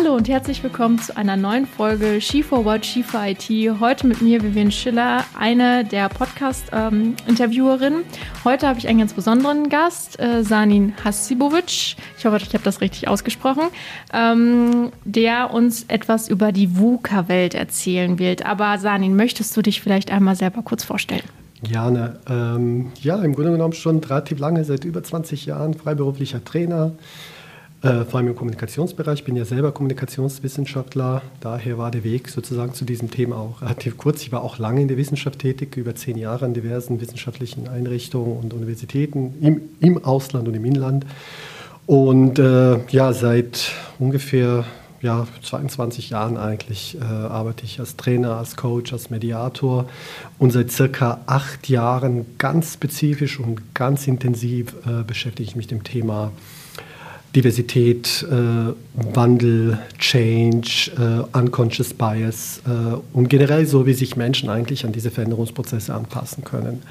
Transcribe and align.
Hallo 0.00 0.14
und 0.14 0.28
herzlich 0.28 0.62
willkommen 0.62 1.00
zu 1.00 1.16
einer 1.16 1.36
neuen 1.36 1.66
Folge 1.66 2.20
Ski 2.20 2.44
for 2.44 2.64
What, 2.64 2.86
Ski 2.86 3.02
for 3.02 3.20
IT. 3.26 3.48
Heute 3.80 4.06
mit 4.06 4.22
mir 4.22 4.40
Vivian 4.40 4.70
Schiller, 4.70 5.24
eine 5.36 5.84
der 5.84 6.08
Podcast-Interviewerinnen. 6.08 8.04
Heute 8.44 8.68
habe 8.68 8.78
ich 8.78 8.86
einen 8.86 9.00
ganz 9.00 9.12
besonderen 9.12 9.68
Gast, 9.68 10.20
äh, 10.20 10.44
Sanin 10.44 10.94
Hasibovic. 11.04 11.96
Ich 12.16 12.24
hoffe, 12.24 12.36
ich 12.36 12.54
habe 12.54 12.62
das 12.62 12.80
richtig 12.80 13.08
ausgesprochen, 13.08 13.70
ähm, 14.12 14.92
der 15.04 15.52
uns 15.52 15.82
etwas 15.88 16.28
über 16.28 16.52
die 16.52 16.78
VUCA-Welt 16.78 17.54
erzählen 17.54 18.20
wird. 18.20 18.46
Aber 18.46 18.78
Sanin, 18.78 19.16
möchtest 19.16 19.56
du 19.56 19.62
dich 19.62 19.82
vielleicht 19.82 20.12
einmal 20.12 20.36
selber 20.36 20.62
kurz 20.62 20.84
vorstellen? 20.84 21.24
Gerne. 21.64 22.20
Ähm, 22.30 22.92
ja, 23.02 23.16
im 23.16 23.34
Grunde 23.34 23.50
genommen 23.50 23.72
schon 23.72 23.98
relativ 23.98 24.38
lange, 24.38 24.62
seit 24.62 24.84
über 24.84 25.02
20 25.02 25.46
Jahren 25.46 25.74
freiberuflicher 25.74 26.44
Trainer 26.44 26.92
äh, 27.88 28.04
vor 28.04 28.18
allem 28.18 28.28
im 28.28 28.36
Kommunikationsbereich. 28.36 29.20
Ich 29.20 29.24
bin 29.24 29.36
ja 29.36 29.44
selber 29.44 29.72
Kommunikationswissenschaftler, 29.72 31.22
daher 31.40 31.78
war 31.78 31.90
der 31.90 32.04
Weg 32.04 32.28
sozusagen 32.28 32.74
zu 32.74 32.84
diesem 32.84 33.10
Thema 33.10 33.36
auch 33.36 33.62
relativ 33.62 33.96
kurz. 33.96 34.22
Ich 34.22 34.32
war 34.32 34.42
auch 34.42 34.58
lange 34.58 34.82
in 34.82 34.88
der 34.88 34.96
Wissenschaft 34.96 35.38
tätig, 35.38 35.76
über 35.76 35.94
zehn 35.94 36.18
Jahre 36.18 36.44
an 36.44 36.54
diversen 36.54 37.00
wissenschaftlichen 37.00 37.68
Einrichtungen 37.68 38.38
und 38.38 38.52
Universitäten 38.52 39.34
im, 39.40 39.60
im 39.80 40.04
Ausland 40.04 40.48
und 40.48 40.54
im 40.54 40.64
Inland. 40.64 41.06
Und 41.86 42.38
äh, 42.38 42.78
ja, 42.90 43.12
seit 43.12 43.72
ungefähr 43.98 44.64
ja, 45.00 45.26
22 45.42 46.10
Jahren 46.10 46.36
eigentlich 46.36 46.98
äh, 47.00 47.04
arbeite 47.04 47.64
ich 47.64 47.78
als 47.80 47.96
Trainer, 47.96 48.36
als 48.36 48.56
Coach, 48.56 48.92
als 48.92 49.10
Mediator 49.10 49.88
und 50.38 50.52
seit 50.52 50.72
circa 50.72 51.20
acht 51.26 51.68
Jahren 51.68 52.26
ganz 52.36 52.74
spezifisch 52.74 53.38
und 53.38 53.74
ganz 53.74 54.06
intensiv 54.06 54.74
äh, 54.86 55.04
beschäftige 55.04 55.48
ich 55.48 55.56
mich 55.56 55.66
mit 55.66 55.70
dem 55.70 55.84
Thema 55.84 56.32
Diversität, 57.38 58.26
äh, 58.28 59.14
Wandel, 59.14 59.78
Change, 59.96 60.90
äh, 60.98 61.38
Unconscious 61.38 61.94
Bias 61.94 62.60
äh, 62.66 62.96
und 63.12 63.28
generell 63.28 63.64
so, 63.64 63.86
wie 63.86 63.94
sich 63.94 64.16
Menschen 64.16 64.48
eigentlich 64.50 64.84
an 64.84 64.90
diese 64.90 65.12
Veränderungsprozesse 65.12 65.94
anpassen 65.94 66.42
können. 66.42 66.82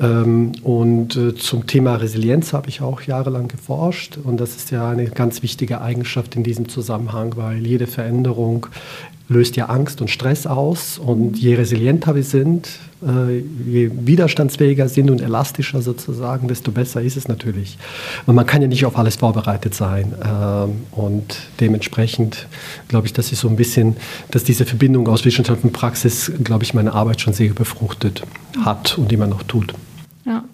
Ähm, 0.00 0.52
und 0.62 1.16
äh, 1.16 1.34
zum 1.34 1.66
Thema 1.66 1.96
Resilienz 1.96 2.52
habe 2.52 2.68
ich 2.68 2.80
auch 2.80 3.02
jahrelang 3.02 3.48
geforscht 3.48 4.18
und 4.22 4.38
das 4.38 4.54
ist 4.54 4.70
ja 4.70 4.88
eine 4.88 5.06
ganz 5.06 5.42
wichtige 5.42 5.80
Eigenschaft 5.80 6.36
in 6.36 6.44
diesem 6.44 6.68
Zusammenhang, 6.68 7.36
weil 7.36 7.66
jede 7.66 7.88
Veränderung 7.88 8.68
löst 9.28 9.56
ja 9.56 9.66
Angst 9.66 10.00
und 10.00 10.08
Stress 10.08 10.46
aus. 10.46 10.98
Und 10.98 11.38
je 11.38 11.54
resilienter 11.54 12.14
wir 12.14 12.22
sind, 12.22 12.68
äh, 13.02 13.38
je 13.38 13.90
widerstandsfähiger 13.92 14.88
sind 14.88 15.10
und 15.10 15.20
elastischer 15.20 15.82
sozusagen, 15.82 16.48
desto 16.48 16.70
besser 16.70 17.02
ist 17.02 17.16
es 17.16 17.28
natürlich. 17.28 17.78
Und 18.26 18.34
man 18.34 18.46
kann 18.46 18.62
ja 18.62 18.68
nicht 18.68 18.84
auf 18.84 18.96
alles 18.96 19.16
vorbereitet 19.16 19.74
sein. 19.74 20.14
Ähm, 20.24 20.82
und 20.92 21.38
dementsprechend 21.60 22.46
glaube 22.88 23.06
ich, 23.06 23.12
dass 23.12 23.32
ich 23.32 23.38
so 23.38 23.48
ein 23.48 23.56
bisschen, 23.56 23.96
dass 24.30 24.44
diese 24.44 24.64
Verbindung 24.64 25.08
aus 25.08 25.24
Wissenschaft 25.24 25.64
und 25.64 25.72
Praxis, 25.72 26.30
glaube 26.42 26.64
ich, 26.64 26.74
meine 26.74 26.92
Arbeit 26.92 27.20
schon 27.20 27.32
sehr 27.32 27.52
befruchtet 27.52 28.22
hat 28.64 28.98
und 28.98 29.12
immer 29.12 29.26
noch 29.26 29.42
tut. 29.42 29.74
Ja. 30.24 30.44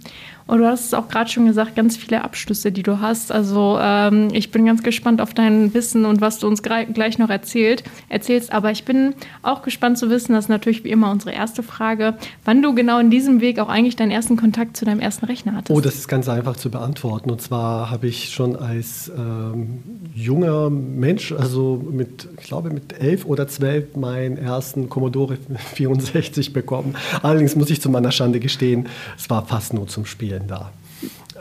Und 0.49 0.61
du 0.61 0.67
hast 0.67 0.87
es 0.87 0.95
auch 0.95 1.09
gerade 1.09 1.31
schon 1.31 1.45
gesagt, 1.45 1.77
ganz 1.77 1.99
viele 1.99 2.25
Abschlüsse, 2.25 2.73
die 2.73 2.83
du 2.83 3.01
hast. 3.01 3.31
Also 3.31 3.79
ähm, 3.81 4.29
ich 4.33 4.51
bin 4.51 4.65
ganz 4.65 4.83
gespannt 4.83 5.21
auf 5.21 5.35
dein 5.35 5.75
Wissen 5.75 6.07
und 6.07 6.23
was 6.23 6.39
du 6.39 6.49
uns 6.49 6.63
gleich 6.63 7.19
noch 7.19 7.29
erzählt, 7.29 7.85
erzählst. 8.09 8.51
Aber 8.51 8.71
ich 8.71 8.87
bin 8.87 9.13
auch 9.43 9.61
gespannt 9.61 9.99
zu 9.99 10.09
wissen, 10.09 10.33
das 10.33 10.47
ist 10.47 10.49
natürlich 10.49 10.85
wie 10.85 10.91
immer 10.91 11.11
unsere 11.11 11.33
erste 11.33 11.63
Frage, 11.63 12.15
wann 12.47 12.63
du 12.63 12.75
genau 12.75 12.99
in 12.99 13.11
diesem 13.11 13.43
Weg 13.43 13.59
auch 13.59 13.69
eigentlich 13.69 13.97
deinen 13.97 14.11
ersten 14.11 14.39
Kontakt 14.39 14.79
zu 14.79 14.87
deinem 14.87 15.01
ersten 15.01 15.27
Rechner 15.27 15.55
hattest. 15.55 15.77
Oh, 15.77 15.83
das 15.83 15.97
ist 15.97 16.09
ganz 16.09 16.31
einfach 16.31 16.57
zu 16.57 16.71
beantworten. 16.71 17.31
Und 17.31 17.43
zwar 17.43 17.91
habe 17.91 18.07
ich 18.07 18.31
schon 18.31 18.57
als 18.57 19.12
ähm, 19.15 19.83
junger 20.15 20.71
Mensch, 20.71 21.31
also 21.33 21.84
mit, 21.91 22.27
ich 22.41 22.47
glaube 22.47 22.71
mit 22.71 22.99
elf 22.99 23.27
oder 23.27 23.49
zwölf, 23.49 23.97
meinen 23.97 24.39
ersten 24.39 24.89
Commodore 24.89 25.37
64 25.75 26.55
bekommen. 26.55 26.95
Allerdings 27.21 27.55
muss 27.55 27.69
ich 27.69 27.83
zu 27.83 27.91
meiner 27.91 28.12
Schande 28.12 28.41
gestehen, 28.41 28.89
es 29.19 29.28
war 29.28 29.45
fast 29.45 29.75
nur 29.75 29.87
zum 29.89 30.06
Spielen 30.06 30.38
denn 30.38 30.49
da? 30.49 30.71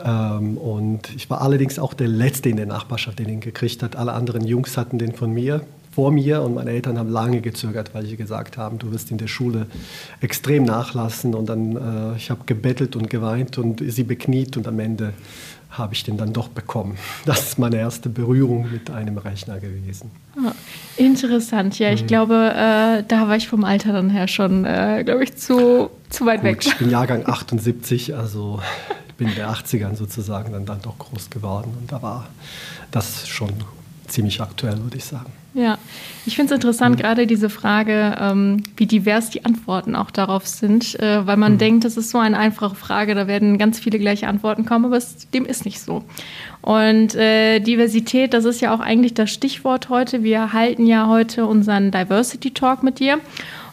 Ähm, 0.04 0.56
und 0.56 1.14
ich 1.16 1.28
war 1.30 1.40
allerdings 1.40 1.78
auch 1.78 1.94
der 1.94 2.08
Letzte 2.08 2.48
in 2.48 2.56
der 2.56 2.66
Nachbarschaft, 2.66 3.18
der 3.18 3.26
den 3.26 3.40
gekriegt 3.40 3.82
hat. 3.82 3.96
Alle 3.96 4.12
anderen 4.12 4.46
Jungs 4.46 4.76
hatten 4.76 4.98
den 4.98 5.12
von 5.12 5.32
mir, 5.32 5.62
vor 5.92 6.12
mir 6.12 6.42
und 6.42 6.54
meine 6.54 6.70
Eltern 6.70 6.98
haben 6.98 7.08
lange 7.08 7.40
gezögert, 7.40 7.92
weil 7.94 8.06
sie 8.06 8.16
gesagt 8.16 8.56
haben, 8.56 8.78
du 8.78 8.92
wirst 8.92 9.10
in 9.10 9.18
der 9.18 9.26
Schule 9.26 9.66
extrem 10.20 10.62
nachlassen. 10.62 11.34
Und 11.34 11.48
dann, 11.48 11.76
äh, 11.76 12.16
ich 12.16 12.30
habe 12.30 12.42
gebettelt 12.46 12.94
und 12.94 13.10
geweint 13.10 13.58
und 13.58 13.82
sie 13.84 14.04
bekniet 14.04 14.56
und 14.56 14.68
am 14.68 14.78
Ende 14.78 15.12
habe 15.70 15.94
ich 15.94 16.04
den 16.04 16.16
dann 16.16 16.32
doch 16.32 16.48
bekommen. 16.48 16.96
Das 17.26 17.40
ist 17.40 17.58
meine 17.58 17.76
erste 17.76 18.08
Berührung 18.08 18.70
mit 18.70 18.90
einem 18.90 19.18
Rechner 19.18 19.58
gewesen. 19.58 20.10
Ah, 20.36 20.52
interessant, 20.96 21.78
ja. 21.78 21.90
Ich 21.90 22.02
mhm. 22.02 22.06
glaube, 22.06 22.52
äh, 22.54 23.02
da 23.06 23.28
war 23.28 23.36
ich 23.36 23.48
vom 23.48 23.64
Alter 23.64 23.92
dann 23.92 24.08
her 24.08 24.28
schon, 24.28 24.64
äh, 24.64 25.02
glaube 25.04 25.24
ich, 25.24 25.36
zu, 25.36 25.90
zu 26.10 26.26
weit 26.26 26.40
Gut, 26.40 26.44
weg. 26.44 26.66
Ich 26.66 26.76
bin 26.76 26.90
Jahrgang 26.90 27.26
78, 27.26 28.14
also 28.14 28.60
bin 29.18 29.28
in 29.28 29.34
den 29.34 29.46
80ern 29.46 29.96
sozusagen 29.96 30.52
dann, 30.52 30.64
dann 30.64 30.80
doch 30.80 30.98
groß 30.98 31.28
geworden. 31.28 31.76
Und 31.78 31.92
da 31.92 32.00
war 32.00 32.28
das 32.90 33.28
schon 33.28 33.50
ziemlich 34.06 34.40
aktuell, 34.40 34.78
würde 34.82 34.96
ich 34.96 35.04
sagen. 35.04 35.30
Ja, 35.54 35.76
ich 36.24 36.36
finde 36.36 36.54
es 36.54 36.56
interessant, 36.56 36.96
mhm. 36.96 37.00
gerade 37.00 37.26
diese 37.26 37.50
Frage, 37.50 38.16
ähm, 38.20 38.62
wie 38.76 38.86
divers 38.86 39.30
die 39.30 39.44
Antworten 39.44 39.96
auch 39.96 40.10
darauf 40.10 40.46
sind, 40.46 40.98
äh, 41.00 41.26
weil 41.26 41.36
man 41.36 41.54
mhm. 41.54 41.58
denkt, 41.58 41.84
das 41.84 41.96
ist 41.96 42.10
so 42.10 42.18
eine 42.18 42.38
einfache 42.38 42.74
Frage, 42.74 43.14
da 43.14 43.26
werden 43.26 43.58
ganz 43.58 43.78
viele 43.78 43.98
gleiche 43.98 44.28
Antworten 44.28 44.64
kommen, 44.64 44.84
aber 44.84 44.96
es, 44.96 45.28
dem 45.30 45.44
ist 45.44 45.64
nicht 45.64 45.80
so. 45.80 46.04
Und 46.60 47.14
äh, 47.16 47.60
Diversität, 47.60 48.34
das 48.34 48.44
ist 48.44 48.60
ja 48.60 48.74
auch 48.74 48.80
eigentlich 48.80 49.14
das 49.14 49.30
Stichwort 49.30 49.88
heute. 49.88 50.22
Wir 50.22 50.52
halten 50.52 50.86
ja 50.86 51.08
heute 51.08 51.46
unseren 51.46 51.90
Diversity 51.90 52.52
Talk 52.52 52.82
mit 52.82 53.00
dir. 53.00 53.18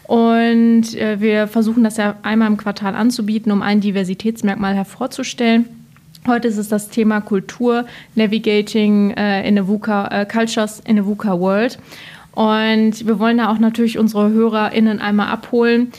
Und 0.06 0.94
äh, 0.94 1.20
wir 1.20 1.48
versuchen 1.48 1.82
das 1.82 1.96
ja 1.96 2.16
einmal 2.22 2.48
im 2.48 2.56
Quartal 2.56 2.94
anzubieten, 2.94 3.50
um 3.50 3.62
ein 3.62 3.80
Diversitätsmerkmal 3.80 4.74
hervorzustellen. 4.74 5.66
Heute 6.26 6.48
ist 6.48 6.58
es 6.58 6.68
das 6.68 6.88
Thema 6.88 7.20
Kultur, 7.20 7.86
Navigating 8.14 9.12
äh, 9.12 9.46
in 9.46 9.58
a 9.58 9.66
VUCA, 9.66 10.08
äh, 10.08 10.26
Cultures 10.26 10.80
in 10.86 10.98
a 10.98 11.04
VUCA 11.04 11.38
World. 11.40 11.78
Und 12.32 13.06
wir 13.06 13.18
wollen 13.18 13.38
da 13.38 13.50
auch 13.50 13.58
natürlich 13.58 13.98
unsere 13.98 14.30
HörerInnen 14.30 15.00
einmal 15.00 15.28
abholen. 15.28 15.92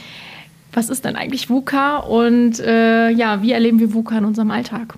Was 0.72 0.90
ist 0.90 1.06
denn 1.06 1.16
eigentlich 1.16 1.50
VUCA 1.50 1.97
und 1.97 2.59
äh, 2.59 3.09
ja, 3.09 3.41
wie 3.41 3.51
erleben 3.51 3.79
wir 3.79 3.94
VUCA 3.94 4.19
in 4.19 4.25
unserem 4.25 4.51
Alltag? 4.51 4.96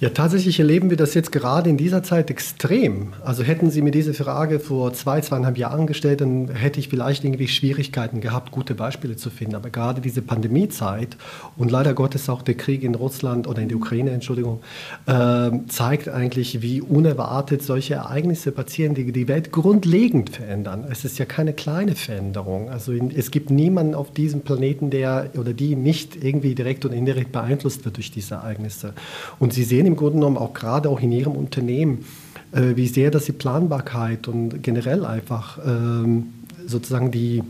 Ja, 0.00 0.08
tatsächlich 0.08 0.58
erleben 0.58 0.88
wir 0.88 0.96
das 0.96 1.12
jetzt 1.12 1.30
gerade 1.30 1.68
in 1.68 1.76
dieser 1.76 2.02
Zeit 2.02 2.30
extrem. 2.30 3.12
Also 3.22 3.42
hätten 3.42 3.70
Sie 3.70 3.82
mir 3.82 3.90
diese 3.90 4.14
Frage 4.14 4.58
vor 4.58 4.94
zwei, 4.94 5.20
zweieinhalb 5.20 5.58
Jahren 5.58 5.86
gestellt, 5.86 6.22
dann 6.22 6.48
hätte 6.48 6.80
ich 6.80 6.88
vielleicht 6.88 7.22
irgendwie 7.22 7.48
Schwierigkeiten 7.48 8.22
gehabt, 8.22 8.50
gute 8.50 8.74
Beispiele 8.74 9.16
zu 9.16 9.28
finden. 9.28 9.56
Aber 9.56 9.68
gerade 9.68 10.00
diese 10.00 10.22
Pandemiezeit 10.22 11.18
und 11.58 11.70
leider 11.70 11.92
Gottes 11.92 12.30
auch 12.30 12.40
der 12.40 12.54
Krieg 12.54 12.82
in 12.82 12.94
Russland 12.94 13.46
oder 13.46 13.60
in 13.60 13.68
der 13.68 13.76
Ukraine, 13.76 14.12
Entschuldigung, 14.12 14.62
äh, 15.04 15.50
zeigt 15.68 16.08
eigentlich, 16.08 16.62
wie 16.62 16.80
unerwartet 16.80 17.62
solche 17.62 17.96
Ereignisse 17.96 18.52
passieren, 18.52 18.94
die 18.94 19.12
die 19.12 19.28
Welt 19.28 19.52
grundlegend 19.52 20.30
verändern. 20.30 20.86
Es 20.90 21.04
ist 21.04 21.18
ja 21.18 21.26
keine 21.26 21.52
kleine 21.52 21.94
Veränderung. 21.94 22.70
Also 22.70 22.92
in, 22.92 23.10
es 23.14 23.30
gibt 23.30 23.50
niemanden 23.50 23.94
auf 23.94 24.10
diesem 24.10 24.40
Planeten, 24.40 24.88
der 24.88 25.28
oder 25.36 25.52
die 25.52 25.76
nicht 25.76 26.24
irgendwie 26.24 26.54
direkt 26.54 26.86
oder 26.86 26.94
indirekt 26.94 27.32
beeinflusst 27.32 27.84
wird 27.84 27.98
durch 27.98 28.10
diese 28.10 28.36
Ereignisse. 28.36 28.94
Und 29.38 29.52
Sie 29.52 29.62
sehen 29.62 29.89
im 29.90 29.96
Grunde 29.96 30.14
genommen 30.14 30.36
auch 30.36 30.54
gerade 30.54 30.88
auch 30.88 31.00
in 31.00 31.12
Ihrem 31.12 31.32
Unternehmen, 31.32 32.04
äh, 32.52 32.76
wie 32.76 32.86
sehr 32.86 33.10
das 33.10 33.24
die 33.24 33.32
Planbarkeit 33.32 34.28
und 34.28 34.62
generell 34.62 35.04
einfach 35.04 35.58
ähm, 35.64 36.26
sozusagen 36.66 37.10
die, 37.10 37.42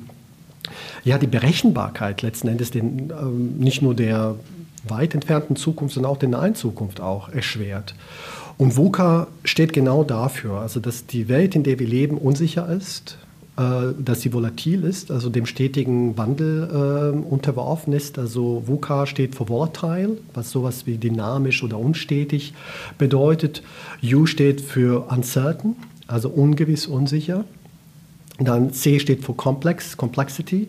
ja, 1.05 1.19
die 1.19 1.27
Berechenbarkeit 1.27 2.23
letzten 2.23 2.49
Endes 2.49 2.71
den, 2.71 3.11
ähm, 3.11 3.59
nicht 3.59 3.83
nur 3.83 3.95
der 3.95 4.37
weit 4.89 5.15
entfernten 5.15 5.57
Zukunft, 5.57 5.95
sondern 5.95 6.13
auch 6.13 6.19
der 6.19 6.31
nahen 6.31 6.55
Zukunft 6.55 7.01
auch 7.01 7.29
erschwert. 7.29 7.95
Und 8.57 8.77
VUCA 8.77 9.27
steht 9.45 9.73
genau 9.73 10.05
dafür, 10.05 10.61
also 10.61 10.81
dass 10.81 11.07
die 11.07 11.29
Welt, 11.29 11.55
in 11.55 11.63
der 11.63 11.79
wir 11.79 11.87
leben, 11.87 12.19
unsicher 12.19 12.69
ist, 12.69 13.17
dass 14.03 14.23
sie 14.23 14.33
volatil 14.33 14.85
ist, 14.85 15.11
also 15.11 15.29
dem 15.29 15.45
stetigen 15.45 16.17
Wandel 16.17 16.69
äh, 16.71 17.29
unterworfen 17.29 17.93
ist. 17.93 18.19
Also 18.19 18.63
VUCA 18.67 19.07
steht 19.07 19.35
für 19.35 19.49
volatile, 19.49 20.19
was 20.33 20.51
sowas 20.51 20.87
wie 20.87 20.97
dynamisch 20.97 21.63
oder 21.63 21.79
unstetig 21.79 22.55
bedeutet. 22.97 23.63
U 24.03 24.27
steht 24.27 24.61
für 24.61 25.11
uncertain, 25.11 25.77
also 26.07 26.31
ungewiss, 26.31 26.87
unsicher. 26.87 27.45
Dann 28.39 28.73
C 28.73 28.99
steht 28.99 29.25
für 29.25 29.35
complex, 29.35 29.97
complexity 29.97 30.69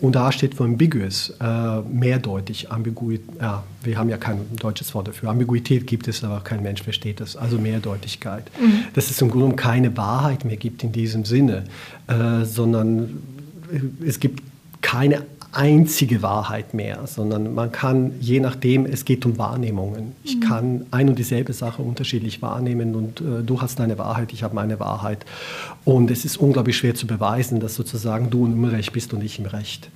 und 0.00 0.16
A 0.16 0.32
steht 0.32 0.54
für 0.54 0.64
ambiguous, 0.64 1.32
äh, 1.40 1.80
mehrdeutig, 1.80 2.70
Ambiguität. 2.70 3.26
Ja, 3.40 3.62
wir 3.82 3.96
haben 3.96 4.08
ja 4.08 4.16
kein 4.16 4.38
deutsches 4.56 4.94
Wort 4.94 5.08
dafür. 5.08 5.30
Ambiguität 5.30 5.86
gibt 5.86 6.08
es, 6.08 6.24
aber 6.24 6.40
kein 6.40 6.62
Mensch 6.62 6.82
versteht 6.82 7.20
es. 7.20 7.36
Also 7.36 7.58
Mehrdeutigkeit. 7.58 8.50
Mhm. 8.60 8.84
Dass 8.94 9.10
es 9.10 9.20
im 9.22 9.28
Grunde 9.28 9.46
genommen 9.46 9.56
keine 9.56 9.96
Wahrheit 9.96 10.44
mehr 10.44 10.56
gibt 10.56 10.82
in 10.82 10.92
diesem 10.92 11.24
Sinne, 11.24 11.64
äh, 12.08 12.44
sondern 12.44 13.22
es 14.04 14.20
gibt 14.20 14.42
keine 14.82 15.22
einzige 15.56 16.22
Wahrheit 16.22 16.74
mehr, 16.74 17.06
sondern 17.06 17.54
man 17.54 17.72
kann, 17.72 18.12
je 18.20 18.40
nachdem, 18.40 18.86
es 18.86 19.04
geht 19.04 19.24
um 19.24 19.38
Wahrnehmungen. 19.38 20.12
Ich 20.24 20.36
mhm. 20.36 20.40
kann 20.40 20.86
ein 20.90 21.08
und 21.08 21.18
dieselbe 21.18 21.52
Sache 21.52 21.82
unterschiedlich 21.82 22.42
wahrnehmen 22.42 22.94
und 22.94 23.20
äh, 23.20 23.42
du 23.44 23.60
hast 23.60 23.78
deine 23.78 23.98
Wahrheit, 23.98 24.32
ich 24.32 24.42
habe 24.42 24.54
meine 24.54 24.80
Wahrheit. 24.80 25.24
Und 25.84 26.10
es 26.10 26.24
ist 26.24 26.36
unglaublich 26.36 26.76
schwer 26.76 26.94
zu 26.94 27.06
beweisen, 27.06 27.60
dass 27.60 27.74
sozusagen 27.74 28.30
du 28.30 28.46
im 28.46 28.64
Recht 28.64 28.92
bist 28.92 29.12
und 29.14 29.22
ich 29.22 29.38
im 29.38 29.46
Recht. 29.46 29.90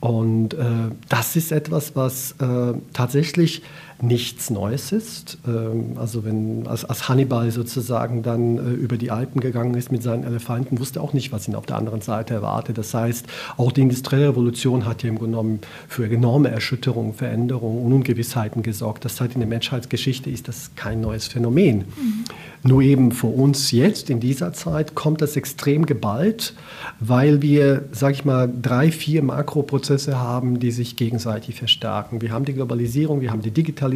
Und 0.00 0.54
äh, 0.54 0.64
das 1.08 1.36
ist 1.36 1.52
etwas, 1.52 1.94
was 1.94 2.32
äh, 2.40 2.74
tatsächlich 2.92 3.62
nichts 4.02 4.50
Neues 4.50 4.92
ist. 4.92 5.38
Ähm, 5.46 5.92
also 5.96 6.24
wenn 6.24 6.66
als, 6.66 6.84
als, 6.84 7.08
Hannibal 7.08 7.50
sozusagen 7.50 8.22
dann 8.22 8.58
äh, 8.58 8.70
über 8.70 8.96
die 8.96 9.10
Alpen 9.10 9.40
gegangen 9.40 9.74
ist 9.74 9.92
mit 9.92 10.02
seinen 10.02 10.24
Elefanten, 10.24 10.78
wusste 10.78 11.00
auch 11.00 11.12
nicht, 11.12 11.32
was 11.32 11.48
ihn 11.48 11.54
auf 11.54 11.66
der 11.66 11.76
anderen 11.76 12.00
Seite 12.00 12.34
erwartet. 12.34 12.78
Das 12.78 12.94
heißt, 12.94 13.26
auch 13.56 13.72
die 13.72 13.82
industrielle 13.82 14.28
Revolution 14.28 14.86
hat 14.86 15.02
ja 15.02 15.08
im 15.08 15.18
Grunde 15.18 15.32
genommen 15.32 15.60
für 15.88 16.10
enorme 16.10 16.50
Erschütterungen, 16.50 17.14
Veränderungen 17.14 17.84
und 17.84 17.92
Ungewissheiten 17.92 18.62
gesorgt. 18.62 19.04
Das 19.04 19.20
halt 19.20 19.34
in 19.34 19.40
der 19.40 19.48
Menschheitsgeschichte 19.48 20.30
ist 20.30 20.48
das 20.48 20.70
kein 20.76 21.00
neues 21.00 21.26
Phänomen. 21.26 21.78
Mhm. 21.78 22.24
Nur 22.62 22.82
eben 22.82 23.10
für 23.10 23.28
uns 23.28 23.70
jetzt 23.70 24.10
in 24.10 24.20
dieser 24.20 24.52
Zeit 24.52 24.94
kommt 24.94 25.22
das 25.22 25.36
extrem 25.36 25.86
geballt, 25.86 26.54
weil 26.98 27.40
wir, 27.40 27.86
sage 27.92 28.12
ich 28.12 28.24
mal, 28.26 28.52
drei, 28.60 28.90
vier 28.90 29.22
Makroprozesse 29.22 30.18
haben, 30.18 30.60
die 30.60 30.70
sich 30.70 30.96
gegenseitig 30.96 31.54
verstärken. 31.54 32.20
Wir 32.20 32.32
haben 32.32 32.44
die 32.44 32.52
Globalisierung, 32.52 33.22
wir 33.22 33.30
haben 33.30 33.40
die 33.40 33.50
Digitalisierung, 33.50 33.89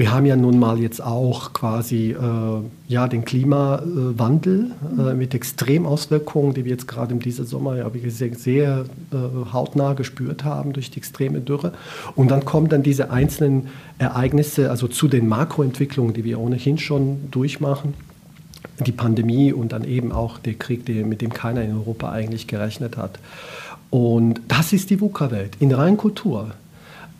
wir 0.00 0.12
haben 0.12 0.24
ja 0.24 0.34
nun 0.34 0.58
mal 0.58 0.78
jetzt 0.78 1.02
auch 1.02 1.52
quasi 1.52 2.12
äh, 2.12 2.16
ja, 2.88 3.06
den 3.06 3.26
Klimawandel 3.26 4.70
äh, 4.98 5.12
mit 5.12 5.34
Extremauswirkungen, 5.34 6.54
die 6.54 6.64
wir 6.64 6.72
jetzt 6.72 6.88
gerade 6.88 7.12
in 7.12 7.20
diesem 7.20 7.44
Sommer 7.44 7.76
ja, 7.76 7.92
wie 7.92 8.00
gesagt, 8.00 8.38
sehr 8.38 8.86
äh, 9.12 9.52
hautnah 9.52 9.92
gespürt 9.92 10.42
haben 10.42 10.72
durch 10.72 10.90
die 10.90 10.96
extreme 10.96 11.40
Dürre. 11.40 11.72
Und 12.16 12.30
dann 12.30 12.46
kommen 12.46 12.70
dann 12.70 12.82
diese 12.82 13.10
einzelnen 13.10 13.68
Ereignisse, 13.98 14.70
also 14.70 14.88
zu 14.88 15.06
den 15.06 15.28
Makroentwicklungen, 15.28 16.14
die 16.14 16.24
wir 16.24 16.40
ohnehin 16.40 16.78
schon 16.78 17.30
durchmachen 17.30 17.92
die 18.78 18.92
Pandemie 18.92 19.52
und 19.52 19.72
dann 19.72 19.84
eben 19.84 20.12
auch 20.12 20.38
der 20.38 20.54
Krieg, 20.54 20.86
der, 20.86 21.04
mit 21.04 21.20
dem 21.20 21.34
keiner 21.34 21.62
in 21.62 21.74
Europa 21.74 22.10
eigentlich 22.10 22.46
gerechnet 22.46 22.96
hat. 22.96 23.18
Und 23.90 24.40
das 24.48 24.72
ist 24.72 24.88
die 24.88 25.00
VUCA-Welt 25.00 25.56
in 25.60 25.72
rein 25.72 25.98
Kultur. 25.98 26.52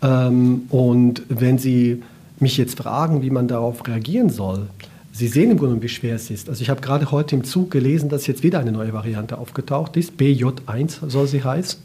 Ähm, 0.01 0.63
und 0.69 1.23
wenn 1.29 1.57
Sie 1.57 2.03
mich 2.39 2.57
jetzt 2.57 2.77
fragen, 2.77 3.21
wie 3.21 3.29
man 3.29 3.47
darauf 3.47 3.87
reagieren 3.87 4.29
soll, 4.29 4.67
Sie 5.13 5.27
sehen 5.27 5.51
im 5.51 5.57
Grunde, 5.57 5.81
wie 5.81 5.89
schwer 5.89 6.15
es 6.15 6.31
ist. 6.31 6.47
Also 6.47 6.61
ich 6.61 6.69
habe 6.69 6.81
gerade 6.81 7.11
heute 7.11 7.35
im 7.35 7.43
Zug 7.43 7.69
gelesen, 7.69 8.09
dass 8.09 8.27
jetzt 8.27 8.43
wieder 8.43 8.59
eine 8.59 8.71
neue 8.71 8.93
Variante 8.93 9.37
aufgetaucht 9.37 9.97
ist. 9.97 10.13
BJ1 10.13 11.09
soll 11.09 11.27
sie 11.27 11.43
heißen. 11.43 11.79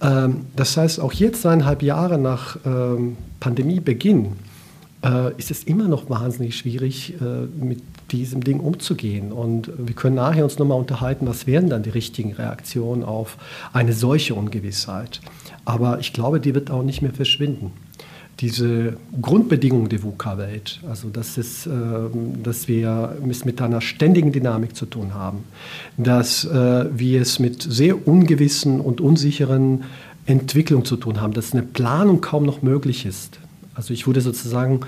Ähm, 0.00 0.46
das 0.54 0.76
heißt, 0.76 1.00
auch 1.00 1.12
jetzt 1.12 1.42
zweieinhalb 1.42 1.82
Jahre 1.82 2.18
nach 2.18 2.56
ähm, 2.64 3.16
Pandemiebeginn 3.40 4.28
äh, 5.04 5.34
ist 5.36 5.50
es 5.50 5.64
immer 5.64 5.88
noch 5.88 6.08
wahnsinnig 6.10 6.56
schwierig, 6.56 7.14
äh, 7.20 7.46
mit 7.62 7.82
diesem 8.10 8.42
Ding 8.44 8.60
umzugehen. 8.60 9.32
Und 9.32 9.70
wir 9.76 9.94
können 9.94 10.16
nachher 10.16 10.44
uns 10.44 10.58
nochmal 10.58 10.78
unterhalten, 10.78 11.26
was 11.26 11.46
wären 11.46 11.68
dann 11.68 11.82
die 11.82 11.90
richtigen 11.90 12.32
Reaktionen 12.32 13.02
auf 13.04 13.36
eine 13.72 13.92
solche 13.92 14.34
Ungewissheit. 14.34 15.20
Aber 15.64 15.98
ich 16.00 16.12
glaube, 16.12 16.40
die 16.40 16.54
wird 16.54 16.70
auch 16.70 16.82
nicht 16.82 17.02
mehr 17.02 17.12
verschwinden 17.12 17.72
diese 18.40 18.96
Grundbedingung 19.20 19.88
der 19.88 20.02
VUCA-Welt, 20.02 20.80
also 20.88 21.10
dass, 21.10 21.38
es, 21.38 21.66
äh, 21.66 21.70
dass 22.42 22.66
wir 22.66 23.16
es 23.28 23.44
mit 23.44 23.60
einer 23.60 23.80
ständigen 23.80 24.32
Dynamik 24.32 24.74
zu 24.74 24.86
tun 24.86 25.14
haben, 25.14 25.44
dass 25.96 26.44
äh, 26.44 26.86
wir 26.92 27.20
es 27.20 27.38
mit 27.38 27.62
sehr 27.62 28.06
ungewissen 28.08 28.80
und 28.80 29.00
unsicheren 29.00 29.84
Entwicklungen 30.26 30.84
zu 30.84 30.96
tun 30.96 31.20
haben, 31.20 31.34
dass 31.34 31.52
eine 31.52 31.62
Planung 31.62 32.20
kaum 32.20 32.44
noch 32.44 32.62
möglich 32.62 33.06
ist. 33.06 33.38
Also 33.74 33.94
ich 33.94 34.06
würde 34.06 34.20
sozusagen 34.20 34.80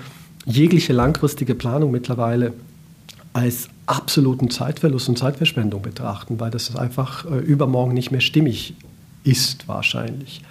jegliche 0.45 0.93
langfristige 0.93 1.55
Planung 1.55 1.91
mittlerweile 1.91 2.53
als 3.33 3.67
absoluten 3.85 4.49
Zeitverlust 4.49 5.09
und 5.09 5.17
Zeitverschwendung 5.17 5.81
betrachten, 5.81 6.39
weil 6.39 6.51
das 6.51 6.75
einfach 6.75 7.25
äh, 7.25 7.37
übermorgen 7.39 7.93
nicht 7.93 8.11
mehr 8.11 8.21
stimmig 8.21 8.75
ist 9.23 9.67
wahrscheinlich. 9.67 10.41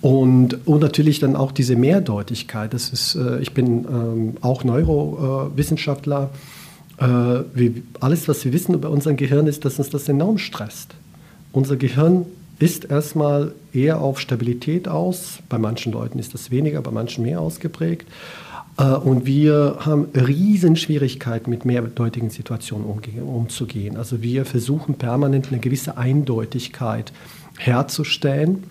Und, 0.00 0.66
und 0.66 0.80
natürlich 0.80 1.20
dann 1.20 1.36
auch 1.36 1.52
diese 1.52 1.76
Mehrdeutigkeit. 1.76 2.72
Das 2.72 2.88
ist, 2.90 3.14
äh, 3.14 3.38
ich 3.40 3.52
bin 3.52 3.84
ähm, 3.84 4.36
auch 4.40 4.64
Neurowissenschaftler. 4.64 6.30
Äh, 6.96 7.06
wie, 7.54 7.82
alles, 8.00 8.26
was 8.26 8.44
wir 8.44 8.52
wissen 8.52 8.74
über 8.74 8.90
unser 8.90 9.12
Gehirn, 9.12 9.46
ist, 9.46 9.64
dass 9.64 9.78
uns 9.78 9.90
das 9.90 10.08
enorm 10.08 10.38
stresst. 10.38 10.94
Unser 11.52 11.76
Gehirn 11.76 12.24
ist 12.60 12.84
erstmal 12.84 13.54
eher 13.72 14.00
auf 14.00 14.20
Stabilität 14.20 14.86
aus. 14.86 15.40
Bei 15.48 15.58
manchen 15.58 15.92
Leuten 15.92 16.18
ist 16.18 16.34
das 16.34 16.50
weniger, 16.50 16.80
bei 16.82 16.92
manchen 16.92 17.24
mehr 17.24 17.40
ausgeprägt. 17.40 18.06
Äh, 18.78 18.84
und 18.84 19.26
wir 19.26 19.78
haben 19.80 20.06
riesen 20.14 20.76
Schwierigkeiten, 20.76 21.50
mit 21.50 21.64
mehrdeutigen 21.64 22.30
Situationen 22.30 22.86
umzugehen. 22.86 23.96
Also 23.96 24.22
wir 24.22 24.44
versuchen 24.44 24.94
permanent 24.94 25.48
eine 25.50 25.58
gewisse 25.58 25.96
Eindeutigkeit 25.96 27.12
herzustellen 27.58 28.64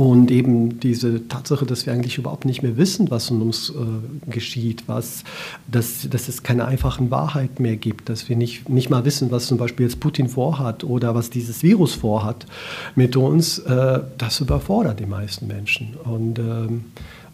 und 0.00 0.30
eben 0.30 0.80
diese 0.80 1.28
Tatsache, 1.28 1.66
dass 1.66 1.84
wir 1.84 1.92
eigentlich 1.92 2.16
überhaupt 2.16 2.46
nicht 2.46 2.62
mehr 2.62 2.78
wissen, 2.78 3.10
was 3.10 3.28
in 3.28 3.42
uns 3.42 3.68
äh, 3.68 4.30
geschieht, 4.30 4.84
was, 4.86 5.24
dass, 5.70 6.08
dass 6.08 6.26
es 6.26 6.42
keine 6.42 6.64
einfachen 6.64 7.10
Wahrheiten 7.10 7.62
mehr 7.62 7.76
gibt, 7.76 8.08
dass 8.08 8.26
wir 8.26 8.34
nicht, 8.34 8.66
nicht 8.70 8.88
mal 8.88 9.04
wissen, 9.04 9.30
was 9.30 9.46
zum 9.46 9.58
Beispiel 9.58 9.84
jetzt 9.84 10.00
Putin 10.00 10.30
vorhat 10.30 10.84
oder 10.84 11.14
was 11.14 11.28
dieses 11.28 11.62
Virus 11.62 11.92
vorhat 11.92 12.46
mit 12.94 13.14
uns, 13.14 13.58
äh, 13.58 14.00
das 14.16 14.40
überfordert 14.40 15.00
die 15.00 15.04
meisten 15.04 15.46
Menschen. 15.48 15.94
Und 16.02 16.38
ähm, 16.38 16.84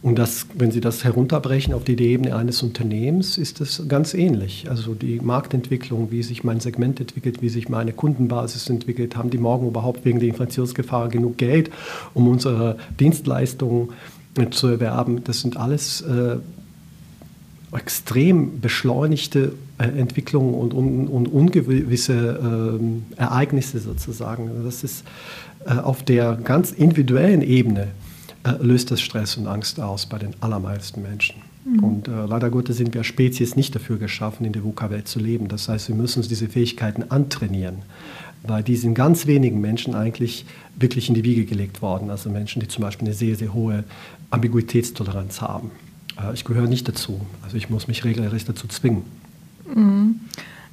und 0.02 0.19
das, 0.19 0.46
wenn 0.54 0.70
Sie 0.70 0.81
das 0.81 1.04
herunterbrechen 1.04 1.75
auf 1.75 1.84
die 1.84 2.00
Ebene 2.00 2.37
eines 2.37 2.62
Unternehmens, 2.62 3.38
ist 3.38 3.60
das 3.60 3.82
ganz 3.88 4.14
ähnlich. 4.14 4.66
Also 4.69 4.94
die 4.94 5.20
Marktentwicklung, 5.20 6.10
wie 6.10 6.22
sich 6.22 6.44
mein 6.44 6.60
Segment 6.60 7.00
entwickelt, 7.00 7.43
wie 7.43 7.48
sich 7.48 7.69
meine 7.69 7.93
Kundenbasis 7.93 8.69
entwickelt, 8.69 9.16
haben 9.16 9.31
die 9.31 9.38
morgen 9.38 9.66
überhaupt 9.66 10.04
wegen 10.04 10.20
der 10.20 10.28
Inflationsgefahr 10.28 11.08
genug 11.08 11.38
Geld, 11.38 11.70
um 12.14 12.28
unsere 12.28 12.76
Dienstleistungen 13.00 13.88
äh, 14.38 14.50
zu 14.50 14.69
erwerben. 14.69 15.25
Das 15.25 15.40
sind 15.40 15.56
alles 15.56 16.02
äh, 16.02 16.37
extrem 17.72 18.60
beschleunigte 18.60 19.52
äh, 19.78 19.84
Entwicklungen 19.88 20.54
und, 20.54 20.72
und, 20.72 21.08
und 21.08 21.26
ungewisse 21.26 22.78
äh, 23.16 23.20
Ereignisse 23.20 23.81
sozusagen. 23.81 24.50
Das 24.64 24.84
ist 24.84 25.04
äh, 25.66 25.72
auf 25.72 26.02
der 26.04 26.37
ganz 26.37 26.70
individuellen 26.70 27.43
Ebene 27.43 27.88
äh, 28.46 28.62
löst 28.62 28.90
das 28.90 29.00
Stress 29.00 29.37
und 29.37 29.46
Angst 29.46 29.81
aus 29.81 30.06
bei 30.06 30.19
den 30.19 30.34
allermeisten 30.40 31.03
Menschen. 31.03 31.36
Mhm. 31.65 31.84
Und 31.84 32.08
äh, 32.08 32.26
leider 32.26 32.50
Gottes 32.50 32.76
sind 32.76 32.94
wir 32.94 33.03
Spezies 33.03 33.56
nicht 33.56 33.74
dafür 33.74 33.98
geschaffen, 33.98 34.46
in 34.46 34.53
der 34.53 34.62
VUCA-Welt 34.62 35.08
zu 35.08 35.19
leben. 35.19 35.48
Das 35.48 35.69
heißt, 35.69 35.88
wir 35.88 35.96
müssen 35.96 36.20
uns 36.20 36.29
diese 36.29 36.48
Fähigkeiten 36.48 37.05
antrainieren, 37.10 37.79
weil 38.44 38.62
die 38.62 38.76
sind 38.76 38.94
ganz 38.94 39.26
wenigen 39.26 39.60
Menschen 39.60 39.94
eigentlich 39.94 40.46
wirklich 40.79 41.08
in 41.08 41.15
die 41.15 41.24
Wiege 41.24 41.44
gelegt 41.44 41.82
worden. 41.82 42.10
Also 42.10 42.31
Menschen, 42.31 42.60
die 42.60 42.69
zum 42.69 42.82
Beispiel 42.82 43.08
eine 43.08 43.15
sehr, 43.15 43.34
sehr 43.34 43.53
hohe 43.53 43.84
Ambiguitätstoleranz 44.31 45.41
haben. 45.41 45.72
Äh, 46.20 46.34
ich 46.34 46.44
gehöre 46.44 46.69
nicht 46.69 46.86
dazu. 46.86 47.20
Also 47.43 47.56
ich 47.56 47.69
muss 47.69 47.88
mich 47.88 48.05
regelrecht 48.05 48.48
dazu 48.48 48.69
zwingen. 48.69 49.03
Mhm. 49.74 50.20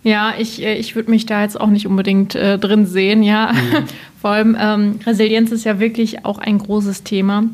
Ja, 0.03 0.33
ich, 0.37 0.61
äh, 0.61 0.75
ich 0.75 0.95
würde 0.95 1.09
mich 1.09 1.25
da 1.25 1.41
jetzt 1.41 1.59
auch 1.59 1.69
nicht 1.69 1.87
unbedingt 1.87 2.35
äh, 2.35 2.59
drin 2.59 2.85
sehen, 2.85 3.23
ja. 3.23 3.51
Mhm. 3.53 3.85
Vor 4.21 4.29
allem 4.31 4.55
ähm, 4.59 4.99
Resilienz 5.05 5.51
ist 5.51 5.63
ja 5.63 5.79
wirklich 5.79 6.23
auch 6.23 6.37
ein 6.37 6.59
großes 6.59 7.03
Thema. 7.03 7.45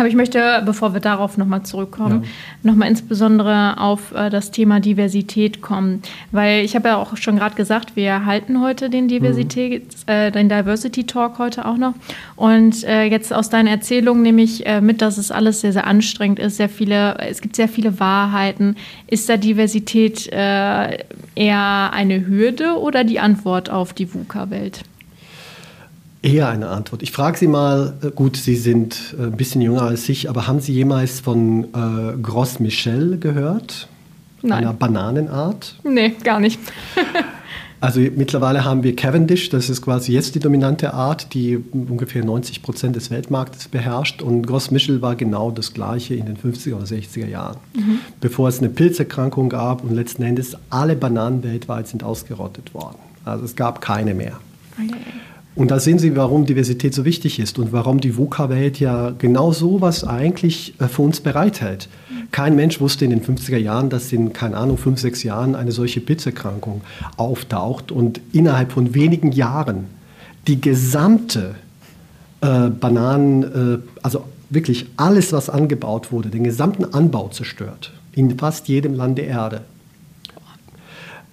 Aber 0.00 0.08
ich 0.08 0.14
möchte, 0.14 0.62
bevor 0.64 0.94
wir 0.94 1.00
darauf 1.00 1.36
nochmal 1.36 1.62
zurückkommen, 1.62 2.22
ja. 2.22 2.70
nochmal 2.70 2.88
insbesondere 2.88 3.78
auf 3.78 4.12
äh, 4.12 4.30
das 4.30 4.50
Thema 4.50 4.80
Diversität 4.80 5.60
kommen. 5.60 6.00
Weil 6.32 6.64
ich 6.64 6.74
habe 6.74 6.88
ja 6.88 6.96
auch 6.96 7.18
schon 7.18 7.36
gerade 7.36 7.54
gesagt, 7.54 7.96
wir 7.96 8.24
halten 8.24 8.62
heute 8.62 8.88
den 8.88 9.08
Diversität, 9.08 9.82
mhm. 10.06 10.10
äh, 10.10 10.30
den 10.30 10.48
Diversity 10.48 11.04
Talk 11.04 11.38
heute 11.38 11.66
auch 11.66 11.76
noch. 11.76 11.92
Und 12.34 12.82
äh, 12.84 13.04
jetzt 13.04 13.30
aus 13.30 13.50
deiner 13.50 13.72
Erzählung 13.72 14.22
nehme 14.22 14.40
ich 14.40 14.64
äh, 14.64 14.80
mit, 14.80 15.02
dass 15.02 15.18
es 15.18 15.30
alles 15.30 15.60
sehr, 15.60 15.74
sehr 15.74 15.86
anstrengend 15.86 16.38
ist. 16.38 16.56
Sehr 16.56 16.70
viele, 16.70 17.18
es 17.18 17.42
gibt 17.42 17.54
sehr 17.54 17.68
viele 17.68 18.00
Wahrheiten. 18.00 18.76
Ist 19.06 19.28
da 19.28 19.36
Diversität 19.36 20.32
äh, 20.32 21.04
eher 21.34 21.90
eine 21.92 22.26
Hürde 22.26 22.78
oder 22.78 23.04
die 23.04 23.20
Antwort 23.20 23.68
auf 23.68 23.92
die 23.92 24.14
VUCA-Welt? 24.14 24.80
Eher 26.22 26.48
eine 26.48 26.68
Antwort. 26.68 27.02
Ich 27.02 27.12
frage 27.12 27.38
Sie 27.38 27.46
mal, 27.46 27.94
äh, 28.02 28.10
gut, 28.10 28.36
Sie 28.36 28.56
sind 28.56 29.14
äh, 29.18 29.24
ein 29.24 29.36
bisschen 29.36 29.62
jünger 29.62 29.82
als 29.82 30.06
ich, 30.08 30.28
aber 30.28 30.46
haben 30.46 30.60
Sie 30.60 30.72
jemals 30.72 31.20
von 31.20 31.64
äh, 31.64 32.16
Gros 32.20 32.60
Michel 32.60 33.18
gehört? 33.18 33.88
Nein. 34.42 34.58
Einer 34.58 34.74
Bananenart? 34.74 35.76
Nee, 35.82 36.14
gar 36.22 36.38
nicht. 36.38 36.60
also 37.80 38.00
mittlerweile 38.00 38.66
haben 38.66 38.82
wir 38.82 38.94
Cavendish, 38.96 39.48
das 39.48 39.70
ist 39.70 39.80
quasi 39.80 40.12
jetzt 40.12 40.34
die 40.34 40.40
dominante 40.40 40.92
Art, 40.92 41.32
die 41.32 41.56
ungefähr 41.56 42.22
90 42.22 42.62
Prozent 42.62 42.96
des 42.96 43.10
Weltmarktes 43.10 43.68
beherrscht. 43.68 44.20
Und 44.20 44.46
Gros 44.46 44.70
Michel 44.70 45.00
war 45.00 45.16
genau 45.16 45.50
das 45.50 45.72
gleiche 45.72 46.14
in 46.14 46.26
den 46.26 46.36
50er 46.36 46.74
oder 46.74 46.84
60er 46.84 47.28
Jahren. 47.28 47.56
Mhm. 47.74 47.98
Bevor 48.20 48.48
es 48.48 48.58
eine 48.58 48.68
Pilzerkrankung 48.68 49.48
gab 49.48 49.82
und 49.82 49.94
letzten 49.94 50.22
Endes 50.22 50.54
alle 50.68 50.96
Bananen 50.96 51.42
weltweit 51.42 51.88
sind 51.88 52.04
ausgerottet 52.04 52.74
worden. 52.74 52.98
Also 53.24 53.46
es 53.46 53.56
gab 53.56 53.80
keine 53.80 54.12
mehr. 54.12 54.38
Okay. 54.78 54.96
Und 55.54 55.70
da 55.70 55.80
sehen 55.80 55.98
Sie, 55.98 56.16
warum 56.16 56.46
Diversität 56.46 56.94
so 56.94 57.04
wichtig 57.04 57.40
ist 57.40 57.58
und 57.58 57.72
warum 57.72 58.00
die 58.00 58.16
VUCA-Welt 58.16 58.78
ja 58.78 59.10
genau 59.10 59.52
so 59.52 59.80
was 59.80 60.04
eigentlich 60.04 60.74
äh, 60.80 60.86
für 60.86 61.02
uns 61.02 61.20
bereithält. 61.20 61.88
Kein 62.30 62.54
Mensch 62.54 62.80
wusste 62.80 63.04
in 63.04 63.10
den 63.10 63.22
50er 63.22 63.56
Jahren, 63.56 63.90
dass 63.90 64.12
in, 64.12 64.32
keine 64.32 64.56
Ahnung, 64.56 64.78
fünf, 64.78 65.00
sechs 65.00 65.24
Jahren 65.24 65.56
eine 65.56 65.72
solche 65.72 66.00
Pilzerkrankung 66.00 66.82
auftaucht 67.16 67.90
und 67.90 68.20
innerhalb 68.32 68.72
von 68.72 68.94
wenigen 68.94 69.32
Jahren 69.32 69.86
die 70.46 70.60
gesamte 70.60 71.56
äh, 72.40 72.68
Bananen, 72.68 73.42
äh, 73.42 73.78
also 74.02 74.24
wirklich 74.48 74.86
alles, 74.96 75.32
was 75.32 75.50
angebaut 75.50 76.12
wurde, 76.12 76.28
den 76.28 76.44
gesamten 76.44 76.84
Anbau 76.84 77.28
zerstört. 77.28 77.92
In 78.12 78.38
fast 78.38 78.68
jedem 78.68 78.94
Land 78.94 79.18
der 79.18 79.26
Erde. 79.26 79.62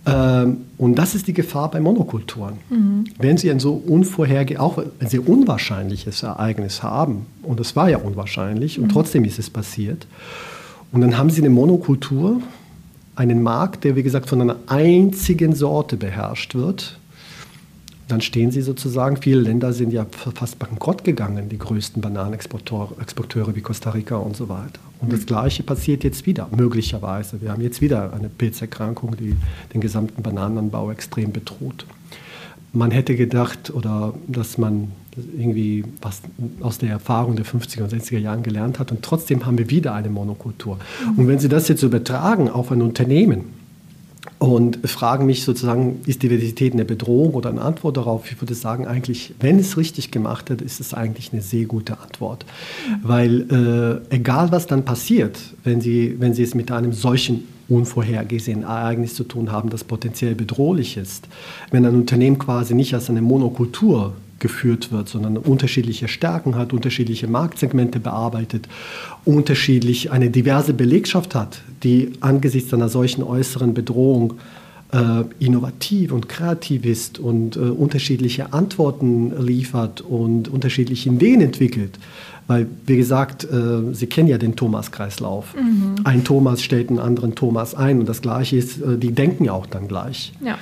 Ähm, 0.08 0.58
und 0.78 0.96
das 0.96 1.16
ist 1.16 1.28
die 1.28 1.34
Gefahr 1.34 1.70
bei 1.70 1.80
Monokulturen. 1.80 2.56
Mhm. 2.70 3.06
Wenn 3.20 3.38
Sie 3.38 3.52
ein 3.52 3.60
so 3.60 3.74
unvorherge 3.74 4.60
auch 4.60 4.78
ein 4.78 5.08
sehr 5.08 5.28
unwahrscheinliches 5.28 6.24
Ereignis 6.24 6.82
haben, 6.84 7.26
und 7.44 7.60
es 7.60 7.76
war 7.76 7.90
ja 7.90 7.98
unwahrscheinlich, 7.98 8.78
mhm. 8.78 8.86
und 8.86 8.90
trotzdem 8.90 9.26
ist 9.26 9.40
es 9.40 9.50
passiert, 9.50 10.08
und 10.92 11.02
dann 11.02 11.18
haben 11.18 11.30
Sie 11.30 11.42
eine 11.42 11.50
Monokultur, 11.50 12.42
einen 13.16 13.42
Markt, 13.42 13.84
der 13.84 13.96
wie 13.96 14.04
gesagt 14.04 14.30
von 14.30 14.42
einer 14.42 14.58
einzigen 14.68 15.54
Sorte 15.56 15.98
beherrscht 15.98 16.56
wird, 16.56 17.00
dann 18.08 18.22
stehen 18.22 18.52
sie 18.52 18.62
sozusagen, 18.62 19.18
viele 19.18 19.42
Länder 19.42 19.74
sind 19.74 19.92
ja 19.92 20.06
fast 20.36 20.60
bankrott 20.60 21.04
gegangen, 21.04 21.50
die 21.50 21.58
größten 21.58 22.02
Bananenexporteure 22.02 23.56
wie 23.56 23.62
Costa 23.62 23.92
Rica 23.92 24.16
und 24.16 24.38
so 24.38 24.48
weiter. 24.48 24.80
Und 25.02 25.12
das 25.12 25.22
mhm. 25.22 25.26
Gleiche 25.26 25.64
passiert 25.64 26.04
jetzt 26.04 26.26
wieder, 26.26 26.48
möglicherweise. 26.56 27.42
Wir 27.42 27.52
haben 27.52 27.62
jetzt 27.62 27.82
wieder 27.82 28.14
eine 28.14 28.30
Pilzerkrankung, 28.30 29.18
die 29.18 29.36
den 29.74 29.82
gesamten 29.82 30.24
Bananenanbau 30.24 30.92
extrem 30.92 31.32
bedroht. 31.32 31.86
Man 32.74 32.92
hätte 32.92 33.16
gedacht, 33.16 33.72
oder 33.72 34.14
dass 34.28 34.58
man 34.58 34.92
irgendwie 35.38 35.84
was 36.02 36.22
aus 36.62 36.78
der 36.78 36.92
Erfahrung 36.92 37.36
der 37.36 37.46
50er 37.46 37.84
und 37.84 37.92
60er 37.92 38.20
Jahren 38.20 38.44
gelernt 38.44 38.80
hat 38.80 38.92
und 38.92 39.02
trotzdem 39.02 39.46
haben 39.46 39.58
wir 39.58 39.70
wieder 39.70 39.94
eine 39.94 40.10
Monokultur. 40.10 40.76
Mhm. 40.76 41.20
Und 41.20 41.28
wenn 41.28 41.40
Sie 41.40 41.50
das 41.50 41.68
jetzt 41.68 41.84
übertragen 41.84 42.50
auf 42.50 42.72
ein 42.72 42.82
Unternehmen, 42.82 43.57
und 44.40 44.88
fragen 44.88 45.26
mich 45.26 45.44
sozusagen, 45.44 46.02
ist 46.06 46.22
Diversität 46.22 46.74
eine 46.74 46.86
Bedrohung 46.86 47.34
oder 47.34 47.50
eine 47.50 47.62
Antwort 47.62 47.98
darauf? 47.98 48.32
Ich 48.32 48.40
würde 48.42 48.54
sagen, 48.54 48.86
eigentlich, 48.86 49.34
wenn 49.40 49.60
es 49.60 49.78
richtig 49.78 50.12
gemacht 50.12 50.50
wird, 50.50 50.62
ist 50.62 50.80
es 50.80 50.94
eigentlich 50.94 51.34
eine 51.34 51.42
sehr 51.42 51.66
gute 51.66 52.00
Antwort. 52.00 52.46
Weil 53.02 54.02
äh, 54.12 54.16
egal 54.16 54.52
was 54.52 54.68
dann 54.68 54.86
passiert, 54.86 55.40
wenn 55.64 55.82
Sie, 55.82 56.16
wenn 56.20 56.34
Sie 56.34 56.44
es 56.44 56.54
mit 56.54 56.72
einem 56.72 56.94
solchen 56.94 57.48
unvorhergesehenen 57.70 58.64
Ereignis 58.64 59.16
zu 59.16 59.24
tun 59.24 59.52
haben, 59.52 59.70
das 59.70 59.84
potenziell 59.84 60.36
bedrohlich 60.36 60.98
ist, 60.98 61.28
wenn 61.72 61.86
ein 61.86 61.96
Unternehmen 61.96 62.40
quasi 62.40 62.74
nicht 62.74 62.94
als 62.94 63.10
eine 63.10 63.22
Monokultur 63.22 64.14
geführt 64.40 64.92
wird, 64.92 65.10
sondern 65.10 65.38
unterschiedliche 65.38 66.08
Stärken 66.08 66.56
hat, 66.56 66.74
unterschiedliche 66.74 67.28
Marktsegmente 67.28 68.00
bearbeitet, 68.00 68.68
unterschiedlich 69.26 70.12
eine 70.12 70.30
diverse 70.30 70.74
Belegschaft 70.74 71.36
hat, 71.36 71.62
die 71.84 72.14
angesichts 72.22 72.74
einer 72.74 72.90
solchen 72.90 73.24
äußeren 73.24 73.74
Bedrohung 73.74 74.36
äh, 74.92 75.24
innovativ 75.40 76.12
und 76.12 76.30
kreativ 76.30 76.86
ist 76.86 77.20
und 77.20 77.56
äh, 77.56 77.60
unterschiedliche 77.60 78.54
Antworten 78.54 79.34
liefert 79.46 80.02
und 80.02 80.48
unterschiedliche 80.48 81.10
Ideen 81.10 81.42
entwickelt. 81.42 82.00
Weil, 82.48 82.68
wie 82.86 82.96
gesagt, 82.96 83.44
äh, 83.44 83.94
Sie 83.94 84.08
kennen 84.08 84.30
ja 84.30 84.38
den 84.38 84.56
Thomas-Kreislauf. 84.56 85.54
Mhm. 85.56 85.96
Ein 86.06 86.24
Thomas 86.24 86.64
stellt 86.64 86.90
einen 86.90 87.00
anderen 87.00 87.36
Thomas 87.36 87.76
ein 87.76 88.00
und 88.00 88.08
das 88.08 88.22
Gleiche 88.22 88.56
ist, 88.56 88.82
äh, 88.82 88.98
die 88.98 89.12
denken 89.12 89.44
ja 89.44 89.52
auch 89.52 89.66
dann 89.66 89.90
gleich. 89.90 90.32
Ja. 90.40 90.58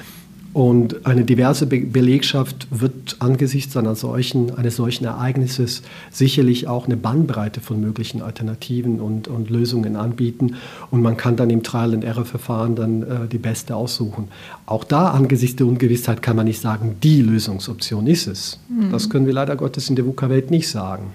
Und 0.55 1.05
eine 1.05 1.25
diverse 1.25 1.67
Be 1.67 1.81
Belegschaft 1.81 2.67
wird 2.71 3.17
angesichts 3.19 3.75
einer 3.75 3.93
solchen, 3.93 4.57
eines 4.57 4.77
solchen 4.77 5.03
Ereignisses 5.03 5.81
sicherlich 6.11 6.69
auch 6.69 6.85
eine 6.85 6.95
Bandbreite 6.95 7.59
von 7.59 7.81
möglichen 7.81 8.21
Alternativen 8.21 9.01
und, 9.01 9.27
und 9.27 9.49
Lösungen 9.49 9.97
anbieten. 9.97 10.55
Und 10.91 11.01
man 11.01 11.17
kann 11.17 11.35
dann 11.35 11.49
im 11.49 11.61
Trial-and-Error-Verfahren 11.61 12.77
dann 12.77 13.03
äh, 13.03 13.27
die 13.29 13.37
beste 13.37 13.75
aussuchen. 13.75 14.29
Auch 14.65 14.85
da 14.85 15.09
angesichts 15.09 15.57
der 15.57 15.67
Ungewissheit 15.67 16.21
kann 16.21 16.37
man 16.37 16.45
nicht 16.45 16.61
sagen, 16.61 16.95
die 17.03 17.21
Lösungsoption 17.21 18.07
ist 18.07 18.27
es. 18.27 18.57
Mhm. 18.69 18.93
Das 18.93 19.09
können 19.09 19.25
wir 19.25 19.33
leider 19.33 19.57
Gottes 19.57 19.89
in 19.89 19.97
der 19.97 20.05
VUCA-Welt 20.05 20.51
nicht 20.51 20.69
sagen. 20.69 21.11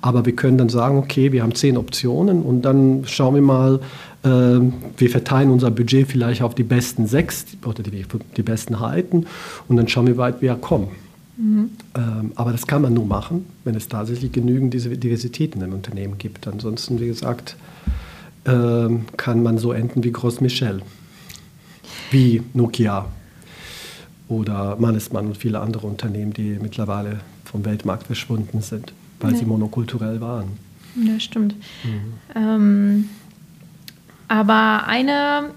Aber 0.00 0.24
wir 0.24 0.34
können 0.34 0.56
dann 0.56 0.68
sagen, 0.68 0.96
okay, 0.96 1.32
wir 1.32 1.42
haben 1.42 1.54
zehn 1.54 1.76
Optionen 1.76 2.42
und 2.42 2.62
dann 2.62 3.02
schauen 3.04 3.34
wir 3.34 3.42
mal, 3.42 3.80
wir 4.22 5.10
verteilen 5.10 5.50
unser 5.50 5.70
Budget 5.70 6.08
vielleicht 6.08 6.42
auf 6.42 6.54
die 6.54 6.64
besten 6.64 7.06
sechs 7.06 7.46
oder 7.64 7.82
die, 7.82 8.04
die 8.36 8.42
besten 8.42 8.80
halten 8.80 9.26
und 9.68 9.76
dann 9.76 9.86
schauen 9.86 10.06
wir, 10.06 10.14
wie 10.14 10.18
weit 10.18 10.42
wir 10.42 10.54
kommen. 10.56 10.88
Mhm. 11.36 11.70
Ähm, 11.94 12.32
aber 12.34 12.50
das 12.50 12.66
kann 12.66 12.82
man 12.82 12.94
nur 12.94 13.06
machen, 13.06 13.46
wenn 13.62 13.76
es 13.76 13.86
tatsächlich 13.86 14.32
genügend 14.32 14.74
diese 14.74 14.90
Diversität 14.90 15.54
in 15.54 15.62
einem 15.62 15.72
Unternehmen 15.72 16.18
gibt. 16.18 16.48
Ansonsten, 16.48 16.98
wie 17.00 17.06
gesagt, 17.06 17.56
äh, 18.44 18.88
kann 19.16 19.42
man 19.44 19.56
so 19.56 19.70
enden 19.70 20.02
wie 20.02 20.10
Groß 20.10 20.40
Michel, 20.40 20.82
wie 22.10 22.42
Nokia 22.54 23.06
oder 24.26 24.76
Mannesmann 24.80 25.28
und 25.28 25.36
viele 25.36 25.60
andere 25.60 25.86
Unternehmen, 25.86 26.32
die 26.32 26.58
mittlerweile 26.60 27.20
vom 27.44 27.64
Weltmarkt 27.64 28.08
verschwunden 28.08 28.62
sind 28.62 28.92
weil 29.20 29.32
ja. 29.32 29.38
sie 29.38 29.44
monokulturell 29.44 30.20
waren. 30.20 30.50
Ja, 30.96 31.18
stimmt. 31.20 31.54
Mhm. 31.84 32.14
Ähm, 32.34 33.08
aber 34.28 34.86
eine 34.86 35.50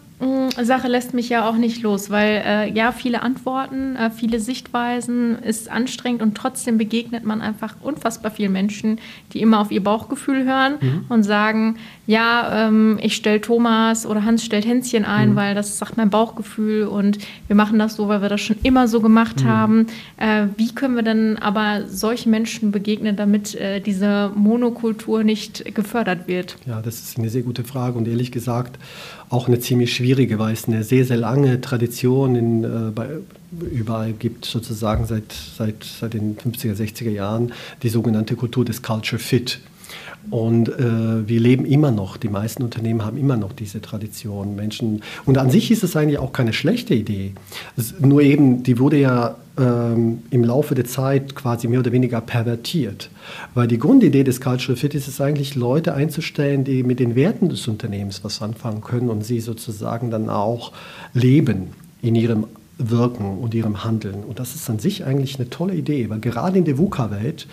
Sache 0.62 0.88
lässt 0.88 1.14
mich 1.14 1.30
ja 1.30 1.50
auch 1.50 1.56
nicht 1.56 1.82
los, 1.82 2.10
weil 2.10 2.44
äh, 2.46 2.72
ja, 2.72 2.92
viele 2.92 3.24
Antworten, 3.24 3.96
äh, 3.96 4.12
viele 4.12 4.40
Sichtweisen 4.40 5.40
ist 5.40 5.70
anstrengend 5.70 6.22
und 6.22 6.36
trotzdem 6.36 6.78
begegnet 6.78 7.24
man 7.24 7.42
einfach 7.42 7.76
unfassbar 7.82 8.32
vielen 8.32 8.52
Menschen, 8.52 9.00
die 9.34 9.42
immer 9.42 9.60
auf 9.60 9.72
ihr 9.72 9.84
Bauchgefühl 9.84 10.46
hören 10.46 10.76
mhm. 10.80 11.06
und 11.10 11.24
sagen, 11.24 11.78
ja, 12.06 12.68
ähm, 12.68 13.00
ich 13.02 13.16
stelle 13.16 13.42
Thomas 13.42 14.06
oder 14.06 14.24
Hans 14.24 14.46
stellt 14.46 14.66
Hänschen 14.66 15.06
ein, 15.06 15.32
mhm. 15.32 15.36
weil 15.36 15.56
das 15.56 15.78
sagt 15.78 15.98
mein 15.98 16.10
Bauchgefühl 16.10 16.88
und 16.88 17.18
wir 17.48 17.56
machen 17.56 17.80
das 17.80 17.96
so, 17.96 18.08
weil 18.08 18.22
wir 18.22 18.30
das 18.30 18.42
schon 18.42 18.58
immer 18.64 18.88
so 18.88 19.02
gemacht 19.02 19.44
mhm. 19.44 19.48
haben. 19.48 19.88
Äh, 20.18 20.48
wie 20.58 20.74
können 20.74 20.96
wir 20.96 21.04
denn 21.04 21.38
aber 21.38 21.88
solchen 21.88 22.30
Menschen 22.30 22.72
begegnen, 22.72 23.16
damit 23.16 23.56
äh, 23.56 23.80
diese 23.80 24.32
Monokultur 24.36 25.24
nicht 25.24 25.74
gefördert 25.74 26.28
wird? 26.28 26.58
Ja, 26.66 26.82
das 26.82 27.00
ist 27.00 27.18
eine 27.18 27.30
sehr 27.30 27.44
gute 27.44 27.64
Frage 27.64 27.98
und 27.98 28.08
ehrlich 28.08 28.32
gesagt, 28.32 28.78
auch 29.32 29.48
eine 29.48 29.60
ziemlich 29.60 29.96
schwierige, 29.96 30.38
weil 30.40 30.54
es 30.54 30.68
eine 30.68 30.84
sehr, 30.84 31.06
sehr 31.06 31.18
lange 31.18 31.62
Tradition 31.62 32.36
in, 32.36 32.64
äh, 32.64 32.92
bei, 32.94 33.08
überall 33.72 34.12
gibt, 34.12 34.46
sozusagen 34.46 35.06
seit, 35.06 35.34
seit, 35.58 35.84
seit 35.84 36.14
den 36.14 36.38
50er, 36.38 36.76
60er 36.76 37.10
Jahren, 37.10 37.54
die 37.82 37.90
sogenannte 37.90 38.36
Kultur 38.36 38.66
des 38.66 38.82
Culture 38.82 39.20
Fit. 39.20 39.60
Und 40.30 40.70
äh, 40.70 41.28
wir 41.28 41.40
leben 41.40 41.66
immer 41.66 41.92
noch, 41.92 42.18
die 42.18 42.30
meisten 42.30 42.64
Unternehmen 42.64 43.04
haben 43.04 43.18
immer 43.18 43.38
noch 43.38 43.54
diese 43.54 43.82
Tradition. 43.82 44.56
Menschen, 44.56 45.02
und 45.26 45.38
an 45.38 45.50
sich 45.50 45.72
ist 45.72 45.84
es 45.84 45.96
eigentlich 45.96 46.20
auch 46.20 46.32
keine 46.32 46.54
schlechte 46.54 46.94
Idee. 46.94 47.34
Es, 47.76 48.00
nur 48.00 48.22
eben, 48.22 48.64
die 48.64 48.80
wurde 48.80 49.00
ja 49.00 49.36
ähm, 49.58 50.20
im 50.30 50.44
Laufe 50.44 50.76
der 50.76 50.86
Zeit 50.86 51.36
quasi 51.36 51.68
mehr 51.68 51.80
oder 51.80 51.92
weniger 51.92 52.22
pervertiert. 52.22 53.10
Weil 53.54 53.68
die 53.68 53.80
Grundidee 53.80 54.24
des 54.24 54.42
Cultural 54.42 54.76
Fit 54.76 54.96
ist 54.96 55.08
es 55.08 55.20
eigentlich, 55.20 55.56
Leute 55.56 55.94
einzustellen, 55.94 56.64
die 56.64 56.84
mit 56.84 57.00
den 57.00 57.16
Werten 57.16 57.50
des 57.50 57.68
Unternehmens 57.68 58.24
was 58.24 58.42
anfangen 58.42 58.82
können 58.82 59.10
und 59.10 59.26
sie 59.26 59.40
sozusagen 59.40 60.12
dann 60.12 60.30
auch 60.30 60.72
leben 61.14 61.70
in 62.02 62.16
ihrem 62.16 62.46
Wirken 62.78 63.38
und 63.40 63.54
ihrem 63.54 63.84
Handeln. 63.84 64.24
Und 64.24 64.40
das 64.40 64.56
ist 64.56 64.70
an 64.70 64.80
sich 64.80 65.06
eigentlich 65.06 65.38
eine 65.40 65.50
tolle 65.50 65.76
Idee, 65.76 66.10
weil 66.10 66.20
gerade 66.20 66.58
in 66.58 66.66
der 66.66 66.78
VUCA-Welt 66.78 67.48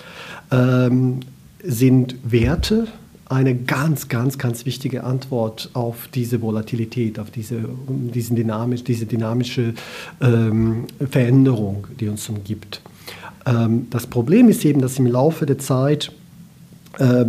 ähm, 0.51 1.21
sind 1.63 2.17
Werte 2.25 2.89
eine 3.29 3.55
ganz, 3.55 4.09
ganz, 4.09 4.39
ganz 4.39 4.65
wichtige 4.65 5.05
Antwort 5.05 5.71
auf 5.75 6.09
diese 6.15 6.41
Volatilität, 6.41 7.19
auf 7.19 7.31
diese, 7.31 7.57
diesen 7.89 8.37
dynamisch, 8.37 8.85
diese 8.85 9.07
dynamische 9.07 9.75
ähm, 10.21 10.85
Veränderung, 11.11 11.87
die 12.01 12.09
uns 12.09 12.29
umgibt. 12.29 12.81
Ähm, 13.45 13.87
das 13.91 14.07
Problem 14.07 14.49
ist 14.49 14.65
eben, 14.65 14.81
dass 14.81 14.99
im 14.99 15.07
Laufe 15.07 15.45
der 15.45 15.59
Zeit 15.59 16.13
äh, 16.99 17.27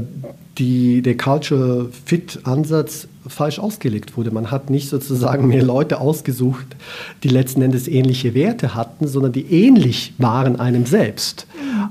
die, 0.58 1.02
der 1.02 1.18
Culture 1.18 1.90
Fit 2.06 2.40
Ansatz 2.44 3.08
falsch 3.28 3.60
ausgelegt 3.60 4.18
wurde. 4.18 4.32
Man 4.32 4.52
hat 4.52 4.70
nicht 4.70 4.90
sozusagen 4.90 5.48
mehr 5.48 5.64
Leute 5.64 6.00
ausgesucht, 6.00 6.76
die 7.24 7.30
letzten 7.30 7.62
Endes 7.62 7.88
ähnliche 7.88 8.34
Werte 8.34 8.76
hatten, 8.76 9.08
sondern 9.08 9.32
die 9.32 9.46
ähnlich 9.46 10.14
waren 10.18 10.60
einem 10.60 10.86
selbst. 10.86 11.46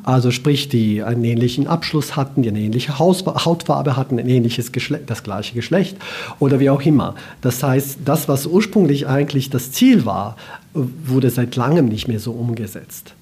Also 0.09 0.31
sprich, 0.31 0.71
die 0.71 1.03
einen 1.03 1.23
ähnlichen 1.23 1.67
Abschluss 1.67 2.17
hatten, 2.17 2.41
die 2.41 2.49
eine 2.49 2.61
ähnliche 2.61 2.99
Hautfarbe 2.99 3.95
hatten, 3.95 4.19
ein 4.19 4.27
ähnliches 4.27 4.73
Geschlecht, 4.73 5.05
das 5.09 5.23
gleiche 5.23 5.55
Geschlecht 5.55 5.99
oder 6.39 6.61
wie 6.61 6.71
auch 6.71 6.81
immer. 6.81 7.15
Das 7.43 7.63
heißt, 7.63 7.99
das, 8.07 8.27
was 8.27 8.47
ursprünglich 8.47 9.07
eigentlich 9.07 9.51
das 9.51 9.71
Ziel 9.71 10.07
war, 10.07 10.39
wurde 10.73 11.29
seit 11.29 11.57
langem 11.57 11.91
nicht 11.91 12.09
mehr 12.09 12.21
so 12.21 12.33
umgesetzt. 12.33 13.13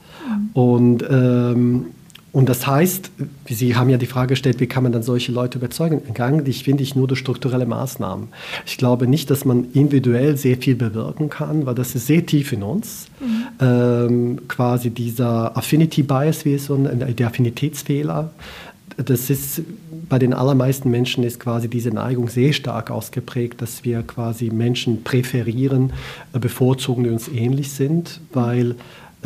Und 0.52 1.04
ähm, 1.10 1.86
Und 2.36 2.50
das 2.50 2.66
heißt, 2.66 3.12
Sie 3.48 3.76
haben 3.76 3.88
ja 3.88 3.96
die 3.96 4.04
Frage 4.04 4.28
gestellt, 4.34 4.60
wie 4.60 4.66
kann 4.66 4.82
man 4.82 4.92
dann 4.92 5.02
solche 5.02 5.32
Leute 5.32 5.56
überzeugen? 5.56 6.02
Eigentlich 6.18 6.64
finde 6.64 6.82
ich 6.82 6.94
nur 6.94 7.08
durch 7.08 7.18
strukturelle 7.20 7.64
Maßnahmen. 7.64 8.28
Ich 8.66 8.76
glaube 8.76 9.06
nicht, 9.06 9.30
dass 9.30 9.46
man 9.46 9.68
individuell 9.72 10.36
sehr 10.36 10.58
viel 10.58 10.74
bewirken 10.74 11.30
kann, 11.30 11.64
weil 11.64 11.74
das 11.74 11.94
ist 11.94 12.06
sehr 12.06 12.26
tief 12.26 12.52
in 12.52 12.62
uns. 12.62 13.06
Mhm. 13.20 13.46
Ähm, 13.58 14.38
quasi 14.48 14.90
dieser 14.90 15.56
Affinity 15.56 16.02
Bias, 16.02 16.44
wie 16.44 16.52
es 16.52 16.66
so 16.66 16.76
der 16.76 17.26
Affinitätsfehler. 17.26 18.30
Das 18.98 19.30
ist 19.30 19.62
bei 20.06 20.18
den 20.18 20.34
allermeisten 20.34 20.90
Menschen 20.90 21.24
ist 21.24 21.40
quasi 21.40 21.68
diese 21.68 21.90
Neigung 21.90 22.28
sehr 22.28 22.52
stark 22.52 22.90
ausgeprägt, 22.90 23.62
dass 23.62 23.82
wir 23.84 24.02
quasi 24.02 24.50
Menschen 24.50 25.04
präferieren, 25.04 25.94
äh, 26.34 26.38
bevorzugen, 26.38 27.04
die 27.04 27.10
uns 27.10 27.28
ähnlich 27.28 27.72
sind, 27.72 28.20
weil 28.34 28.74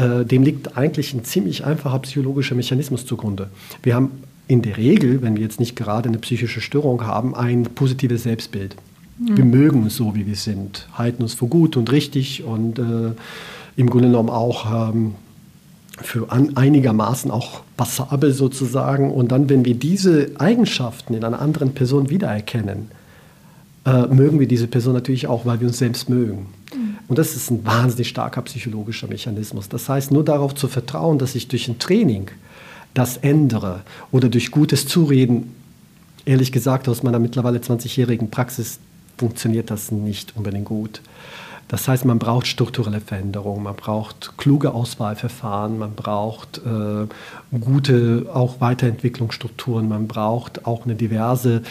äh, 0.00 0.24
dem 0.24 0.42
liegt 0.42 0.76
eigentlich 0.76 1.12
ein 1.12 1.24
ziemlich 1.24 1.64
einfacher 1.64 1.98
psychologischer 2.00 2.54
Mechanismus 2.54 3.04
zugrunde. 3.04 3.50
Wir 3.82 3.94
haben 3.94 4.10
in 4.48 4.62
der 4.62 4.76
Regel, 4.76 5.22
wenn 5.22 5.36
wir 5.36 5.42
jetzt 5.42 5.60
nicht 5.60 5.76
gerade 5.76 6.08
eine 6.08 6.18
psychische 6.18 6.60
Störung 6.60 7.06
haben, 7.06 7.34
ein 7.34 7.64
positives 7.64 8.22
Selbstbild. 8.22 8.74
Mhm. 9.18 9.36
Wir 9.36 9.44
mögen 9.44 9.82
uns 9.82 9.96
so, 9.96 10.14
wie 10.14 10.26
wir 10.26 10.36
sind, 10.36 10.88
halten 10.94 11.22
uns 11.22 11.34
für 11.34 11.46
gut 11.46 11.76
und 11.76 11.92
richtig 11.92 12.42
und 12.42 12.78
äh, 12.78 13.12
im 13.76 13.90
Grunde 13.90 14.08
genommen 14.08 14.30
auch 14.30 14.90
ähm, 14.90 15.14
für 16.02 16.32
an, 16.32 16.56
einigermaßen 16.56 17.30
auch 17.30 17.60
passabel 17.76 18.32
sozusagen. 18.32 19.10
Und 19.10 19.32
dann, 19.32 19.48
wenn 19.50 19.64
wir 19.64 19.74
diese 19.74 20.30
Eigenschaften 20.38 21.14
in 21.14 21.24
einer 21.24 21.40
anderen 21.40 21.72
Person 21.72 22.10
wiedererkennen, 22.10 22.90
äh, 23.84 24.06
mögen 24.06 24.40
wir 24.40 24.48
diese 24.48 24.66
Person 24.66 24.94
natürlich 24.94 25.26
auch, 25.26 25.46
weil 25.46 25.60
wir 25.60 25.68
uns 25.68 25.78
selbst 25.78 26.08
mögen. 26.08 26.46
Und 27.08 27.18
das 27.18 27.34
ist 27.34 27.50
ein 27.50 27.64
wahnsinnig 27.64 28.08
starker 28.08 28.42
psychologischer 28.42 29.08
Mechanismus. 29.08 29.68
Das 29.68 29.88
heißt, 29.88 30.10
nur 30.10 30.24
darauf 30.24 30.54
zu 30.54 30.68
vertrauen, 30.68 31.18
dass 31.18 31.34
ich 31.34 31.48
durch 31.48 31.68
ein 31.68 31.78
Training 31.78 32.30
das 32.94 33.16
ändere 33.16 33.82
oder 34.10 34.28
durch 34.28 34.50
gutes 34.50 34.86
Zureden, 34.86 35.54
ehrlich 36.24 36.52
gesagt, 36.52 36.88
aus 36.88 37.02
meiner 37.02 37.18
mittlerweile 37.18 37.58
20-jährigen 37.58 38.30
Praxis 38.30 38.78
funktioniert 39.18 39.70
das 39.70 39.90
nicht 39.90 40.36
unbedingt 40.36 40.66
gut. 40.66 41.00
Das 41.68 41.86
heißt, 41.86 42.04
man 42.04 42.18
braucht 42.18 42.48
strukturelle 42.48 43.00
Veränderungen, 43.00 43.62
man 43.62 43.76
braucht 43.76 44.32
kluge 44.36 44.74
Auswahlverfahren, 44.74 45.78
man 45.78 45.94
braucht 45.94 46.58
äh, 46.58 47.06
gute 47.56 48.26
auch 48.32 48.60
Weiterentwicklungsstrukturen, 48.60 49.88
man 49.88 50.08
braucht 50.08 50.66
auch 50.66 50.84
eine 50.84 50.96
diverse 50.96 51.62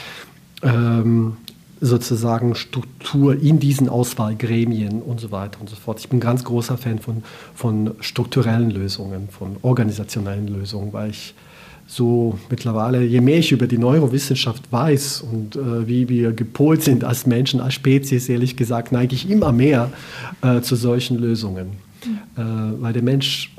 ähm, 0.62 1.36
sozusagen 1.82 2.56
Struktur 2.56 3.40
in 3.42 3.60
diesen 3.60 3.90
Auswahlgremien 3.90 5.02
und 5.02 5.20
so 5.20 5.32
weiter 5.32 5.62
und 5.62 5.70
so 5.70 5.76
fort. 5.76 6.00
Ich 6.00 6.10
bin 6.10 6.18
ein 6.18 6.22
ganz 6.22 6.44
großer 6.44 6.78
Fan 6.78 7.00
von, 7.00 7.24
von 7.56 7.96
strukturellen 8.00 8.70
Lösungen, 8.70 9.30
von 9.30 9.58
organisationellen 9.62 10.48
Lösungen, 10.48 10.94
weil 10.94 11.12
ich 11.12 11.34
so 11.88 12.38
mittlerweile, 12.50 13.04
je 13.04 13.20
mehr 13.20 13.40
ich 13.40 13.52
über 13.52 13.66
die 13.66 13.80
Neurowissenschaft 13.80 14.72
weiß 14.72 15.22
und 15.22 15.56
äh, 15.56 15.88
wie 15.88 16.08
wir 16.08 16.34
gepolt 16.34 16.84
sind 16.84 17.04
als 17.04 17.26
Menschen, 17.26 17.60
als 17.62 17.74
Spezies, 17.74 18.30
ehrlich 18.30 18.56
gesagt, 18.56 18.92
neige 18.92 19.16
ich 19.16 19.30
immer 19.30 19.52
mehr 19.52 19.92
äh, 20.42 20.62
zu 20.62 20.76
solchen 20.76 21.18
Lösungen. 21.18 21.78
Mhm. 22.06 22.42
Äh, 22.78 22.82
weil 22.82 22.94
der 22.94 23.02
Mensch 23.02 23.52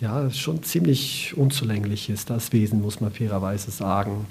ja 0.00 0.30
schon 0.30 0.62
ziemlich 0.62 1.34
unzulänglich 1.36 2.08
ist, 2.08 2.30
das 2.30 2.52
Wesen, 2.52 2.80
muss 2.80 3.00
man 3.00 3.10
fairerweise 3.10 3.70
sagen. 3.70 4.26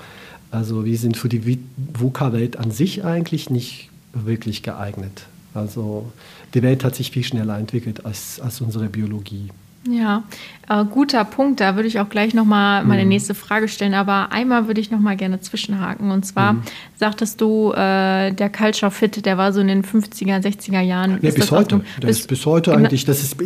Also 0.51 0.85
wir 0.85 0.97
sind 0.97 1.17
für 1.17 1.29
die 1.29 1.59
VUCA-Welt 1.97 2.57
an 2.57 2.71
sich 2.71 3.03
eigentlich 3.03 3.49
nicht 3.49 3.89
wirklich 4.13 4.63
geeignet. 4.63 5.25
Also 5.53 6.11
die 6.53 6.63
Welt 6.63 6.83
hat 6.83 6.95
sich 6.95 7.11
viel 7.11 7.23
schneller 7.23 7.57
entwickelt 7.57 8.05
als, 8.05 8.39
als 8.39 8.61
unsere 8.61 8.87
Biologie. 8.87 9.49
Ja, 9.89 10.23
äh, 10.69 10.83
guter 10.85 11.23
Punkt. 11.23 11.59
Da 11.59 11.75
würde 11.75 11.87
ich 11.87 11.99
auch 11.99 12.09
gleich 12.09 12.33
nochmal 12.33 12.83
meine 12.83 13.03
mhm. 13.03 13.09
nächste 13.09 13.33
Frage 13.33 13.67
stellen. 13.67 13.93
Aber 13.93 14.31
einmal 14.31 14.67
würde 14.67 14.81
ich 14.81 14.91
nochmal 14.91 15.15
gerne 15.15 15.39
zwischenhaken. 15.39 16.11
Und 16.11 16.25
zwar 16.25 16.53
mhm. 16.53 16.61
sagtest 16.97 17.39
du, 17.41 17.71
äh, 17.71 18.33
der 18.33 18.49
Culture 18.49 18.91
Fit, 18.91 19.25
der 19.25 19.37
war 19.37 19.53
so 19.53 19.61
in 19.61 19.67
den 19.67 19.83
50er, 19.83 20.41
60er 20.41 20.81
Jahren. 20.81 21.19
Ja, 21.21 21.31
bis 21.31 21.51
heute. 21.51 21.81
Bis, 22.01 22.27
bis, 22.27 22.45
heute 22.45 22.75
eigentlich. 22.75 23.05
Das 23.05 23.23
ist 23.23 23.37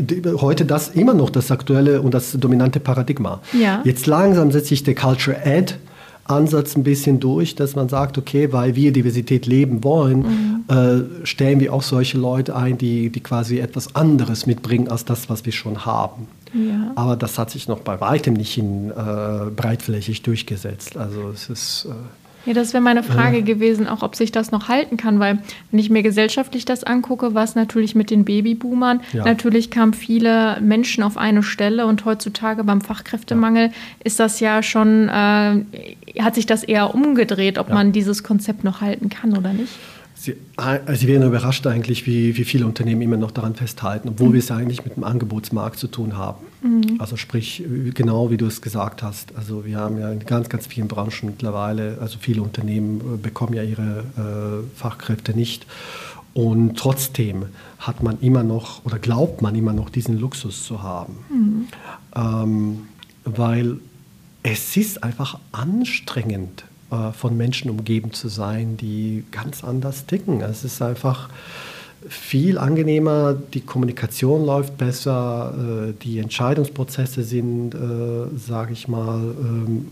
heute 0.42 0.66
das 0.66 0.90
immer 0.90 1.14
noch 1.14 1.30
das 1.30 1.52
aktuelle 1.52 2.02
und 2.02 2.14
das 2.14 2.32
dominante 2.32 2.80
Paradigma. 2.80 3.42
Ja. 3.54 3.82
Jetzt 3.84 4.08
langsam 4.08 4.52
setzt 4.52 4.68
sich 4.68 4.84
der 4.84 4.96
Culture 4.96 5.38
Ad 5.46 5.76
Ansatz 6.32 6.76
ein 6.76 6.84
bisschen 6.84 7.20
durch, 7.20 7.56
dass 7.56 7.76
man 7.76 7.90
sagt, 7.90 8.18
okay, 8.18 8.52
weil 8.52 8.76
wir 8.76 8.92
Diversität 8.92 9.46
leben 9.46 9.84
wollen, 9.84 10.20
mhm. 10.20 10.64
äh, 10.68 11.26
stellen 11.26 11.60
wir 11.60 11.74
auch 11.74 11.84
solche 11.84 12.18
Leute 12.18 12.56
ein, 12.56 12.78
die, 12.78 13.10
die 13.10 13.20
quasi 13.20 13.60
etwas 13.60 13.96
anderes 13.96 14.46
mitbringen 14.46 14.88
als 14.88 15.06
das, 15.06 15.30
was 15.30 15.46
wir 15.46 15.54
schon 15.54 15.86
haben. 15.86 16.28
Ja. 16.54 16.92
Aber 16.96 17.16
das 17.16 17.38
hat 17.38 17.50
sich 17.50 17.68
noch 17.68 17.80
bei 17.80 18.02
weitem 18.02 18.34
nicht 18.34 18.58
in, 18.58 18.90
äh, 18.92 19.50
breitflächig 19.56 20.22
durchgesetzt. 20.22 20.98
Also 20.98 21.30
es 21.30 21.50
ist 21.50 21.88
äh, 21.90 21.94
ja, 22.46 22.54
das 22.54 22.74
wäre 22.74 22.82
meine 22.82 23.04
Frage 23.04 23.38
ja. 23.38 23.44
gewesen, 23.44 23.88
auch 23.88 24.02
ob 24.02 24.16
sich 24.16 24.32
das 24.32 24.52
noch 24.52 24.68
halten 24.68 24.98
kann, 24.98 25.20
weil 25.20 25.40
wenn 25.70 25.80
ich 25.80 25.90
mir 25.90 26.02
gesellschaftlich 26.02 26.66
das 26.66 26.84
angucke, 26.84 27.34
war 27.34 27.44
es 27.44 27.56
natürlich 27.56 27.94
mit 27.94 28.10
den 28.10 28.26
Babyboomern. 28.26 29.02
Ja. 29.14 29.26
Natürlich 29.26 29.70
kamen 29.70 29.94
viele 29.94 30.60
Menschen 30.62 31.04
auf 31.04 31.18
eine 31.18 31.44
Stelle 31.44 31.86
und 31.86 32.06
heutzutage 32.06 32.64
beim 32.64 32.82
Fachkräftemangel 32.82 33.68
ja. 33.68 33.74
ist 34.04 34.20
das 34.20 34.40
ja 34.40 34.64
schon, 34.64 35.08
äh, 35.10 36.22
hat 36.22 36.36
sich 36.36 36.46
das 36.46 36.64
eher 36.64 36.96
umgedreht, 36.96 37.58
ob 37.58 37.70
man 37.70 37.92
dieses 37.92 38.24
Konzept 38.24 38.64
noch 38.64 38.82
halten 38.82 39.10
kann 39.10 39.38
oder 39.38 39.54
nicht. 39.54 39.74
Sie, 40.22 40.36
äh, 40.58 40.96
Sie 40.96 41.08
wären 41.08 41.24
überrascht 41.24 41.66
eigentlich, 41.66 42.06
wie, 42.06 42.38
wie 42.38 42.44
viele 42.44 42.68
Unternehmen 42.68 43.02
immer 43.02 43.18
noch 43.18 43.32
daran 43.32 43.56
festhalten, 43.56 44.08
obwohl 44.08 44.30
mhm. 44.30 44.34
wir 44.34 44.40
es 44.40 44.52
eigentlich 44.52 44.86
mit 44.86 44.96
dem 44.96 45.04
Angebotsmarkt 45.04 45.80
zu 45.80 45.88
tun 45.88 46.16
haben. 46.16 46.46
Mhm. 46.62 46.98
Also 47.00 47.18
sprich, 47.18 47.64
genau 47.96 48.30
wie 48.30 48.38
du 48.38 48.46
es 48.46 48.62
gesagt 48.62 49.02
hast. 49.02 49.36
Also 49.36 49.66
wir 49.66 49.78
haben 49.78 49.98
ja 49.98 50.12
in 50.12 50.24
ganz, 50.24 50.48
ganz 50.48 50.68
vielen 50.68 50.88
Branchen 50.88 51.26
mittlerweile, 51.26 51.98
also 52.02 52.20
viele 52.20 52.44
Unternehmen 52.44 53.00
äh, 53.00 53.18
bekommen 53.18 53.56
ja 53.56 53.64
ihre 53.64 54.04
äh, 54.16 54.78
Fachkräfte 54.80 55.36
nicht. 55.36 55.66
Und 56.36 56.78
trotzdem 56.78 57.48
hat 57.80 58.04
man 58.04 58.20
immer 58.22 58.44
noch 58.44 58.86
oder 58.86 59.00
glaubt 59.00 59.42
man 59.42 59.56
immer 59.56 59.74
noch 59.74 59.90
diesen 59.90 60.20
Luxus 60.20 60.66
zu 60.66 60.84
haben. 60.84 61.18
Mhm. 61.32 61.68
Ähm, 62.16 62.82
weil 63.26 63.80
es 64.44 64.78
ist 64.78 65.04
einfach 65.04 65.40
anstrengend, 65.52 66.64
äh, 66.92 67.12
von 67.14 67.38
Menschen 67.38 67.72
umgeben 67.72 68.14
zu 68.14 68.28
sein, 68.28 68.78
die 68.78 69.24
ganz 69.32 69.64
anders 69.64 70.06
ticken. 70.06 70.42
Es 70.42 70.64
ist 70.64 70.82
einfach 70.82 71.30
viel 72.08 72.58
angenehmer, 72.58 73.34
die 73.54 73.62
Kommunikation 73.62 74.46
läuft 74.46 74.78
besser, 74.78 75.54
äh, 75.90 75.94
die 76.04 76.20
Entscheidungsprozesse 76.20 77.24
sind, 77.24 77.74
äh, 77.76 78.38
sage 78.38 78.74
ich 78.74 78.88
mal, 78.88 79.20
ähm, 79.20 79.88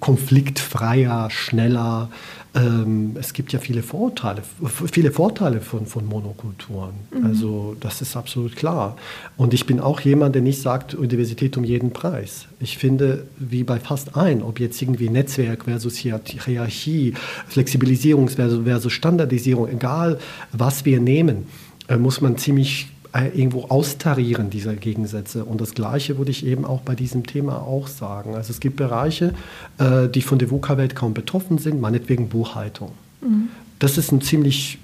konfliktfreier, 0.00 1.30
schneller. 1.30 2.10
Ähm, 2.54 3.16
es 3.18 3.32
gibt 3.32 3.52
ja 3.52 3.58
viele 3.58 3.82
Vorteile, 3.82 4.42
viele 4.90 5.10
Vorteile 5.10 5.60
von, 5.60 5.86
von 5.86 6.06
Monokulturen. 6.06 6.94
Mhm. 7.10 7.26
Also 7.26 7.76
das 7.80 8.00
ist 8.00 8.16
absolut 8.16 8.54
klar. 8.54 8.96
Und 9.36 9.52
ich 9.52 9.66
bin 9.66 9.80
auch 9.80 10.00
jemand, 10.00 10.34
der 10.36 10.42
nicht 10.42 10.62
sagt, 10.62 10.94
Universität 10.94 11.56
um 11.56 11.64
jeden 11.64 11.90
Preis. 11.90 12.46
Ich 12.60 12.78
finde, 12.78 13.26
wie 13.38 13.64
bei 13.64 13.80
fast 13.80 14.16
allen, 14.16 14.42
ob 14.42 14.60
jetzt 14.60 14.80
irgendwie 14.80 15.08
Netzwerk 15.08 15.64
versus 15.64 15.96
Hierarchie, 15.96 17.14
Flexibilisierung 17.48 18.28
versus 18.28 18.92
Standardisierung, 18.92 19.68
egal 19.68 20.18
was 20.52 20.84
wir 20.84 21.00
nehmen, 21.00 21.48
äh, 21.88 21.96
muss 21.96 22.20
man 22.20 22.38
ziemlich 22.38 22.88
irgendwo 23.22 23.66
austarieren 23.66 24.50
dieser 24.50 24.74
Gegensätze. 24.74 25.44
Und 25.44 25.60
das 25.60 25.74
Gleiche 25.74 26.18
würde 26.18 26.30
ich 26.32 26.44
eben 26.44 26.64
auch 26.64 26.80
bei 26.80 26.94
diesem 26.94 27.24
Thema 27.26 27.58
auch 27.58 27.86
sagen. 27.86 28.34
Also 28.34 28.50
es 28.50 28.60
gibt 28.60 28.76
Bereiche, 28.76 29.34
äh, 29.78 30.08
die 30.08 30.22
von 30.22 30.38
der 30.38 30.50
VUCA-Welt 30.50 30.96
kaum 30.96 31.14
betroffen 31.14 31.58
sind, 31.58 31.80
meinetwegen 31.80 32.28
Buchhaltung. 32.28 32.90
Mhm. 33.20 33.48
Das 33.78 33.98
ist 33.98 34.12
ein 34.12 34.20
ziemlich 34.20 34.78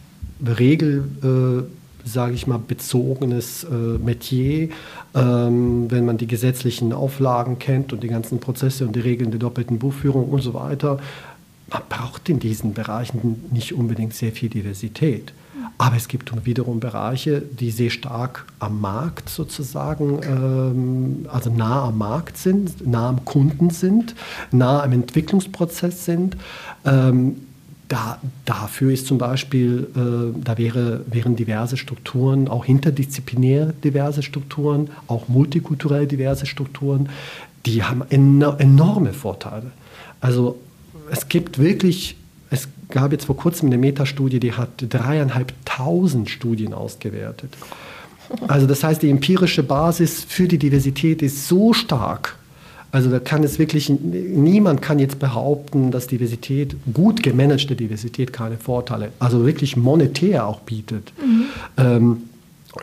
regel, 0.45 1.05
äh, 1.23 2.09
sage 2.09 2.35
ich 2.35 2.47
mal, 2.47 2.59
bezogenes 2.59 3.65
äh, 3.65 3.75
Metier, 3.75 4.71
ähm, 5.15 5.91
wenn 5.91 6.05
man 6.05 6.17
die 6.17 6.27
gesetzlichen 6.27 6.93
Auflagen 6.93 7.59
kennt 7.59 7.93
und 7.93 8.03
die 8.03 8.09
ganzen 8.09 8.41
Prozesse 8.41 8.87
und 8.87 8.97
die 8.97 9.01
Regeln 9.01 9.31
der 9.31 9.41
doppelten 9.41 9.79
Buchführung 9.79 10.31
und 10.31 10.43
so 10.43 10.55
weiter. 10.55 10.99
Man 11.73 11.83
braucht 11.89 12.29
in 12.29 12.39
diesen 12.39 12.75
Bereichen 12.75 13.45
nicht 13.53 13.75
unbedingt 13.75 14.15
sehr 14.15 14.33
viel 14.33 14.49
Diversität. 14.49 15.33
Aber 15.79 15.97
es 15.97 16.09
gibt 16.09 16.33
wiederum 16.45 16.81
Bereiche, 16.81 17.41
die 17.41 17.71
sehr 17.71 17.91
stark 17.91 18.47
am 18.59 18.81
Markt 18.81 19.29
sozusagen, 19.29 20.21
ähm, 20.23 21.27
also 21.31 21.51
nah 21.51 21.85
am 21.85 21.99
Markt 21.99 22.37
sind, 22.37 22.87
nah 22.87 23.09
am 23.09 23.25
Kunden 23.25 23.71
sind, 23.71 24.15
nah 24.53 24.83
am 24.83 24.93
Entwicklungsprozess 24.93 26.05
sind. 26.05 26.37
Ähm, 26.85 27.37
da, 27.89 28.21
dafür 28.45 28.93
ist 28.93 29.07
zum 29.07 29.19
Beispiel, 29.19 29.89
äh, 29.97 30.41
da 30.45 30.59
wäre, 30.59 31.05
wären 31.11 31.35
diverse 31.35 31.77
Strukturen, 31.77 32.49
auch 32.49 32.67
interdisziplinär 32.67 33.73
diverse 33.83 34.23
Strukturen, 34.23 34.91
auch 35.09 35.29
multikulturell 35.29 36.07
diverse 36.07 36.47
Strukturen, 36.47 37.09
die 37.67 37.83
haben 37.83 38.03
enorme 38.11 39.13
Vorteile. 39.13 39.73
Also 40.21 40.59
es 41.11 41.29
gibt 41.29 41.59
wirklich 41.59 42.17
es 42.51 42.69
gab 42.89 43.13
jetzt 43.13 43.27
vor 43.27 43.37
kurzem 43.37 43.69
eine 43.69 43.79
Metastudie, 43.79 44.41
die 44.41 44.53
hat 44.53 44.71
dreieinhalbtausend 44.81 46.29
Studien 46.29 46.75
ausgewertet. 46.75 47.57
Also 48.49 48.67
das 48.67 48.83
heißt, 48.83 49.03
die 49.03 49.11
empirische 49.11 49.63
Basis 49.63 50.25
für 50.25 50.49
die 50.49 50.59
Diversität 50.59 51.23
ist 51.23 51.49
so 51.49 51.73
stark, 51.73 52.37
Also 52.93 53.09
da 53.09 53.21
kann 53.21 53.45
es 53.45 53.59
wirklich, 53.59 53.89
niemand 53.89 54.83
kann 54.83 54.99
jetzt 54.99 55.21
behaupten, 55.21 55.93
dass 55.93 56.09
Diversität, 56.09 56.75
gut 56.93 57.23
gemanagte 57.23 57.77
Diversität 57.77 58.33
keine 58.33 58.57
Vorteile, 58.57 59.13
also 59.21 59.47
wirklich 59.47 59.77
monetär 59.77 60.47
auch 60.47 60.61
bietet. 60.61 61.13
Mhm. 61.25 61.45
Ähm, 61.77 62.17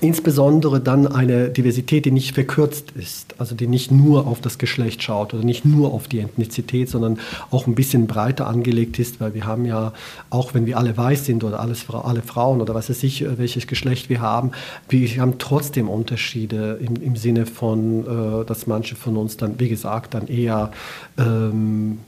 Insbesondere 0.02 0.82
dann 0.82 1.08
eine 1.08 1.50
Diversität, 1.50 2.04
die 2.04 2.12
nicht 2.12 2.34
verkürzt 2.34 2.92
ist, 2.92 3.36
also 3.38 3.56
die 3.56 3.68
nicht 3.68 3.90
nur 3.90 4.28
auf 4.28 4.42
das 4.42 4.58
Geschlecht 4.58 5.02
schaut 5.02 5.34
oder 5.34 5.46
nicht 5.46 5.64
nur 5.64 5.94
auf 5.94 6.10
die 6.10 6.20
Ethnizität, 6.20 6.90
sondern 6.90 7.20
auch 7.52 7.68
ein 7.68 7.76
bisschen 7.76 8.06
breiter 8.06 8.48
angelegt 8.48 9.00
ist, 9.00 9.22
weil 9.22 9.34
wir 9.34 9.46
haben 9.46 9.64
ja, 9.64 9.94
auch 10.30 10.54
wenn 10.54 10.66
wir 10.66 10.78
alle 10.78 10.98
weiß 10.98 11.26
sind 11.26 11.46
oder 11.46 11.62
alles, 11.62 11.86
alle 11.90 12.22
Frauen 12.22 12.60
oder 12.60 12.76
was 12.76 12.90
weiß 12.90 13.02
ich, 13.04 13.22
äh, 13.22 13.38
welches 13.38 13.66
Geschlecht 13.66 14.10
wir 14.10 14.20
haben, 14.20 14.52
wir 14.90 15.08
haben 15.22 15.38
trotzdem 15.40 15.88
Unterschiede 15.88 16.80
im, 16.82 17.02
im 17.02 17.16
Sinne 17.16 17.46
von, 17.46 18.42
äh, 18.42 18.46
dass 18.46 18.68
manche 18.68 18.96
von 18.96 19.16
uns 19.16 19.38
dann, 19.38 19.58
wie 19.58 19.70
gesagt, 19.70 20.16
dann 20.16 20.28
eher 20.28 20.72
ähm, 21.18 22.00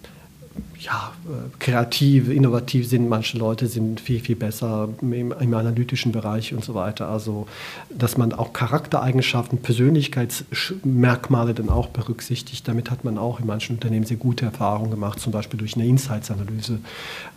ja, 0.79 1.13
äh, 1.25 1.49
kreativ, 1.59 2.29
innovativ 2.29 2.87
sind. 2.87 3.09
Manche 3.09 3.37
Leute 3.37 3.67
sind 3.67 3.99
viel, 3.99 4.19
viel 4.19 4.35
besser 4.35 4.89
im, 5.01 5.31
im, 5.31 5.53
analytischen 5.53 6.11
Bereich 6.11 6.53
und 6.53 6.63
so 6.63 6.73
weiter. 6.73 7.09
Also, 7.09 7.47
dass 7.89 8.17
man 8.17 8.33
auch 8.33 8.53
Charaktereigenschaften, 8.53 9.59
Persönlichkeitsmerkmale 9.59 11.53
dann 11.53 11.69
auch 11.69 11.87
berücksichtigt. 11.87 12.67
Damit 12.67 12.91
hat 12.91 13.03
man 13.03 13.17
auch 13.17 13.39
in 13.39 13.47
manchen 13.47 13.75
Unternehmen 13.75 14.05
sehr 14.05 14.17
gute 14.17 14.45
Erfahrungen 14.45 14.91
gemacht, 14.91 15.19
zum 15.19 15.31
Beispiel 15.31 15.59
durch 15.59 15.75
eine 15.75 15.85
Insights-Analyse, 15.85 16.79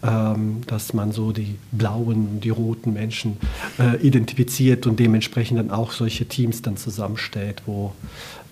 ähm, 0.02 0.60
dass 0.66 0.94
man 0.94 1.12
so 1.12 1.32
die 1.32 1.56
blauen, 1.72 2.40
die 2.40 2.50
roten 2.50 2.92
Menschen 2.92 3.36
äh, 3.78 3.96
identifiziert 4.06 4.86
und 4.86 4.98
dementsprechend 4.98 5.58
dann 5.58 5.70
auch 5.70 5.92
solche 5.92 6.26
Teams 6.26 6.62
dann 6.62 6.76
zusammenstellt, 6.76 7.62
wo 7.66 7.92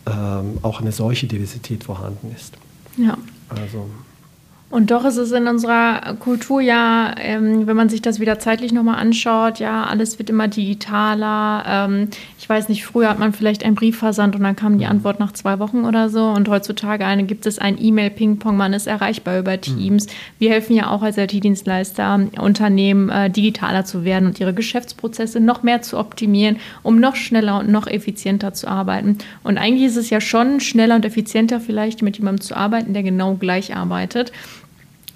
ähm, 0.07 0.59
auch 0.63 0.81
eine 0.81 0.93
solche 0.93 1.27
Diversität 1.27 1.85
vorhanden 1.85 2.35
ist. 2.35 2.55
Ja. 2.97 3.17
Also. 3.49 3.89
Und 4.71 4.93
doch 4.93 5.05
ist 5.05 5.17
es 5.17 5.33
in 5.33 5.49
unserer 5.49 6.15
Kultur 6.21 6.61
ja, 6.61 7.13
ähm, 7.19 7.67
wenn 7.67 7.77
man 7.77 7.89
sich 7.89 8.03
das 8.03 8.21
wieder 8.21 8.39
zeitlich 8.39 8.73
nochmal 8.73 9.01
anschaut, 9.01 9.59
ja, 9.59 9.83
alles 9.83 10.21
wird 10.21 10.31
immer 10.31 10.47
digitaler. 10.47 11.65
Ähm, 11.67 12.09
ich 12.39 12.49
weiß 12.49 12.69
nicht, 12.69 12.85
früher 12.85 13.11
hat 13.11 13.19
man 13.19 13.33
vielleicht 13.33 13.65
einen 13.65 13.75
Brief 13.75 13.99
versandt 13.99 14.37
und 14.37 14.45
dann 14.45 14.55
kam 14.55 14.79
die 14.79 14.85
mhm. 14.85 14.93
Antwort 14.93 15.19
nach 15.19 15.33
zwei 15.33 15.59
Wochen 15.59 15.85
oder 15.85 16.09
so. 16.09 16.25
Und 16.25 16.49
heutzutage 16.49 17.05
eine, 17.05 17.25
gibt 17.25 17.47
es 17.47 17.59
ein 17.59 17.83
E-Mail-Ping-Pong, 17.83 18.57
man 18.57 18.73
ist 18.73 18.87
erreichbar 18.87 19.41
über 19.41 19.57
mhm. 19.57 19.61
Teams. 19.61 20.07
Mhm. 20.07 20.11
Wir 20.39 20.51
helfen 20.51 20.77
ja 20.77 20.91
auch 20.91 21.03
als 21.03 21.19
IT-Dienstleister 21.19 22.29
Unternehmen 22.39 23.09
äh, 23.09 23.29
digitaler 23.29 23.85
zu 23.85 24.05
werden 24.05 24.27
und 24.27 24.39
ihre 24.39 24.55
Geschäftsprozesse 24.55 25.41
noch 25.41 25.65
mehr 25.65 25.83
zu 25.83 25.99
optimieren, 25.99 26.59
um 26.85 27.01
noch 27.01 27.17
schneller 27.17 27.59
und 27.59 27.71
noch 27.71 27.89
effizienter 27.89 28.55
zu 28.55 28.69
arbeiten. 28.69 29.19
Und 29.43 29.59
eigentlich 29.59 29.89
ist 29.89 29.97
es 29.97 30.11
ja 30.11 30.21
schon 30.21 30.61
schneller 30.61 30.95
und 30.95 31.05
effizienter 31.05 31.59
vielleicht 31.59 32.03
mit 32.03 32.19
jemandem 32.19 32.41
zu 32.41 32.57
arbeiten, 32.57 32.93
der 32.93 33.03
genau 33.03 33.35
gleich 33.35 33.75
arbeitet. 33.75 34.31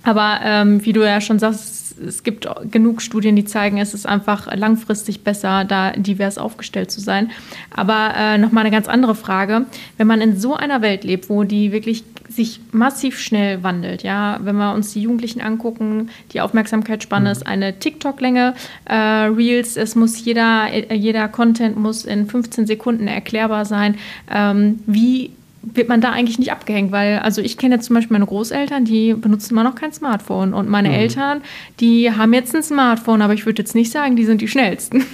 Aber 0.05 0.41
ähm, 0.43 0.85
wie 0.85 0.93
du 0.93 1.03
ja 1.03 1.21
schon 1.21 1.39
sagst, 1.39 1.99
es 1.99 2.23
gibt 2.23 2.49
genug 2.71 3.03
Studien, 3.03 3.37
die 3.37 3.45
zeigen, 3.45 3.79
es 3.79 3.95
ist 3.95 4.07
einfach 4.07 4.55
langfristig 4.55 5.23
besser, 5.23 5.65
da 5.65 5.93
divers 5.93 6.39
aufgestellt 6.39 6.91
zu 6.91 7.01
sein. 7.01 7.31
Aber 7.71 8.13
äh, 8.17 8.39
nochmal 8.39 8.63
eine 8.63 8.71
ganz 8.71 8.89
andere 8.89 9.15
Frage. 9.15 9.67
Wenn 9.97 10.07
man 10.07 10.21
in 10.21 10.39
so 10.39 10.55
einer 10.55 10.83
Welt 10.83 11.05
lebt, 11.05 11.29
wo 11.29 11.45
die 11.45 11.73
wirklich 11.73 12.05
sich 12.29 12.61
massiv 12.73 13.19
schnell 13.19 13.63
wandelt, 13.63 14.03
ja, 14.03 14.39
wenn 14.43 14.57
wir 14.57 14.75
uns 14.75 14.93
die 14.93 15.03
Jugendlichen 15.03 15.41
angucken, 15.41 16.11
die 16.33 16.41
Aufmerksamkeitsspanne 16.41 17.29
mhm. 17.29 17.33
ist 17.33 17.47
eine 17.47 17.79
TikTok-Länge, 17.79 18.55
äh, 18.87 18.95
Reels, 18.95 19.77
es 19.77 19.95
muss 19.95 20.25
jeder, 20.25 20.69
äh, 20.73 20.95
jeder 20.95 21.29
Content 21.29 21.77
muss 21.77 22.05
in 22.05 22.29
15 22.29 22.67
Sekunden 22.67 23.09
erklärbar 23.09 23.65
sein. 23.65 23.97
Ähm, 24.31 24.81
wie 24.87 25.31
wird 25.73 25.89
man 25.89 26.01
da 26.01 26.11
eigentlich 26.11 26.39
nicht 26.39 26.53
abgehängt, 26.53 26.93
weil 26.93 27.19
also 27.19 27.41
ich 27.41 27.57
kenne 27.57 27.77
jetzt 27.77 27.87
zum 27.87 27.95
Beispiel 27.95 28.15
meine 28.15 28.27
Großeltern, 28.27 28.85
die 28.85 29.15
benutzen 29.15 29.53
immer 29.53 29.65
noch 29.65 29.75
kein 29.75 29.93
Smartphone 29.93 30.55
und 30.55 30.69
meine 30.69 30.89
mhm. 30.89 30.95
Eltern, 30.95 31.43
die 31.81 32.11
haben 32.11 32.33
jetzt 32.33 32.55
ein 32.55 32.63
Smartphone, 32.63 33.23
aber 33.23 33.35
ich 33.35 33.47
würde 33.47 33.63
jetzt 33.63 33.75
nicht 33.75 33.91
sagen, 33.91 34.17
die 34.17 34.25
sind 34.25 34.41
die 34.41 34.49
schnellsten. 34.49 35.05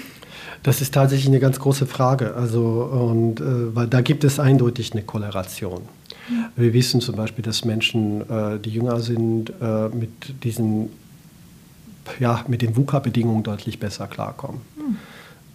Das 0.63 0.83
ist 0.83 0.93
tatsächlich 0.93 1.29
eine 1.29 1.41
ganz 1.41 1.59
große 1.59 1.87
Frage, 1.87 2.35
also 2.35 2.61
und 2.63 3.41
äh, 3.41 3.75
weil 3.75 3.87
da 3.87 4.03
gibt 4.03 4.25
es 4.25 4.39
eindeutig 4.39 4.93
eine 4.93 5.03
Korrelation. 5.03 5.83
Mhm. 6.29 6.45
Wir 6.55 6.75
wissen 6.75 7.01
zum 7.01 7.17
Beispiel, 7.17 7.43
dass 7.43 7.65
Menschen, 7.65 8.21
äh, 8.29 8.59
die 8.59 8.69
jünger 8.69 9.01
sind, 9.01 9.55
äh, 9.63 9.89
mit 9.89 10.45
diesen 10.45 10.91
ja, 12.19 12.45
mit 12.49 12.63
den 12.63 12.77
VUCA-Bedingungen 12.77 13.43
deutlich 13.43 13.79
besser 13.79 14.07
klarkommen. 14.07 14.61
Mhm. 14.77 14.97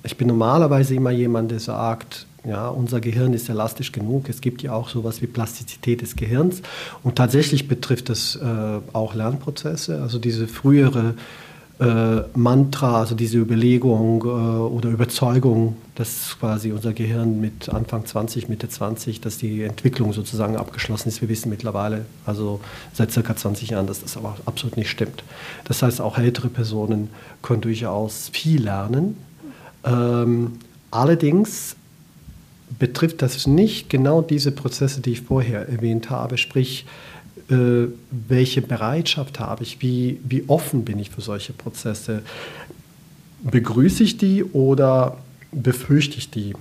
Ich 0.03 0.17
bin 0.17 0.27
normalerweise 0.27 0.95
immer 0.95 1.11
jemand, 1.11 1.51
der 1.51 1.59
sagt, 1.59 2.27
ja, 2.47 2.67
unser 2.67 3.01
Gehirn 3.01 3.33
ist 3.33 3.49
elastisch 3.49 3.91
genug. 3.91 4.29
Es 4.29 4.41
gibt 4.41 4.61
ja 4.61 4.73
auch 4.73 4.89
sowas 4.89 5.21
wie 5.21 5.27
Plastizität 5.27 6.01
des 6.01 6.15
Gehirns. 6.15 6.61
Und 7.03 7.15
tatsächlich 7.15 7.67
betrifft 7.67 8.09
es 8.09 8.35
äh, 8.35 8.45
auch 8.93 9.15
Lernprozesse. 9.15 10.01
Also 10.01 10.19
diese 10.19 10.47
frühere 10.47 11.15
äh, 11.79 12.21
Mantra, 12.35 12.99
also 12.99 13.15
diese 13.15 13.37
Überlegung 13.37 14.21
äh, 14.23 14.27
oder 14.27 14.89
Überzeugung, 14.89 15.75
dass 15.95 16.37
quasi 16.39 16.71
unser 16.71 16.93
Gehirn 16.93 17.41
mit 17.41 17.67
Anfang 17.69 18.05
20, 18.05 18.47
Mitte 18.47 18.69
20, 18.69 19.19
dass 19.21 19.37
die 19.37 19.63
Entwicklung 19.63 20.13
sozusagen 20.13 20.55
abgeschlossen 20.55 21.09
ist. 21.09 21.21
Wir 21.21 21.29
wissen 21.29 21.49
mittlerweile, 21.49 22.05
also 22.25 22.61
seit 22.93 23.11
circa 23.11 23.35
20 23.35 23.71
Jahren, 23.71 23.87
dass 23.87 24.01
das 24.01 24.15
aber 24.15 24.37
absolut 24.45 24.77
nicht 24.77 24.89
stimmt. 24.89 25.23
Das 25.65 25.81
heißt, 25.81 25.99
auch 25.99 26.17
ältere 26.17 26.47
Personen 26.47 27.09
können 27.41 27.61
durchaus 27.61 28.29
viel 28.29 28.63
lernen. 28.63 29.17
Ähm, 29.83 30.59
allerdings 30.91 31.75
betrifft 32.79 33.21
das 33.21 33.47
nicht 33.47 33.89
genau 33.89 34.21
diese 34.21 34.51
Prozesse, 34.51 35.01
die 35.01 35.11
ich 35.11 35.21
vorher 35.21 35.69
erwähnt 35.69 36.09
habe, 36.09 36.37
sprich, 36.37 36.85
äh, 37.49 37.87
welche 38.27 38.61
Bereitschaft 38.61 39.39
habe 39.39 39.63
ich, 39.63 39.81
wie, 39.81 40.19
wie 40.23 40.45
offen 40.47 40.83
bin 40.83 40.97
ich 40.99 41.11
für 41.11 41.21
solche 41.21 41.53
Prozesse. 41.53 42.23
Begrüße 43.43 44.03
ich 44.03 44.17
die 44.17 44.43
oder 44.43 45.17
befürchte 45.51 46.17
ich 46.17 46.31
die? 46.31 46.53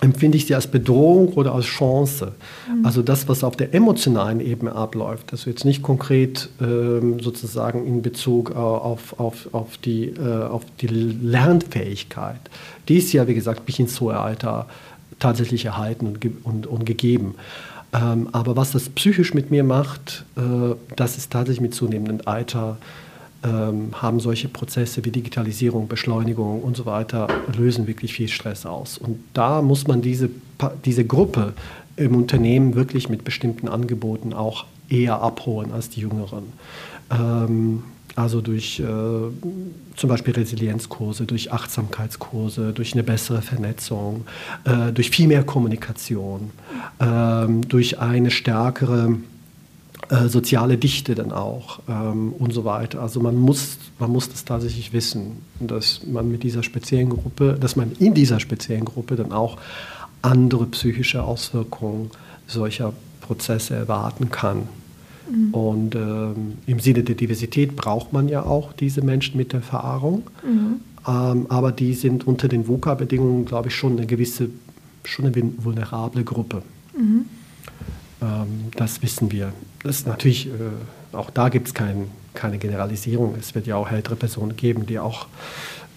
Empfinde 0.00 0.36
ich 0.36 0.46
sie 0.46 0.56
als 0.56 0.66
Bedrohung 0.66 1.28
oder 1.34 1.54
als 1.54 1.66
Chance? 1.66 2.32
Mhm. 2.68 2.84
Also 2.84 3.02
das, 3.02 3.28
was 3.28 3.44
auf 3.44 3.54
der 3.54 3.72
emotionalen 3.72 4.40
Ebene 4.40 4.72
abläuft, 4.72 5.30
also 5.30 5.48
jetzt 5.48 5.64
nicht 5.64 5.80
konkret 5.82 6.48
ähm, 6.60 7.20
sozusagen 7.20 7.86
in 7.86 8.02
Bezug 8.02 8.50
äh, 8.50 8.54
auf, 8.54 9.20
auf, 9.20 9.48
auf, 9.52 9.78
die, 9.78 10.06
äh, 10.06 10.42
auf 10.42 10.64
die 10.80 10.88
Lernfähigkeit. 10.88 12.40
Die 12.88 12.96
ist 12.96 13.12
ja, 13.12 13.28
wie 13.28 13.34
gesagt, 13.34 13.64
bis 13.64 13.78
ins 13.78 14.00
hohe 14.00 14.18
Alter 14.18 14.66
tatsächlich 15.22 15.64
erhalten 15.64 16.06
und, 16.06 16.44
und, 16.44 16.66
und 16.66 16.86
gegeben. 16.86 17.34
Ähm, 17.92 18.28
aber 18.32 18.56
was 18.56 18.72
das 18.72 18.88
psychisch 18.88 19.34
mit 19.34 19.50
mir 19.50 19.64
macht, 19.64 20.24
äh, 20.36 20.74
das 20.96 21.18
ist 21.18 21.30
tatsächlich 21.30 21.60
mit 21.60 21.74
zunehmendem 21.74 22.26
Alter, 22.26 22.78
ähm, 23.44 23.90
haben 24.00 24.20
solche 24.20 24.48
Prozesse 24.48 25.04
wie 25.04 25.10
Digitalisierung, 25.10 25.88
Beschleunigung 25.88 26.62
und 26.62 26.76
so 26.76 26.86
weiter, 26.86 27.28
lösen 27.56 27.86
wirklich 27.86 28.14
viel 28.14 28.28
Stress 28.28 28.66
aus. 28.66 28.98
Und 28.98 29.18
da 29.34 29.62
muss 29.62 29.86
man 29.86 30.00
diese, 30.00 30.30
diese 30.84 31.04
Gruppe 31.04 31.52
im 31.96 32.14
Unternehmen 32.14 32.74
wirklich 32.74 33.08
mit 33.08 33.24
bestimmten 33.24 33.68
Angeboten 33.68 34.32
auch 34.32 34.64
eher 34.88 35.20
abholen 35.20 35.72
als 35.72 35.90
die 35.90 36.00
Jüngeren. 36.00 36.44
Ähm, 37.10 37.82
also 38.14 38.40
durch 38.40 38.80
äh, 38.80 38.84
zum 38.84 40.08
Beispiel 40.08 40.34
Resilienzkurse, 40.34 41.24
durch 41.24 41.52
Achtsamkeitskurse, 41.52 42.72
durch 42.72 42.92
eine 42.92 43.02
bessere 43.02 43.42
Vernetzung, 43.42 44.24
äh, 44.64 44.92
durch 44.92 45.10
viel 45.10 45.28
mehr 45.28 45.44
Kommunikation, 45.44 46.50
äh, 46.98 47.46
durch 47.68 47.98
eine 48.00 48.30
stärkere 48.30 49.16
äh, 50.10 50.28
soziale 50.28 50.76
Dichte 50.76 51.14
dann 51.14 51.32
auch 51.32 51.80
ähm, 51.88 52.34
und 52.38 52.52
so 52.52 52.64
weiter. 52.64 53.00
Also 53.00 53.20
man 53.20 53.36
muss, 53.36 53.78
man 53.98 54.10
muss 54.10 54.28
das 54.28 54.44
tatsächlich 54.44 54.92
wissen, 54.92 55.38
dass 55.58 56.02
man 56.06 56.30
mit 56.30 56.42
dieser 56.42 56.62
speziellen 56.62 57.08
Gruppe, 57.08 57.56
dass 57.58 57.76
man 57.76 57.92
in 57.98 58.12
dieser 58.12 58.40
speziellen 58.40 58.84
Gruppe 58.84 59.16
dann 59.16 59.32
auch 59.32 59.56
andere 60.20 60.66
psychische 60.66 61.22
Auswirkungen 61.22 62.10
solcher 62.46 62.92
Prozesse 63.22 63.74
erwarten 63.74 64.30
kann. 64.30 64.68
Mhm. 65.30 65.54
Und 65.54 65.94
ähm, 65.94 66.58
im 66.66 66.80
Sinne 66.80 67.02
der 67.02 67.14
Diversität 67.14 67.76
braucht 67.76 68.12
man 68.12 68.28
ja 68.28 68.42
auch 68.44 68.72
diese 68.72 69.02
Menschen 69.02 69.36
mit 69.36 69.52
der 69.52 69.60
Erfahrung. 69.60 70.24
Mhm. 70.44 70.80
Ähm, 71.06 71.46
aber 71.48 71.72
die 71.72 71.94
sind 71.94 72.26
unter 72.26 72.48
den 72.48 72.68
VUCA-Bedingungen, 72.68 73.44
glaube 73.44 73.68
ich, 73.68 73.74
schon 73.74 73.96
eine 73.96 74.06
gewisse, 74.06 74.50
schon 75.04 75.26
eine 75.26 75.42
vulnerable 75.58 76.24
Gruppe. 76.24 76.62
Mhm. 76.96 77.26
Ähm, 78.20 78.48
das 78.76 79.02
wissen 79.02 79.32
wir. 79.32 79.52
Das 79.82 80.00
ist 80.00 80.06
natürlich, 80.06 80.46
äh, 80.46 81.16
auch 81.16 81.30
da 81.30 81.48
gibt 81.48 81.68
es 81.68 81.74
kein, 81.74 82.06
keine 82.34 82.58
Generalisierung. 82.58 83.34
Es 83.38 83.54
wird 83.54 83.66
ja 83.66 83.76
auch 83.76 83.90
ältere 83.90 84.16
Personen 84.16 84.56
geben, 84.56 84.86
die 84.86 84.98
auch 84.98 85.26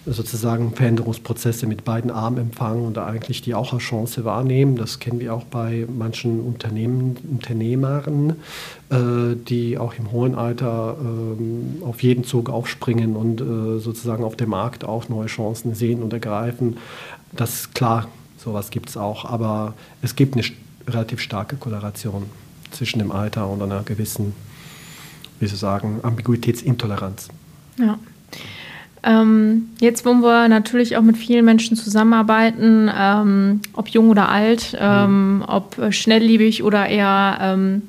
sozusagen 0.06 0.72
Veränderungsprozesse 0.72 1.66
mit 1.66 1.84
beiden 1.84 2.10
Armen 2.10 2.38
empfangen 2.38 2.86
und 2.86 2.96
eigentlich 2.96 3.42
die 3.42 3.54
auch 3.54 3.72
als 3.72 3.82
Chance 3.82 4.24
wahrnehmen. 4.24 4.76
Das 4.76 5.00
kennen 5.00 5.18
wir 5.18 5.34
auch 5.34 5.44
bei 5.44 5.86
manchen 5.92 6.40
Unternehmen, 6.40 7.16
Unternehmern, 7.28 8.36
äh, 8.90 9.34
die 9.36 9.78
auch 9.78 9.94
im 9.94 10.12
hohen 10.12 10.36
Alter 10.36 10.96
äh, 11.00 11.84
auf 11.84 12.02
jeden 12.02 12.22
Zug 12.22 12.50
aufspringen 12.50 13.16
und 13.16 13.40
äh, 13.40 13.80
sozusagen 13.80 14.22
auf 14.22 14.36
dem 14.36 14.50
Markt 14.50 14.84
auch 14.84 15.08
neue 15.08 15.26
Chancen 15.26 15.74
sehen 15.74 16.02
und 16.02 16.12
ergreifen. 16.12 16.76
Das 17.32 17.54
ist 17.54 17.74
klar, 17.74 18.06
sowas 18.36 18.70
gibt 18.70 18.88
es 18.88 18.96
auch, 18.96 19.24
aber 19.24 19.74
es 20.02 20.14
gibt 20.14 20.34
eine 20.34 20.44
relativ 20.86 21.20
starke 21.20 21.56
Korrelation 21.56 22.24
zwischen 22.70 23.00
dem 23.00 23.10
Alter 23.10 23.48
und 23.48 23.60
einer 23.60 23.82
gewissen, 23.82 24.34
wie 25.40 25.48
Sie 25.48 25.56
sagen, 25.56 25.98
Ambiguitätsintoleranz. 26.02 27.28
Ja. 27.78 27.98
Ähm, 29.06 29.70
jetzt, 29.78 30.04
wo 30.04 30.12
wir 30.14 30.48
natürlich 30.48 30.96
auch 30.96 31.02
mit 31.02 31.16
vielen 31.16 31.44
Menschen 31.44 31.76
zusammenarbeiten, 31.76 32.90
ähm, 32.92 33.60
ob 33.72 33.86
jung 33.88 34.10
oder 34.10 34.28
alt, 34.28 34.76
ähm, 34.78 35.36
mhm. 35.36 35.44
ob 35.46 35.76
schnelllebig 35.90 36.64
oder 36.64 36.88
eher 36.88 37.38
ähm, 37.40 37.82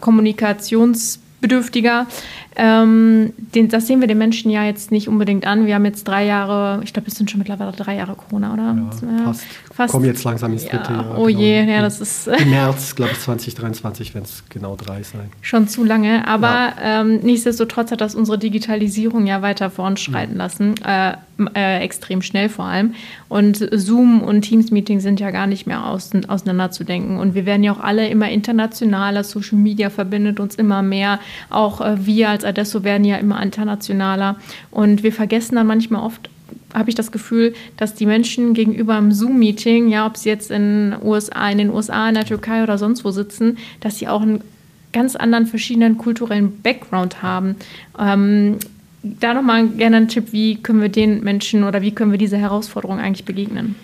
kommunikationsbedürftiger, 0.00 2.06
ähm, 2.56 3.32
den, 3.54 3.68
das 3.68 3.86
sehen 3.86 4.00
wir 4.00 4.06
den 4.06 4.18
Menschen 4.18 4.50
ja 4.50 4.64
jetzt 4.64 4.90
nicht 4.90 5.08
unbedingt 5.08 5.46
an. 5.46 5.66
Wir 5.66 5.74
haben 5.74 5.84
jetzt 5.84 6.04
drei 6.04 6.24
Jahre, 6.24 6.80
ich 6.84 6.92
glaube, 6.92 7.08
es 7.08 7.14
sind 7.14 7.30
schon 7.30 7.38
mittlerweile 7.38 7.72
drei 7.72 7.96
Jahre 7.96 8.14
Corona, 8.14 8.52
oder? 8.52 8.76
Ja, 9.02 9.24
fast. 9.24 9.44
fast. 9.72 9.92
Kommen 9.92 10.04
jetzt 10.04 10.24
langsam 10.24 10.52
ins 10.52 10.64
dritte 10.64 10.92
ja, 10.92 11.02
Jahr. 11.02 11.18
Oh 11.18 11.26
genau. 11.26 11.40
je, 11.40 11.64
ja, 11.64 11.82
das 11.82 12.00
ist. 12.00 12.28
Im 12.28 12.50
März, 12.50 12.94
glaube 12.94 13.12
ich, 13.12 13.20
2023, 13.20 14.14
wenn 14.14 14.22
es 14.22 14.44
genau 14.48 14.76
drei 14.76 15.02
sein. 15.02 15.30
Schon 15.40 15.68
zu 15.68 15.84
lange, 15.84 16.26
aber 16.28 16.46
ja. 16.48 17.00
ähm, 17.00 17.20
nichtsdestotrotz 17.22 17.90
hat 17.90 18.00
das 18.00 18.14
unsere 18.14 18.38
Digitalisierung 18.38 19.26
ja 19.26 19.42
weiter 19.42 19.70
voranschreiten 19.70 20.36
lassen. 20.36 20.74
Äh, 20.84 21.14
äh, 21.54 21.80
extrem 21.80 22.22
schnell 22.22 22.48
vor 22.48 22.64
allem. 22.66 22.94
Und 23.28 23.68
Zoom 23.72 24.22
und 24.22 24.42
Teams-Meetings 24.42 25.02
sind 25.02 25.18
ja 25.20 25.30
gar 25.30 25.46
nicht 25.46 25.66
mehr 25.66 25.86
aus, 25.86 26.10
auseinanderzudenken. 26.28 27.18
Und 27.18 27.34
wir 27.34 27.46
werden 27.46 27.64
ja 27.64 27.72
auch 27.72 27.80
alle 27.80 28.08
immer 28.08 28.28
internationaler. 28.28 29.24
Social 29.24 29.58
Media 29.58 29.90
verbindet 29.90 30.38
uns 30.38 30.54
immer 30.54 30.82
mehr. 30.82 31.18
Auch 31.50 31.80
äh, 31.80 32.06
wir 32.06 32.28
als 32.28 32.43
Adesso 32.44 32.84
werden 32.84 33.04
ja 33.04 33.16
immer 33.16 33.42
internationaler. 33.42 34.36
Und 34.70 35.02
wir 35.02 35.12
vergessen 35.12 35.56
dann 35.56 35.66
manchmal 35.66 36.02
oft, 36.02 36.30
habe 36.72 36.90
ich 36.90 36.94
das 36.94 37.12
Gefühl, 37.12 37.54
dass 37.76 37.94
die 37.94 38.06
Menschen 38.06 38.54
gegenüber 38.54 38.96
einem 38.96 39.12
Zoom-Meeting, 39.12 39.88
ja, 39.88 40.06
ob 40.06 40.16
sie 40.16 40.28
jetzt 40.28 40.50
in, 40.50 40.94
USA, 41.02 41.48
in 41.48 41.58
den 41.58 41.70
USA, 41.70 42.08
in 42.08 42.14
der 42.14 42.24
Türkei 42.24 42.62
oder 42.62 42.78
sonst 42.78 43.04
wo 43.04 43.10
sitzen, 43.10 43.58
dass 43.80 43.98
sie 43.98 44.08
auch 44.08 44.22
einen 44.22 44.42
ganz 44.92 45.16
anderen 45.16 45.46
verschiedenen 45.46 45.98
kulturellen 45.98 46.60
Background 46.62 47.22
haben. 47.22 47.56
Ähm, 47.98 48.58
da 49.02 49.34
nochmal 49.34 49.68
gerne 49.68 49.98
ein 49.98 50.08
Tipp, 50.08 50.32
wie 50.32 50.56
können 50.56 50.80
wir 50.80 50.88
den 50.88 51.22
Menschen 51.22 51.64
oder 51.64 51.82
wie 51.82 51.92
können 51.92 52.10
wir 52.10 52.18
dieser 52.18 52.38
Herausforderung 52.38 52.98
eigentlich 52.98 53.26
begegnen? 53.26 53.74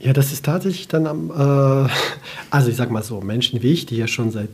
Ja, 0.00 0.12
das 0.12 0.32
ist 0.32 0.44
tatsächlich 0.44 0.88
dann 0.88 1.06
am, 1.06 1.30
äh, 1.30 1.88
also 2.50 2.68
ich 2.68 2.76
sage 2.76 2.92
mal 2.92 3.04
so, 3.04 3.20
Menschen 3.20 3.62
wie 3.62 3.72
ich, 3.72 3.86
die 3.86 3.96
ja 3.96 4.08
schon 4.08 4.32
seit 4.32 4.50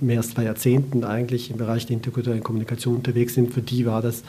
mehr 0.00 0.18
als 0.18 0.30
zwei 0.30 0.44
Jahrzehnten 0.44 1.04
eigentlich 1.04 1.50
im 1.50 1.56
Bereich 1.56 1.86
der 1.86 1.94
interkulturellen 1.94 2.42
Kommunikation 2.42 2.96
unterwegs 2.96 3.34
sind, 3.34 3.52
für 3.52 3.62
die 3.62 3.86
war 3.86 4.02
das 4.02 4.22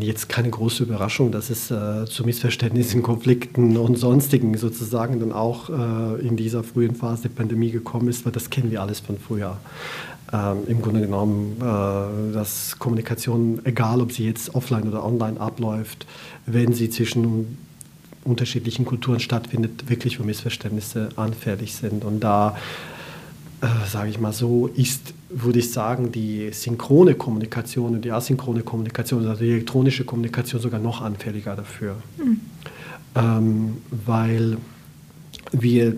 jetzt 0.00 0.28
keine 0.28 0.50
große 0.50 0.84
Überraschung, 0.84 1.30
dass 1.30 1.50
es 1.50 1.70
äh, 1.70 2.06
zu 2.06 2.24
Missverständnissen, 2.24 3.02
Konflikten 3.04 3.76
und 3.76 3.96
sonstigen 3.96 4.56
sozusagen 4.56 5.20
dann 5.20 5.32
auch 5.32 5.68
äh, 5.68 6.26
in 6.26 6.36
dieser 6.36 6.64
frühen 6.64 6.94
Phase 6.94 7.24
der 7.24 7.28
Pandemie 7.30 7.70
gekommen 7.70 8.08
ist, 8.08 8.24
weil 8.24 8.32
das 8.32 8.50
kennen 8.50 8.70
wir 8.70 8.80
alles 8.80 9.00
von 9.00 9.18
früher 9.18 9.58
ähm, 10.32 10.58
im 10.66 10.82
Grunde 10.82 11.00
genommen, 11.00 11.56
äh, 11.60 12.32
dass 12.32 12.78
Kommunikation, 12.78 13.60
egal 13.64 14.00
ob 14.00 14.12
sie 14.12 14.26
jetzt 14.26 14.54
offline 14.54 14.88
oder 14.88 15.04
online 15.04 15.40
abläuft, 15.40 16.06
wenn 16.46 16.72
sie 16.72 16.90
zwischen 16.90 17.58
unterschiedlichen 18.24 18.84
Kulturen 18.86 19.20
stattfindet, 19.20 19.88
wirklich 19.88 20.16
für 20.16 20.24
Missverständnisse 20.24 21.10
anfällig 21.16 21.74
sind. 21.74 22.04
Und 22.04 22.20
da, 22.20 22.56
äh, 23.60 23.66
sage 23.88 24.10
ich 24.10 24.20
mal 24.20 24.32
so, 24.32 24.68
ist, 24.68 25.14
würde 25.30 25.58
ich 25.58 25.72
sagen, 25.72 26.12
die 26.12 26.50
synchrone 26.52 27.14
Kommunikation 27.14 27.94
und 27.94 28.04
die 28.04 28.12
asynchrone 28.12 28.62
Kommunikation, 28.62 29.26
also 29.26 29.42
die 29.42 29.50
elektronische 29.50 30.04
Kommunikation 30.04 30.60
sogar 30.60 30.80
noch 30.80 31.00
anfälliger 31.00 31.56
dafür. 31.56 31.96
Mhm. 32.18 32.40
Ähm, 33.16 33.76
weil 33.90 34.58
wir 35.52 35.94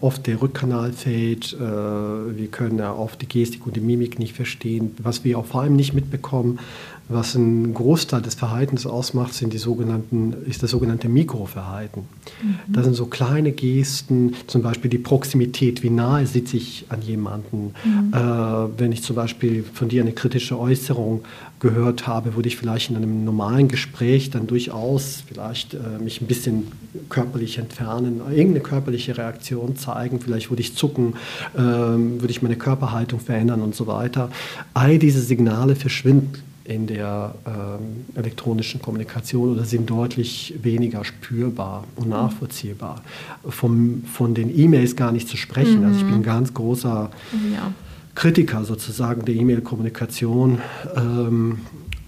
oft 0.00 0.26
der 0.26 0.40
Rückkanal 0.40 0.92
fällt, 0.92 1.52
äh, 1.54 1.58
wir 1.58 2.46
können 2.50 2.78
ja 2.78 2.94
oft 2.94 3.20
die 3.22 3.26
Gestik 3.26 3.66
und 3.66 3.76
die 3.76 3.80
Mimik 3.80 4.18
nicht 4.18 4.34
verstehen. 4.34 4.92
Was 4.98 5.24
wir 5.24 5.38
auch 5.38 5.46
vor 5.46 5.62
allem 5.62 5.76
nicht 5.76 5.94
mitbekommen, 5.94 6.58
was 7.08 7.36
einen 7.36 7.74
Großteil 7.74 8.22
des 8.22 8.34
Verhaltens 8.34 8.86
ausmacht, 8.86 9.34
sind 9.34 9.52
die 9.52 9.58
sogenannten, 9.58 10.34
ist 10.46 10.62
das 10.62 10.70
sogenannte 10.70 11.10
Mikroverhalten. 11.10 12.04
Mhm. 12.42 12.72
Das 12.72 12.84
sind 12.84 12.94
so 12.94 13.06
kleine 13.06 13.52
Gesten, 13.52 14.34
zum 14.46 14.62
Beispiel 14.62 14.90
die 14.90 14.98
Proximität, 14.98 15.82
wie 15.82 15.90
nahe 15.90 16.26
sitze 16.26 16.56
ich 16.56 16.86
an 16.88 17.02
jemanden. 17.02 17.74
Mhm. 17.84 18.14
Äh, 18.14 18.78
wenn 18.78 18.90
ich 18.90 19.02
zum 19.02 19.16
Beispiel 19.16 19.64
von 19.64 19.90
dir 19.90 20.00
eine 20.00 20.12
kritische 20.12 20.58
Äußerung 20.58 21.24
gehört 21.60 22.06
habe, 22.06 22.36
würde 22.36 22.48
ich 22.48 22.56
vielleicht 22.56 22.88
in 22.90 22.96
einem 22.96 23.24
normalen 23.24 23.68
Gespräch 23.68 24.30
dann 24.30 24.46
durchaus 24.46 25.22
vielleicht 25.26 25.74
äh, 25.74 26.02
mich 26.02 26.22
ein 26.22 26.26
bisschen 26.26 26.72
körperlich 27.10 27.58
entfernen, 27.58 28.22
irgendeine 28.30 28.60
körperliche 28.60 29.18
Reaktion 29.18 29.76
zeigen, 29.76 30.20
vielleicht 30.20 30.50
würde 30.50 30.62
ich 30.62 30.74
zucken, 30.74 31.14
äh, 31.54 31.58
würde 31.58 32.30
ich 32.30 32.40
meine 32.40 32.56
Körperhaltung 32.56 33.20
verändern 33.20 33.60
und 33.60 33.74
so 33.74 33.86
weiter. 33.86 34.30
All 34.72 34.98
diese 34.98 35.20
Signale 35.20 35.76
verschwinden 35.76 36.53
in 36.64 36.86
der 36.86 37.34
ähm, 37.46 38.06
elektronischen 38.14 38.80
Kommunikation 38.80 39.52
oder 39.52 39.64
sind 39.64 39.88
deutlich 39.90 40.54
weniger 40.62 41.04
spürbar 41.04 41.84
und 41.96 42.08
nachvollziehbar. 42.08 43.02
Vom, 43.46 44.02
von 44.10 44.34
den 44.34 44.56
E-Mails 44.56 44.96
gar 44.96 45.12
nicht 45.12 45.28
zu 45.28 45.36
sprechen. 45.36 45.80
Mhm. 45.80 45.86
Also 45.86 45.98
ich 46.00 46.06
bin 46.06 46.14
ein 46.14 46.22
ganz 46.22 46.54
großer 46.54 47.10
ja. 47.52 47.72
Kritiker 48.14 48.64
sozusagen 48.64 49.24
der 49.26 49.34
E-Mail-Kommunikation, 49.34 50.60
ähm, 50.96 51.58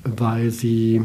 weil 0.04 0.50
sie 0.50 1.02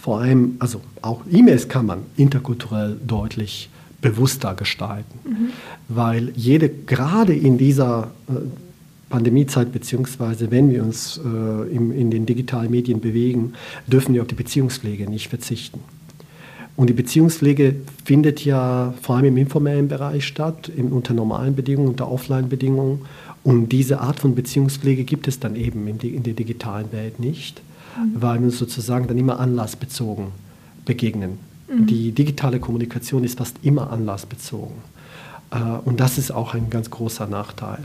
vor 0.00 0.20
allem, 0.20 0.56
also 0.58 0.80
auch 1.02 1.22
E-Mails 1.30 1.68
kann 1.68 1.84
man 1.84 1.98
interkulturell 2.16 2.96
deutlich 3.06 3.68
bewusster 4.00 4.54
gestalten, 4.54 5.18
mhm. 5.28 5.48
weil 5.88 6.32
jede, 6.34 6.70
gerade 6.70 7.34
in 7.34 7.58
dieser 7.58 8.10
äh, 8.28 8.32
Pandemiezeit, 9.08 9.72
beziehungsweise 9.72 10.50
wenn 10.50 10.70
wir 10.70 10.82
uns 10.82 11.18
äh, 11.18 11.74
im, 11.74 11.92
in 11.92 12.10
den 12.10 12.26
digitalen 12.26 12.70
Medien 12.70 13.00
bewegen, 13.00 13.54
dürfen 13.86 14.14
wir 14.14 14.22
auf 14.22 14.28
die 14.28 14.34
Beziehungspflege 14.34 15.08
nicht 15.08 15.28
verzichten. 15.28 15.80
Und 16.76 16.88
die 16.88 16.94
Beziehungspflege 16.94 17.74
findet 18.04 18.44
ja 18.44 18.94
vor 19.02 19.16
allem 19.16 19.24
im 19.26 19.36
informellen 19.36 19.88
Bereich 19.88 20.26
statt, 20.26 20.68
in, 20.68 20.92
unter 20.92 21.12
normalen 21.12 21.56
Bedingungen, 21.56 21.88
unter 21.88 22.08
Offline-Bedingungen. 22.08 23.00
Und 23.42 23.70
diese 23.70 24.00
Art 24.00 24.20
von 24.20 24.36
Beziehungspflege 24.36 25.02
gibt 25.04 25.26
es 25.26 25.40
dann 25.40 25.56
eben 25.56 25.88
in, 25.88 25.98
die, 25.98 26.10
in 26.10 26.22
der 26.22 26.34
digitalen 26.34 26.92
Welt 26.92 27.18
nicht, 27.18 27.62
mhm. 27.96 28.22
weil 28.22 28.38
wir 28.38 28.46
uns 28.46 28.58
sozusagen 28.58 29.08
dann 29.08 29.18
immer 29.18 29.40
anlassbezogen 29.40 30.28
begegnen. 30.84 31.38
Mhm. 31.68 31.86
Die 31.86 32.12
digitale 32.12 32.60
Kommunikation 32.60 33.24
ist 33.24 33.38
fast 33.38 33.56
immer 33.62 33.90
anlassbezogen. 33.90 34.76
Äh, 35.50 35.58
und 35.84 35.98
das 35.98 36.16
ist 36.16 36.30
auch 36.30 36.54
ein 36.54 36.70
ganz 36.70 36.90
großer 36.90 37.26
Nachteil. 37.26 37.80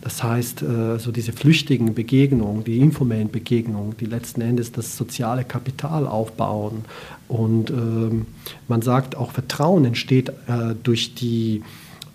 Das 0.00 0.22
heißt, 0.22 0.62
äh, 0.62 0.98
so 0.98 1.10
diese 1.10 1.32
flüchtigen 1.32 1.94
Begegnungen, 1.94 2.64
die 2.64 2.78
informellen 2.78 3.30
Begegnungen, 3.30 3.96
die 3.98 4.06
letzten 4.06 4.40
Endes 4.40 4.72
das 4.72 4.96
soziale 4.96 5.44
Kapital 5.44 6.06
aufbauen. 6.06 6.84
Und 7.28 7.70
ähm, 7.70 8.26
man 8.68 8.82
sagt 8.82 9.16
auch, 9.16 9.32
Vertrauen 9.32 9.84
entsteht 9.84 10.28
äh, 10.28 10.74
durch 10.82 11.14
die 11.14 11.62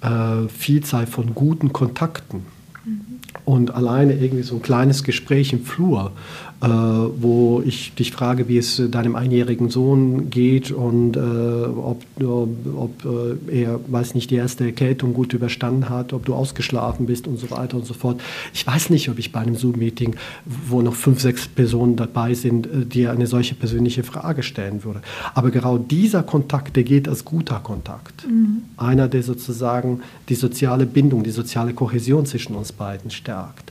äh, 0.01 0.47
Vielzahl 0.47 1.07
von 1.07 1.33
guten 1.35 1.73
Kontakten. 1.73 2.45
Mhm. 2.85 3.01
Und 3.45 3.71
alleine 3.71 4.13
irgendwie 4.13 4.43
so 4.43 4.55
ein 4.55 4.61
kleines 4.61 5.03
Gespräch 5.03 5.51
im 5.53 5.65
Flur 5.65 6.11
äh, 6.61 6.67
wo 6.67 7.63
ich 7.65 7.93
dich 7.95 8.11
frage, 8.11 8.47
wie 8.47 8.57
es 8.57 8.81
deinem 8.91 9.15
einjährigen 9.15 9.69
Sohn 9.69 10.29
geht 10.29 10.71
und 10.71 11.17
äh, 11.17 11.19
ob, 11.19 12.03
ob 12.21 13.05
äh, 13.49 13.61
er, 13.61 13.79
weiß 13.87 14.13
nicht, 14.13 14.29
die 14.29 14.35
erste 14.35 14.65
Erkältung 14.65 15.13
gut 15.13 15.33
überstanden 15.33 15.89
hat, 15.89 16.13
ob 16.13 16.25
du 16.25 16.35
ausgeschlafen 16.35 17.07
bist 17.07 17.27
und 17.27 17.37
so 17.37 17.49
weiter 17.49 17.77
und 17.77 17.85
so 17.85 17.95
fort. 17.95 18.21
Ich 18.53 18.65
weiß 18.65 18.91
nicht, 18.91 19.09
ob 19.09 19.17
ich 19.17 19.31
bei 19.31 19.39
einem 19.39 19.55
Zoom-Meeting, 19.55 20.15
wo 20.45 20.81
noch 20.81 20.93
fünf, 20.93 21.19
sechs 21.21 21.47
Personen 21.47 21.95
dabei 21.95 22.35
sind, 22.35 22.67
äh, 22.67 22.85
dir 22.85 23.11
eine 23.11 23.25
solche 23.25 23.55
persönliche 23.55 24.03
Frage 24.03 24.43
stellen 24.43 24.83
würde. 24.83 25.01
Aber 25.33 25.49
genau 25.49 25.79
dieser 25.79 26.21
Kontakt, 26.21 26.75
der 26.75 26.83
geht 26.83 27.07
als 27.07 27.25
guter 27.25 27.59
Kontakt. 27.59 28.27
Mhm. 28.27 28.63
Einer, 28.77 29.07
der 29.07 29.23
sozusagen 29.23 30.01
die 30.29 30.35
soziale 30.35 30.85
Bindung, 30.85 31.23
die 31.23 31.31
soziale 31.31 31.73
Kohäsion 31.73 32.27
zwischen 32.27 32.55
uns 32.55 32.71
beiden 32.71 33.09
stärkt. 33.09 33.70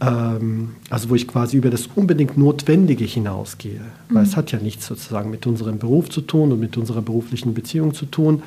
Ähm, 0.00 0.70
also 0.88 1.10
wo 1.10 1.14
ich 1.14 1.28
quasi 1.28 1.56
über 1.56 1.70
das 1.70 1.88
unbedingt 1.94 2.38
Notwendige 2.38 3.04
hinausgehe. 3.04 3.80
Mhm. 3.80 4.14
Weil 4.14 4.24
es 4.24 4.36
hat 4.36 4.52
ja 4.52 4.58
nichts 4.58 4.86
sozusagen 4.86 5.30
mit 5.30 5.46
unserem 5.46 5.78
Beruf 5.78 6.08
zu 6.08 6.22
tun 6.22 6.52
und 6.52 6.60
mit 6.60 6.76
unserer 6.76 7.02
beruflichen 7.02 7.54
Beziehung 7.54 7.94
zu 7.94 8.06
tun. 8.06 8.42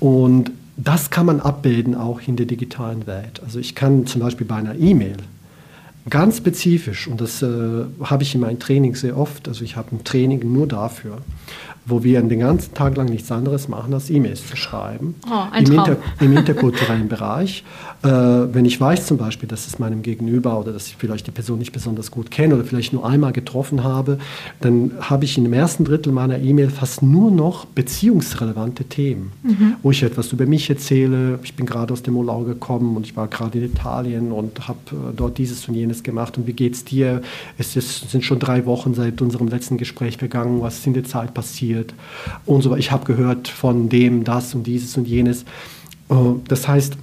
Und 0.00 0.50
das 0.76 1.10
kann 1.10 1.26
man 1.26 1.40
abbilden 1.40 1.94
auch 1.94 2.20
in 2.26 2.36
der 2.36 2.46
digitalen 2.46 3.06
Welt. 3.06 3.40
Also 3.44 3.58
ich 3.58 3.74
kann 3.74 4.06
zum 4.06 4.20
Beispiel 4.20 4.46
bei 4.46 4.56
einer 4.56 4.76
E-Mail 4.76 5.16
ganz 6.08 6.38
spezifisch, 6.38 7.06
und 7.06 7.20
das 7.20 7.42
äh, 7.42 7.46
habe 8.02 8.22
ich 8.22 8.34
in 8.34 8.40
meinem 8.40 8.58
Training 8.58 8.94
sehr 8.94 9.18
oft, 9.18 9.48
also 9.48 9.64
ich 9.64 9.76
habe 9.76 9.94
ein 9.94 10.04
Training 10.04 10.52
nur 10.52 10.66
dafür, 10.66 11.18
wo 11.88 12.04
wir 12.04 12.20
den 12.20 12.40
ganzen 12.40 12.74
Tag 12.74 12.96
lang 12.96 13.08
nichts 13.08 13.32
anderes 13.32 13.68
machen, 13.68 13.94
als 13.94 14.10
E-Mails 14.10 14.46
zu 14.46 14.56
schreiben. 14.56 15.14
Oh, 15.26 15.44
ein 15.50 15.64
Im. 15.64 15.72
Inter, 15.72 15.96
Im 16.20 16.36
interkulturellen 16.36 17.08
Bereich. 17.08 17.64
Äh, 18.02 18.08
wenn 18.08 18.64
ich 18.64 18.80
weiß 18.80 19.06
zum 19.06 19.16
Beispiel, 19.16 19.48
dass 19.48 19.66
es 19.66 19.78
meinem 19.78 20.02
Gegenüber 20.02 20.58
oder 20.60 20.72
dass 20.72 20.88
ich 20.88 20.96
vielleicht 20.96 21.26
die 21.26 21.30
Person 21.30 21.58
nicht 21.58 21.72
besonders 21.72 22.10
gut 22.10 22.30
kenne 22.30 22.54
oder 22.54 22.64
vielleicht 22.64 22.92
nur 22.92 23.06
einmal 23.06 23.32
getroffen 23.32 23.82
habe, 23.82 24.18
dann 24.60 24.92
habe 25.00 25.24
ich 25.24 25.38
in 25.38 25.44
dem 25.44 25.52
ersten 25.52 25.84
Drittel 25.84 26.12
meiner 26.12 26.38
E-Mail 26.38 26.70
fast 26.70 27.02
nur 27.02 27.30
noch 27.30 27.64
beziehungsrelevante 27.64 28.84
Themen, 28.84 29.32
wo 29.82 29.90
ich 29.90 30.02
etwas 30.02 30.32
über 30.32 30.46
mich 30.46 30.68
erzähle. 30.68 31.38
Ich 31.42 31.54
bin 31.54 31.66
gerade 31.66 31.92
aus 31.92 32.02
dem 32.02 32.16
Urlaub 32.16 32.46
gekommen 32.46 32.96
und 32.96 33.06
ich 33.06 33.16
war 33.16 33.28
gerade 33.28 33.58
in 33.58 33.64
Italien 33.64 34.32
und 34.32 34.68
habe 34.68 34.78
äh, 34.90 35.14
dort 35.16 35.38
dieses 35.38 35.66
und 35.68 35.74
jenes 35.74 36.02
gemacht. 36.02 36.36
Und 36.38 36.46
wie 36.46 36.52
geht's 36.52 36.84
dir? 36.84 37.22
Es 37.56 37.76
ist, 37.76 38.10
sind 38.10 38.24
schon 38.24 38.38
drei 38.38 38.66
Wochen 38.66 38.94
seit 38.94 39.20
unserem 39.22 39.48
letzten 39.48 39.78
Gespräch 39.78 40.18
vergangen. 40.18 40.60
Was 40.60 40.78
ist 40.78 40.86
in 40.86 40.94
der 40.94 41.04
Zeit 41.04 41.34
passiert? 41.34 41.77
Und 42.46 42.62
so. 42.62 42.70
weiter. 42.70 42.80
Ich 42.80 42.90
habe 42.90 43.04
gehört 43.04 43.48
von 43.48 43.88
dem, 43.88 44.24
das 44.24 44.54
und 44.54 44.66
dieses 44.66 44.96
und 44.96 45.06
jenes. 45.06 45.42
Äh, 46.10 46.14
Das 46.48 46.68
heißt, 46.68 46.96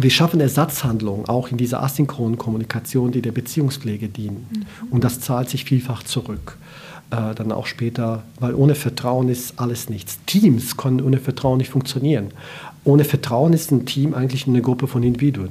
wir 0.00 0.10
schaffen 0.10 0.40
Ersatzhandlungen 0.40 1.28
auch 1.28 1.48
in 1.48 1.58
dieser 1.58 1.82
asynchronen 1.82 2.38
Kommunikation, 2.38 3.12
die 3.12 3.20
der 3.20 3.32
Beziehungspflege 3.32 4.08
dienen. 4.08 4.66
Und 4.90 5.04
das 5.04 5.20
zahlt 5.20 5.50
sich 5.50 5.64
vielfach 5.64 6.02
zurück. 6.02 6.56
Äh, 7.10 7.34
dann 7.34 7.52
auch 7.52 7.66
später, 7.66 8.22
weil 8.40 8.54
ohne 8.54 8.74
Vertrauen 8.74 9.28
ist 9.28 9.58
alles 9.58 9.90
nichts. 9.90 10.18
Teams 10.24 10.78
können 10.78 11.02
ohne 11.02 11.18
Vertrauen 11.18 11.58
nicht 11.58 11.68
funktionieren. 11.70 12.28
Ohne 12.84 13.04
Vertrauen 13.04 13.52
ist 13.52 13.70
ein 13.70 13.84
Team 13.84 14.14
eigentlich 14.14 14.46
eine 14.46 14.62
Gruppe 14.62 14.86
von 14.86 15.02
Individuen. 15.02 15.50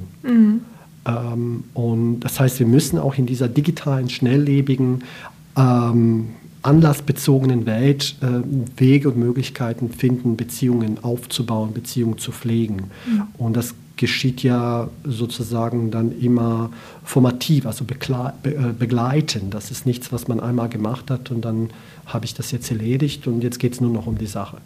Ähm, 1.06 1.64
und 1.74 2.20
das 2.20 2.40
heißt, 2.40 2.58
wir 2.58 2.66
müssen 2.66 2.98
auch 2.98 3.14
in 3.14 3.26
dieser 3.26 3.46
digitalen, 3.48 4.10
schnelllebigen, 4.10 5.04
ähm, 5.56 6.30
anlassbezogenen 6.62 7.66
Welt 7.66 8.16
äh, 8.22 8.26
Wege 8.76 9.08
und 9.10 9.18
Möglichkeiten 9.18 9.90
finden, 9.90 10.36
Beziehungen 10.36 11.02
aufzubauen, 11.02 11.72
Beziehungen 11.74 12.18
zu 12.18 12.32
pflegen. 12.32 12.84
Und 13.36 13.56
das 13.56 13.74
geschieht 13.96 14.42
ja 14.42 14.88
sozusagen 15.04 15.90
dann 15.90 16.18
immer 16.18 16.70
formativ, 17.04 17.66
also 17.66 17.84
be 17.84 17.94
äh, 18.44 18.72
begleiten. 18.76 19.50
Das 19.50 19.70
ist 19.70 19.86
nichts, 19.86 20.12
was 20.12 20.28
man 20.28 20.40
einmal 20.40 20.68
gemacht 20.68 21.10
hat 21.10 21.30
und 21.30 21.44
dann 21.44 21.70
habe 22.06 22.24
ich 22.24 22.34
das 22.34 22.50
jetzt 22.50 22.70
erledigt 22.70 23.26
und 23.26 23.42
jetzt 23.42 23.58
geht 23.58 23.74
es 23.74 23.80
nur 23.80 23.92
noch 23.92 24.06
um 24.06 24.18
die 24.18 24.26
Sache. 24.26 24.58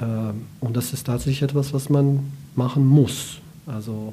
Ähm, 0.00 0.42
und 0.60 0.76
das 0.76 0.92
ist 0.92 1.06
tatsächlich 1.06 1.42
etwas, 1.42 1.72
was 1.72 1.90
man 1.90 2.20
machen 2.56 2.86
muss. 2.86 3.38
Also 3.66 4.12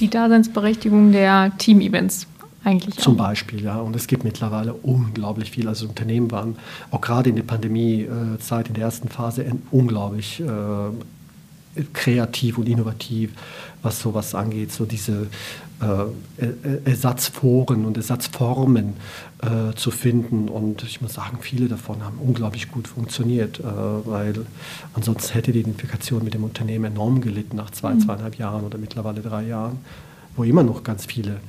Die 0.00 0.10
Daseinsberechtigung 0.10 1.12
der 1.12 1.52
Team-Events 1.56 2.26
eigentlich 2.64 2.96
zum 2.96 3.14
auch. 3.14 3.18
Beispiel, 3.28 3.62
ja. 3.62 3.78
Und 3.78 3.94
es 3.94 4.06
gibt 4.06 4.24
mittlerweile 4.24 4.72
unglaublich 4.74 5.50
viel. 5.50 5.68
Also 5.68 5.86
Unternehmen 5.86 6.30
waren 6.30 6.56
auch 6.90 7.00
gerade 7.00 7.30
in 7.30 7.36
der 7.36 7.42
Pandemiezeit, 7.44 8.68
in 8.68 8.74
der 8.74 8.84
ersten 8.84 9.08
Phase, 9.08 9.44
unglaublich 9.70 10.40
äh, 10.40 11.82
kreativ 11.92 12.58
und 12.58 12.68
innovativ, 12.68 13.32
was 13.82 14.00
sowas 14.00 14.34
angeht. 14.34 14.72
So 14.72 14.84
diese 14.84 15.26
äh, 15.80 15.86
Er- 16.38 16.86
Ersatzforen 16.86 17.84
und 17.84 17.96
Ersatzformen 17.96 18.94
äh, 19.42 19.74
zu 19.74 19.90
finden. 19.90 20.48
Und 20.48 20.84
ich 20.84 21.00
muss 21.02 21.14
sagen, 21.14 21.38
viele 21.40 21.66
davon 21.68 22.04
haben 22.04 22.18
unglaublich 22.18 22.70
gut 22.70 22.86
funktioniert, 22.88 23.58
äh, 23.60 23.64
weil 23.64 24.46
ansonsten 24.94 25.34
hätte 25.34 25.52
die 25.52 25.60
Identifikation 25.60 26.22
mit 26.24 26.32
dem 26.34 26.44
Unternehmen 26.44 26.84
enorm 26.86 27.20
gelitten 27.20 27.56
nach 27.56 27.70
zwei, 27.70 27.96
zweieinhalb 27.98 28.38
Jahren 28.38 28.64
oder 28.64 28.78
mittlerweile 28.78 29.20
drei 29.20 29.42
Jahren, 29.44 29.78
wo 30.36 30.44
immer 30.44 30.62
noch 30.62 30.84
ganz 30.84 31.06
viele 31.06 31.40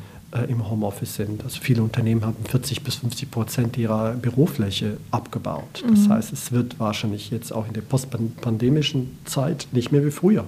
im 0.50 0.70
Homeoffice 0.70 1.16
sind. 1.16 1.44
Also 1.44 1.60
viele 1.62 1.82
Unternehmen 1.82 2.26
haben 2.26 2.36
40 2.50 2.84
bis 2.84 2.96
50 2.96 3.32
Prozent 3.32 3.78
ihrer 3.78 4.14
Bürofläche 4.14 4.98
abgebaut. 5.12 5.84
Das 5.90 6.10
heißt, 6.10 6.34
es 6.34 6.52
wird 6.52 6.80
wahrscheinlich 6.80 7.32
jetzt 7.32 7.54
auch 7.54 7.68
in 7.68 7.74
der 7.74 7.82
postpandemischen 7.82 9.18
Zeit 9.26 9.68
nicht 9.72 9.92
mehr 9.92 10.06
wie 10.06 10.12
früher. 10.12 10.46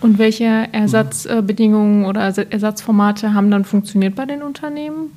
Und 0.00 0.18
welche 0.18 0.44
Ersatzbedingungen 0.72 2.06
oder 2.06 2.22
Ersa- 2.22 2.50
Ersatzformate 2.50 3.34
haben 3.34 3.50
dann 3.50 3.64
funktioniert 3.64 4.16
bei 4.16 4.26
den 4.26 4.42
Unternehmen? 4.42 5.12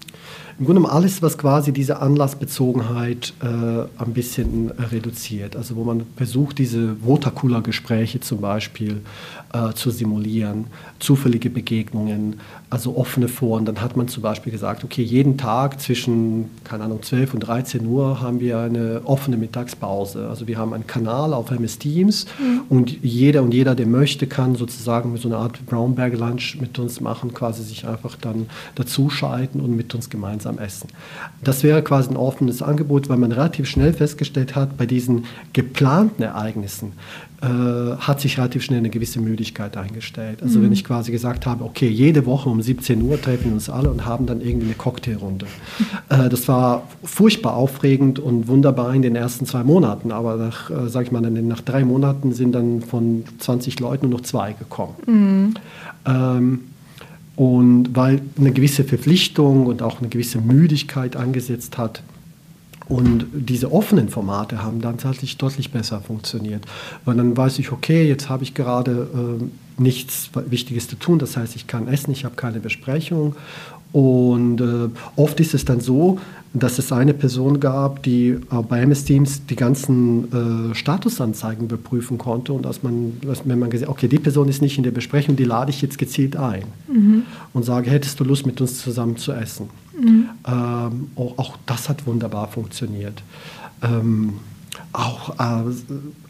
Im 0.57 0.65
Grunde 0.65 0.79
genommen 0.81 0.95
alles, 0.97 1.21
was 1.21 1.37
quasi 1.37 1.73
diese 1.73 1.99
Anlassbezogenheit 2.01 3.33
äh, 3.41 3.45
ein 3.45 4.13
bisschen 4.13 4.69
äh, 4.77 4.83
reduziert. 4.83 5.57
Also 5.57 5.75
wo 5.75 5.83
man 5.83 6.03
versucht, 6.15 6.59
diese 6.59 6.95
Watercooler-Gespräche 7.05 8.21
zum 8.21 8.39
Beispiel 8.39 9.01
äh, 9.51 9.73
zu 9.73 9.89
simulieren, 9.89 10.67
zufällige 10.99 11.49
Begegnungen, 11.49 12.39
also 12.69 12.97
offene 12.97 13.27
Foren. 13.27 13.65
Dann 13.65 13.81
hat 13.81 13.95
man 13.95 14.07
zum 14.07 14.23
Beispiel 14.23 14.51
gesagt, 14.51 14.83
okay, 14.83 15.03
jeden 15.03 15.37
Tag 15.37 15.79
zwischen, 15.79 16.49
keine 16.63 16.85
Ahnung, 16.85 17.03
12 17.03 17.33
und 17.35 17.39
13 17.41 17.85
Uhr 17.85 18.21
haben 18.21 18.39
wir 18.39 18.59
eine 18.59 19.01
offene 19.05 19.37
Mittagspause. 19.37 20.27
Also 20.27 20.47
wir 20.47 20.57
haben 20.57 20.73
einen 20.73 20.87
Kanal 20.87 21.33
auf 21.33 21.51
MS 21.51 21.79
Teams 21.79 22.25
und 22.69 23.03
jeder 23.03 23.43
und 23.43 23.53
jeder, 23.53 23.75
der 23.75 23.85
möchte, 23.85 24.27
kann 24.27 24.55
sozusagen 24.55 25.15
so 25.17 25.27
eine 25.27 25.37
Art 25.37 25.65
Brownberg 25.65 26.17
Lunch 26.17 26.57
mit 26.59 26.77
uns 26.79 26.99
machen, 27.01 27.33
quasi 27.33 27.63
sich 27.63 27.87
einfach 27.87 28.15
dann 28.19 28.47
dazuschalten 28.75 29.61
und 29.61 29.75
mit 29.75 29.93
uns 29.93 30.09
gemeinsam 30.09 30.57
essen. 30.57 30.89
Das 31.43 31.63
wäre 31.63 31.83
quasi 31.83 32.09
ein 32.09 32.17
offenes 32.17 32.61
Angebot, 32.61 33.09
weil 33.09 33.17
man 33.17 33.31
relativ 33.31 33.67
schnell 33.67 33.93
festgestellt 33.93 34.55
hat, 34.55 34.77
bei 34.77 34.85
diesen 34.85 35.25
geplanten 35.53 36.23
Ereignissen 36.23 36.93
äh, 37.41 37.47
hat 37.97 38.21
sich 38.21 38.37
relativ 38.37 38.63
schnell 38.63 38.79
eine 38.79 38.89
gewisse 38.89 39.19
Müdigkeit 39.19 39.75
eingestellt. 39.75 40.41
Also 40.41 40.61
wenn 40.61 40.71
ich 40.71 40.83
quasi 40.83 41.11
gesagt 41.11 41.45
habe, 41.45 41.63
okay, 41.63 41.89
jede 41.89 42.25
Woche 42.25 42.49
um 42.49 42.61
17 42.61 43.01
Uhr 43.01 43.21
treffen 43.21 43.45
wir 43.45 43.53
uns 43.53 43.69
alle 43.69 43.89
und 43.89 44.05
haben 44.05 44.25
dann 44.25 44.41
irgendwie 44.41 44.67
eine 44.67 44.75
Cocktailrunde. 44.75 45.45
Äh, 46.09 46.29
das 46.29 46.47
war 46.47 46.87
furchtbar 47.03 47.55
aufregend 47.55 48.19
und 48.19 48.47
wunderbar 48.47 48.93
in 48.93 49.01
den 49.01 49.15
ersten 49.15 49.47
zwei 49.47 49.63
Monaten, 49.63 50.11
aber 50.11 50.35
nach, 50.35 50.69
äh, 50.69 50.87
sag 50.87 51.07
ich 51.07 51.11
mal, 51.11 51.21
nach 51.21 51.61
drei 51.61 51.83
Monaten 51.83 52.31
sind 52.31 52.53
dann 52.53 52.81
von 52.81 53.23
20 53.39 53.79
Leuten 53.79 54.09
nur 54.09 54.19
noch 54.19 54.25
zwei 54.25 54.53
gekommen. 54.53 55.55
Ähm, 56.05 56.59
und 57.35 57.95
weil 57.95 58.21
eine 58.37 58.51
gewisse 58.51 58.83
Verpflichtung 58.83 59.65
und 59.65 59.81
auch 59.81 59.99
eine 59.99 60.09
gewisse 60.09 60.39
Müdigkeit 60.39 61.15
angesetzt 61.15 61.77
hat. 61.77 62.01
Und 62.87 63.25
diese 63.33 63.71
offenen 63.71 64.09
Formate 64.09 64.61
haben 64.61 64.81
dann 64.81 64.97
tatsächlich 64.97 65.37
deutlich 65.37 65.71
besser 65.71 66.01
funktioniert. 66.01 66.65
Weil 67.03 67.15
dann 67.15 67.35
weiß 67.35 67.59
ich, 67.59 67.71
okay, 67.71 68.07
jetzt 68.07 68.29
habe 68.29 68.43
ich 68.43 68.53
gerade 68.53 69.07
äh, 69.41 69.81
nichts 69.81 70.29
Wichtiges 70.47 70.87
zu 70.87 70.95
tun. 70.95 71.19
Das 71.19 71.35
heißt, 71.35 71.55
ich 71.55 71.67
kann 71.67 71.87
essen, 71.87 72.11
ich 72.11 72.25
habe 72.25 72.35
keine 72.35 72.59
Besprechung. 72.59 73.35
Und 73.91 74.59
äh, 74.59 74.89
oft 75.15 75.39
ist 75.39 75.53
es 75.53 75.63
dann 75.63 75.79
so, 75.79 76.19
dass 76.53 76.79
es 76.79 76.91
eine 76.91 77.13
Person 77.13 77.59
gab, 77.59 78.03
die 78.03 78.29
äh, 78.29 78.39
bei 78.67 78.81
MS 78.81 79.05
Teams 79.05 79.45
die 79.45 79.55
ganzen 79.55 80.71
äh, 80.71 80.75
Statusanzeigen 80.75 81.65
überprüfen 81.65 82.17
konnte. 82.17 82.53
Und 82.53 82.63
dass 82.63 82.83
man, 82.83 83.13
dass, 83.21 83.47
wenn 83.47 83.57
man 83.57 83.69
gesagt 83.69 83.89
okay, 83.89 84.07
die 84.07 84.19
Person 84.19 84.49
ist 84.49 84.61
nicht 84.61 84.77
in 84.77 84.83
der 84.83 84.91
Besprechung, 84.91 85.35
die 85.35 85.43
lade 85.43 85.71
ich 85.71 85.81
jetzt 85.81 85.97
gezielt 85.97 86.35
ein. 86.35 86.65
Und 87.53 87.63
sage, 87.63 87.89
hättest 87.89 88.19
du 88.19 88.25
Lust, 88.25 88.45
mit 88.45 88.59
uns 88.61 88.79
zusammen 88.79 89.17
zu 89.17 89.31
essen? 89.31 89.69
Ähm, 90.47 91.09
auch, 91.15 91.37
auch 91.37 91.57
das 91.65 91.89
hat 91.89 92.05
wunderbar 92.05 92.47
funktioniert. 92.47 93.23
Ähm, 93.81 94.33
auch, 94.91 95.39
äh, 95.39 95.71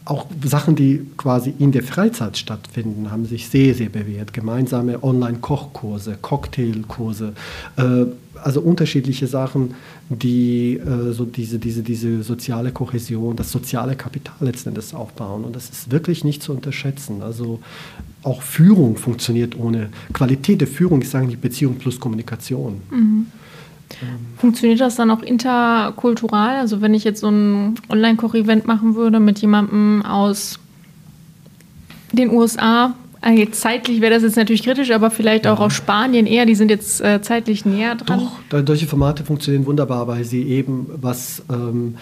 auch 0.05 0.27
Sachen, 0.43 0.75
die 0.75 1.05
quasi 1.17 1.53
in 1.57 1.71
der 1.71 1.83
Freizeit 1.83 2.37
stattfinden, 2.37 3.11
haben 3.11 3.25
sich 3.25 3.49
sehr, 3.49 3.73
sehr 3.73 3.89
bewährt. 3.89 4.33
Gemeinsame 4.33 5.03
Online-Kochkurse, 5.03 6.17
Cocktailkurse, 6.21 7.33
äh, 7.77 8.05
also 8.43 8.61
unterschiedliche 8.61 9.27
Sachen, 9.27 9.73
die 10.09 10.77
äh, 10.77 11.11
so 11.11 11.25
diese, 11.25 11.57
diese, 11.57 11.81
diese 11.81 12.23
soziale 12.23 12.71
Kohäsion, 12.71 13.35
das 13.35 13.51
soziale 13.51 13.95
Kapital 13.95 14.35
letzten 14.41 14.69
Endes 14.69 14.93
aufbauen. 14.93 15.43
Und 15.43 15.55
das 15.55 15.69
ist 15.69 15.91
wirklich 15.91 16.23
nicht 16.23 16.43
zu 16.43 16.53
unterschätzen. 16.53 17.21
Also 17.21 17.59
auch 18.21 18.41
Führung 18.41 18.97
funktioniert 18.97 19.57
ohne 19.57 19.89
Qualität 20.13 20.61
der 20.61 20.67
Führung 20.67 21.01
ist 21.01 21.15
eigentlich 21.15 21.39
Beziehung 21.39 21.75
plus 21.75 21.99
Kommunikation. 21.99 22.81
Funktioniert 24.37 24.81
das 24.81 24.95
dann 24.95 25.11
auch 25.11 25.21
interkultural? 25.21 26.57
Also 26.57 26.81
wenn 26.81 26.93
ich 26.93 27.03
jetzt 27.03 27.21
so 27.21 27.29
ein 27.29 27.75
Online-Koch-Event 27.89 28.67
machen 28.67 28.95
würde 28.95 29.19
mit 29.19 29.39
jemandem 29.39 30.03
aus 30.05 30.59
den 32.11 32.29
USA, 32.29 32.93
jetzt 33.33 33.61
zeitlich 33.61 34.01
wäre 34.01 34.13
das 34.13 34.23
jetzt 34.23 34.37
natürlich 34.37 34.63
kritisch, 34.63 34.91
aber 34.91 35.09
vielleicht 35.09 35.47
auch 35.47 35.59
aus 35.59 35.73
Spanien 35.73 36.27
eher, 36.27 36.45
die 36.45 36.55
sind 36.55 36.69
jetzt 36.69 37.01
äh, 37.01 37.21
zeitlich 37.21 37.65
näher 37.65 37.95
dran. 37.95 38.27
Doch, 38.49 38.63
solche 38.65 38.87
Formate 38.87 39.23
funktionieren 39.23 39.65
wunderbar, 39.65 40.07
weil 40.07 40.23
sie 40.23 40.43
eben 40.43 40.87
was 40.95 41.43
ähm, 41.49 41.95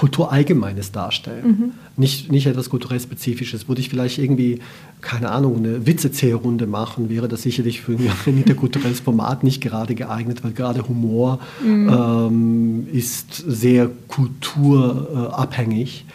Kulturallgemeines 0.00 0.92
darstellen. 0.92 1.74
Nicht, 1.98 2.32
nicht 2.32 2.46
etwas 2.46 2.70
kulturell 2.70 2.98
Spezifisches. 2.98 3.68
Würde 3.68 3.82
ich 3.82 3.90
vielleicht 3.90 4.16
irgendwie, 4.16 4.60
keine 5.02 5.30
Ahnung, 5.30 5.58
eine 5.58 5.86
Witzezählrunde 5.86 6.66
machen, 6.66 7.10
wäre 7.10 7.28
das 7.28 7.42
sicherlich 7.42 7.82
für 7.82 7.92
ein 7.92 8.08
interkulturelles 8.38 9.00
Format 9.00 9.44
nicht 9.44 9.60
gerade 9.60 9.94
geeignet, 9.94 10.42
weil 10.42 10.52
gerade 10.52 10.88
Humor 10.88 11.38
ähm, 11.62 12.86
ist 12.90 13.44
sehr 13.46 13.90
kulturabhängig. 14.08 16.06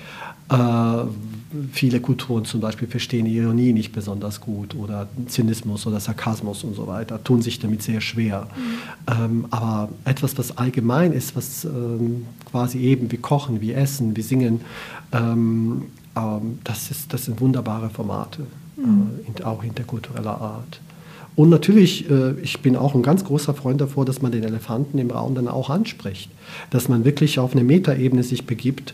Äh, 0.49 0.55
viele 1.71 1.99
Kulturen 1.99 2.45
zum 2.45 2.60
Beispiel 2.60 2.88
verstehen 2.88 3.25
Ironie 3.25 3.73
nicht 3.73 3.91
besonders 3.91 4.41
gut 4.41 4.76
oder 4.76 5.07
Zynismus 5.28 5.86
oder 5.86 5.99
Sarkasmus 5.99 6.63
und 6.63 6.76
so 6.76 6.88
weiter, 6.88 7.24
tun 7.24 7.41
sich 7.41 7.59
damit 7.59 7.84
sehr 7.84 8.01
schwer. 8.01 8.47
Mhm. 8.55 9.24
Ähm, 9.24 9.45
aber 9.51 9.89
etwas, 10.05 10.38
was 10.38 10.57
allgemein 10.57 11.13
ist, 11.13 11.36
was 11.36 11.65
ähm, 11.65 12.26
quasi 12.49 12.80
eben 12.80 13.11
wie 13.11 13.17
Kochen, 13.17 13.61
wie 13.61 13.74
Essen, 13.74 14.15
wie 14.15 14.22
Singen, 14.22 14.61
ähm, 15.11 15.84
ähm 16.15 16.59
das, 16.63 16.91
ist, 16.91 17.13
das 17.13 17.26
sind 17.26 17.39
wunderbare 17.39 17.89
Formate, 17.89 18.41
mhm. 18.76 19.11
äh, 19.39 19.43
auch 19.43 19.63
interkultureller 19.63 20.41
Art. 20.41 20.80
Und 21.36 21.49
natürlich, 21.49 22.09
äh, 22.09 22.39
ich 22.41 22.61
bin 22.61 22.76
auch 22.76 22.95
ein 22.95 23.03
ganz 23.03 23.26
großer 23.26 23.53
Freund 23.53 23.82
davor, 23.82 24.05
dass 24.05 24.22
man 24.22 24.32
den 24.32 24.43
Elefanten 24.43 24.97
im 24.97 25.11
Raum 25.11 25.36
dann 25.36 25.47
auch 25.47 25.69
anspricht, 25.69 26.32
dass 26.69 26.88
man 26.88 27.03
wirklich 27.03 27.39
auf 27.39 27.51
eine 27.51 27.63
Metaebene 27.63 28.24
sich 28.24 28.45
begibt 28.45 28.93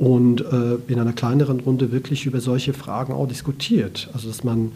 und 0.00 0.40
äh, 0.40 0.78
in 0.88 0.98
einer 0.98 1.12
kleineren 1.12 1.60
Runde 1.60 1.92
wirklich 1.92 2.24
über 2.24 2.40
solche 2.40 2.72
Fragen 2.72 3.12
auch 3.12 3.28
diskutiert. 3.28 4.08
Also 4.14 4.28
dass 4.28 4.42
man 4.42 4.72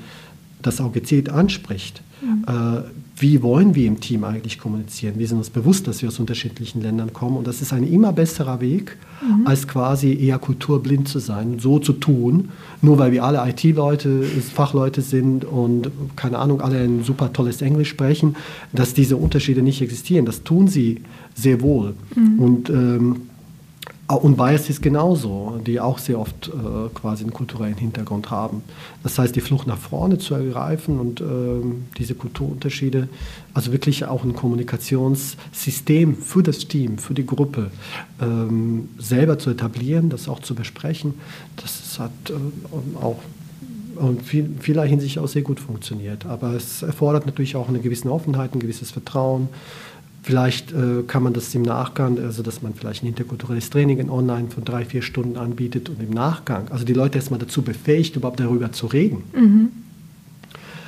das 0.61 0.83
auch 0.83 0.93
gezielt 0.93 1.31
anspricht. 1.31 2.03
Mhm. 2.21 2.45
Äh, 2.47 2.83
wie 3.17 3.43
wollen 3.43 3.75
wir 3.75 3.87
im 3.87 4.01
Team 4.01 4.25
eigentlich 4.25 4.59
kommunizieren? 4.59 5.15
Wir 5.17 5.27
sind 5.27 5.39
uns 5.39 5.49
bewusst, 5.49 5.87
dass 5.87 6.03
wir 6.03 6.09
aus 6.09 6.19
unterschiedlichen 6.19 6.83
Ländern 6.83 7.15
kommen 7.15 7.39
und 7.39 7.47
das 7.47 7.63
ist 7.63 7.73
ein 7.73 7.91
immer 7.91 8.13
besserer 8.13 8.61
Weg, 8.61 8.99
mhm. 9.23 9.47
als 9.47 9.67
quasi 9.67 10.13
eher 10.13 10.39
kulturblind 10.39 11.09
zu 11.09 11.21
sein, 11.21 11.59
so 11.59 11.79
zu 11.79 11.95
tun, 11.95 12.51
nur 12.83 12.99
weil 12.99 13.13
wir 13.13 13.25
alle 13.25 13.43
IT-Leute, 13.49 14.25
Fachleute 14.25 15.01
sind 15.01 15.47
und 15.47 15.91
keine 16.17 16.39
Ahnung, 16.39 16.61
alle 16.61 16.81
ein 16.81 17.03
super 17.03 17.33
tolles 17.33 17.63
Englisch 17.63 17.89
sprechen, 17.89 18.37
dass 18.73 18.93
diese 18.93 19.17
Unterschiede 19.17 19.63
nicht 19.63 19.81
existieren. 19.81 20.27
Das 20.27 20.43
tun 20.43 20.69
sie 20.69 21.01
sehr 21.35 21.63
wohl. 21.63 21.95
Mhm. 22.15 22.39
Und 22.39 22.69
ähm, 22.69 23.17
und 24.15 24.37
Bias 24.37 24.69
ist 24.71 24.83
genauso, 24.83 25.61
die 25.67 25.81
auch 25.81 25.99
sehr 25.99 26.19
oft 26.19 26.49
äh, 26.49 26.89
quasi 26.95 27.25
einen 27.25 27.33
kulturellen 27.33 27.77
Hintergrund 27.77 28.31
haben. 28.31 28.63
Das 29.03 29.19
heißt, 29.19 29.35
die 29.35 29.41
Flucht 29.41 29.67
nach 29.67 29.79
vorne 29.79 30.19
zu 30.19 30.35
ergreifen 30.35 30.99
und 30.99 31.21
äh, 31.21 31.25
diese 31.99 32.15
Kulturunterschiede, 32.15 33.09
also 33.53 33.73
wirklich 33.73 34.05
auch 34.05 34.25
ein 34.25 34.35
Kommunikationssystem 34.35 36.17
für 36.17 36.43
das 36.43 36.67
Team, 36.67 36.99
für 36.99 37.15
die 37.15 37.27
Gruppe 37.27 37.71
ähm, 38.21 38.89
selber 38.99 39.39
zu 39.39 39.51
etablieren, 39.51 40.11
das 40.11 40.29
auch 40.29 40.41
zu 40.41 40.55
besprechen, 40.55 41.15
das 41.57 41.99
hat 41.99 42.11
äh, 42.31 42.97
auch 43.03 43.19
in 44.01 44.59
vieler 44.61 44.85
Hinsicht 44.85 45.19
auch 45.19 45.29
sehr 45.29 45.43
gut 45.43 45.61
funktioniert. 45.61 46.27
Aber 46.27 46.55
es 46.55 46.83
erfordert 46.83 47.27
natürlich 47.27 47.57
auch 47.57 47.69
eine 47.69 47.81
gewisse 47.81 48.11
Offenheit, 48.11 48.55
ein 48.55 48.61
gewisses 48.61 48.91
Vertrauen. 48.91 49.49
Vielleicht 50.25 50.73
äh, 50.73 51.03
kann 51.07 51.23
man 51.23 51.35
das 51.35 51.55
im 51.55 51.61
Nachgang, 51.61 52.19
also 52.19 52.43
dass 52.43 52.63
man 52.63 52.73
vielleicht 52.73 53.03
ein 53.03 53.09
interkulturelles 53.09 53.69
Training 53.69 53.99
in 53.99 54.09
online 54.09 54.49
von 54.49 54.65
drei, 54.65 54.87
vier 54.87 55.03
Stunden 55.03 55.37
anbietet 55.37 55.91
und 55.91 56.01
im 56.01 56.09
Nachgang, 56.09 56.71
also 56.71 56.87
die 56.87 56.95
Leute 56.95 57.19
erstmal 57.19 57.39
dazu 57.39 57.61
befähigt, 57.61 58.17
überhaupt 58.17 58.41
darüber 58.41 58.73
zu 58.73 58.87
reden. 58.87 59.23
Mhm. 59.35 59.69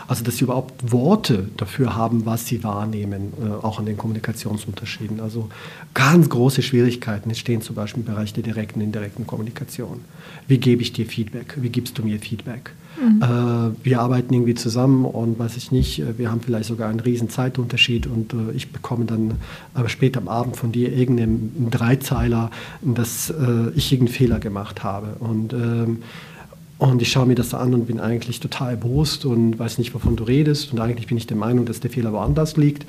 Also 0.09 0.25
dass 0.25 0.39
sie 0.39 0.45
überhaupt 0.45 0.91
Worte 0.91 1.49
dafür 1.59 1.95
haben, 1.95 2.25
was 2.25 2.47
sie 2.47 2.65
wahrnehmen, 2.65 3.35
äh, 3.39 3.63
auch 3.63 3.79
an 3.79 3.85
den 3.85 3.99
Kommunikationsunterschieden. 3.99 5.21
Also 5.21 5.51
ganz 5.93 6.31
große 6.31 6.63
Schwierigkeiten 6.63 7.29
entstehen 7.29 7.61
zum 7.61 7.77
Beispiel 7.77 8.05
im 8.05 8.07
Bereich 8.07 8.33
der 8.33 8.43
direkten, 8.43 8.81
indirekten 8.81 9.27
Kommunikation. 9.27 10.01
Wie 10.49 10.57
gebe 10.57 10.81
ich 10.81 10.95
dir 10.95 11.05
Feedback? 11.05 11.59
Wie 11.61 11.69
gibst 11.69 11.99
du 11.99 12.03
mir 12.03 12.19
Feedback? 12.21 12.71
Mhm. 13.01 13.23
Äh, 13.23 13.85
wir 13.85 14.01
arbeiten 14.01 14.35
irgendwie 14.35 14.55
zusammen 14.55 15.05
und 15.05 15.39
weiß 15.39 15.57
ich 15.57 15.73
nicht, 15.73 16.01
äh, 16.01 16.19
wir 16.19 16.31
haben 16.31 16.41
vielleicht 16.41 16.69
sogar 16.69 16.89
einen 16.89 17.01
riesen 17.01 17.29
Zeitunterschied 17.29 18.07
und 18.07 18.33
äh, 18.33 18.53
ich 18.55 18.73
bekomme 18.73 19.05
dann 19.05 19.35
aber 19.75 19.89
später 19.89 20.21
am 20.21 20.29
Abend 20.29 20.57
von 20.57 20.73
dir 20.73 20.93
irgendeinen 20.93 21.69
Dreizeiler, 21.71 22.51
dass 22.83 23.33
ich 23.75 23.93
irgendeinen 23.93 24.15
Fehler 24.15 24.39
gemacht 24.39 24.83
habe. 24.85 25.17
Und, 25.21 25.53
ähm, 25.53 25.99
und 26.79 27.03
ich 27.03 27.11
schaue 27.11 27.27
mir 27.27 27.35
das 27.35 27.55
an 27.55 27.75
und 27.75 27.87
bin 27.87 28.01
eigentlich 28.01 28.41
total 28.41 28.77
bewusst 28.77 29.25
und 29.25 29.59
weiß 29.59 29.79
nicht, 29.79 29.95
wovon 29.95 30.17
du 30.17 30.25
redest. 30.25 30.73
Und 30.73 30.81
eigentlich 30.81 31.07
bin 31.07 31.17
ich 31.17 31.27
der 31.27 31.37
Meinung, 31.37 31.67
dass 31.67 31.81
der 31.81 31.91
Fehler 31.91 32.13
woanders 32.13 32.57
liegt. 32.57 32.87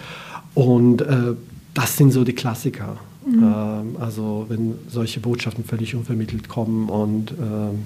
Und 0.53 1.01
äh, 1.01 1.34
das 1.74 1.97
sind 1.97 2.12
so 2.12 2.24
die 2.24 2.34
Klassiker. 2.34 2.97
Mhm. 3.26 3.43
Ähm, 3.43 3.95
also 3.99 4.45
wenn 4.49 4.76
solche 4.88 5.20
Botschaften 5.20 5.64
völlig 5.64 5.95
unvermittelt 5.95 6.47
kommen 6.47 6.89
und 6.89 7.32
ähm, 7.32 7.86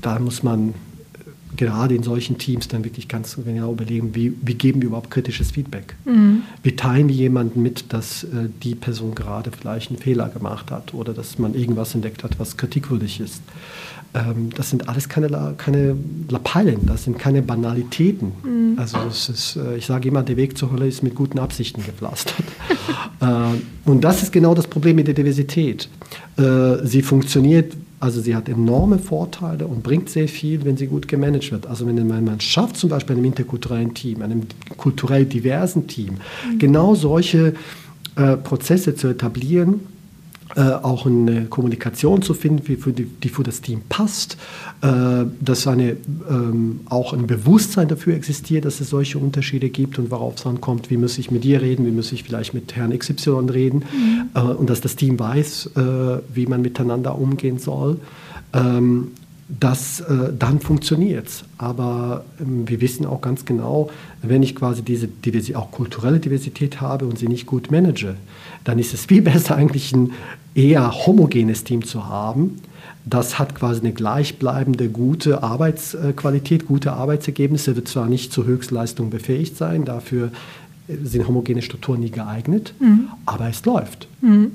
da 0.00 0.18
muss 0.18 0.42
man 0.42 0.74
gerade 1.56 1.94
in 1.94 2.02
solchen 2.02 2.38
Teams 2.38 2.68
dann 2.68 2.84
wirklich 2.84 3.08
ganz 3.08 3.36
genau 3.36 3.72
überlegen, 3.72 4.14
wie, 4.14 4.34
wie 4.42 4.54
geben 4.54 4.80
wir 4.82 4.88
überhaupt 4.88 5.10
kritisches 5.10 5.50
Feedback? 5.50 5.94
Mhm. 6.04 6.42
Wie 6.62 6.76
teilen 6.76 7.08
wir 7.08 7.14
jemanden 7.14 7.62
mit, 7.62 7.92
dass 7.92 8.24
äh, 8.24 8.48
die 8.62 8.74
Person 8.74 9.14
gerade 9.14 9.50
vielleicht 9.50 9.90
einen 9.90 9.98
Fehler 9.98 10.28
gemacht 10.28 10.70
hat 10.70 10.94
oder 10.94 11.12
dass 11.12 11.38
man 11.38 11.54
irgendwas 11.54 11.94
entdeckt 11.94 12.24
hat, 12.24 12.38
was 12.38 12.56
kritikwürdig 12.56 13.20
ist? 13.20 13.42
Ähm, 14.14 14.50
das 14.54 14.70
sind 14.70 14.88
alles 14.88 15.08
keine, 15.08 15.54
keine 15.56 15.96
Lappalien, 16.28 16.86
das 16.86 17.04
sind 17.04 17.18
keine 17.18 17.42
Banalitäten. 17.42 18.32
Mhm. 18.42 18.78
Also 18.78 18.98
ist, 19.08 19.56
äh, 19.56 19.76
ich 19.76 19.86
sage 19.86 20.08
immer, 20.08 20.22
der 20.22 20.36
Weg 20.36 20.56
zur 20.56 20.72
Hölle 20.72 20.86
ist 20.86 21.02
mit 21.02 21.14
guten 21.14 21.38
Absichten 21.38 21.84
gepflastert. 21.84 22.44
äh, 23.20 23.88
und 23.88 24.02
das 24.02 24.22
ist 24.22 24.32
genau 24.32 24.54
das 24.54 24.66
Problem 24.66 24.96
mit 24.96 25.06
der 25.06 25.14
Diversität. 25.14 25.88
Äh, 26.36 26.84
sie 26.84 27.02
funktioniert 27.02 27.74
also 27.98 28.20
sie 28.20 28.36
hat 28.36 28.48
enorme 28.48 28.98
Vorteile 28.98 29.66
und 29.66 29.82
bringt 29.82 30.10
sehr 30.10 30.28
viel, 30.28 30.64
wenn 30.64 30.76
sie 30.76 30.86
gut 30.86 31.08
gemanagt 31.08 31.50
wird. 31.50 31.66
Also 31.66 31.86
wenn 31.86 32.06
man 32.06 32.40
schafft, 32.40 32.76
zum 32.76 32.90
Beispiel 32.90 33.16
einem 33.16 33.24
interkulturellen 33.24 33.94
Team, 33.94 34.22
einem 34.22 34.42
kulturell 34.76 35.24
diversen 35.24 35.86
Team, 35.86 36.14
mhm. 36.14 36.58
genau 36.58 36.94
solche 36.94 37.54
äh, 38.16 38.36
Prozesse 38.36 38.94
zu 38.94 39.08
etablieren, 39.08 39.80
äh, 40.54 40.60
auch 40.60 41.06
eine 41.06 41.46
Kommunikation 41.46 42.22
zu 42.22 42.32
finden, 42.32 42.62
die 42.64 42.76
für, 42.76 42.92
die, 42.92 43.04
die 43.04 43.28
für 43.28 43.42
das 43.42 43.60
Team 43.60 43.82
passt, 43.88 44.36
äh, 44.80 45.24
dass 45.40 45.66
eine, 45.66 45.96
ähm, 46.30 46.80
auch 46.88 47.12
ein 47.12 47.26
Bewusstsein 47.26 47.88
dafür 47.88 48.14
existiert, 48.14 48.64
dass 48.64 48.80
es 48.80 48.90
solche 48.90 49.18
Unterschiede 49.18 49.70
gibt 49.70 49.98
und 49.98 50.10
worauf 50.10 50.36
es 50.36 50.46
ankommt, 50.46 50.90
wie 50.90 50.96
muss 50.96 51.18
ich 51.18 51.30
mit 51.30 51.44
dir 51.44 51.62
reden, 51.62 51.84
wie 51.84 51.90
muss 51.90 52.12
ich 52.12 52.22
vielleicht 52.22 52.54
mit 52.54 52.76
Herrn 52.76 52.96
XY 52.96 53.50
reden 53.50 53.78
mhm. 53.78 54.30
äh, 54.34 54.40
und 54.40 54.70
dass 54.70 54.80
das 54.80 54.94
Team 54.94 55.18
weiß, 55.18 55.70
äh, 55.76 55.80
wie 56.32 56.46
man 56.46 56.62
miteinander 56.62 57.18
umgehen 57.18 57.58
soll. 57.58 57.98
Ähm, 58.52 59.08
das, 59.48 60.00
äh, 60.00 60.32
dann 60.36 60.60
funktioniert 60.60 61.28
es. 61.28 61.44
Aber 61.58 62.24
ähm, 62.40 62.68
wir 62.68 62.80
wissen 62.80 63.06
auch 63.06 63.20
ganz 63.20 63.44
genau, 63.44 63.90
wenn 64.22 64.42
ich 64.42 64.56
quasi 64.56 64.82
diese 64.82 65.06
Diversität, 65.06 65.56
auch 65.56 65.70
kulturelle 65.70 66.18
Diversität 66.18 66.80
habe 66.80 67.06
und 67.06 67.18
sie 67.18 67.28
nicht 67.28 67.46
gut 67.46 67.70
manage, 67.70 68.16
dann 68.64 68.78
ist 68.78 68.92
es 68.92 69.06
viel 69.06 69.22
besser 69.30 69.56
eigentlich 69.56 69.92
ein 69.92 70.12
eher 70.54 71.06
homogenes 71.06 71.64
Team 71.64 71.84
zu 71.84 72.06
haben. 72.06 72.60
Das 73.04 73.38
hat 73.38 73.54
quasi 73.54 73.80
eine 73.80 73.92
gleichbleibende 73.92 74.88
gute 74.88 75.42
Arbeitsqualität, 75.44 76.66
gute 76.66 76.92
Arbeitsergebnisse, 76.92 77.76
wird 77.76 77.86
zwar 77.86 78.08
nicht 78.08 78.32
zur 78.32 78.46
Höchstleistung 78.46 79.10
befähigt 79.10 79.56
sein, 79.56 79.84
dafür 79.84 80.32
sind 80.88 81.26
homogene 81.28 81.62
Strukturen 81.62 82.00
nie 82.00 82.10
geeignet, 82.10 82.74
mhm. 82.80 83.08
aber 83.24 83.48
es 83.48 83.64
läuft. 83.64 84.08
Mhm. 84.20 84.52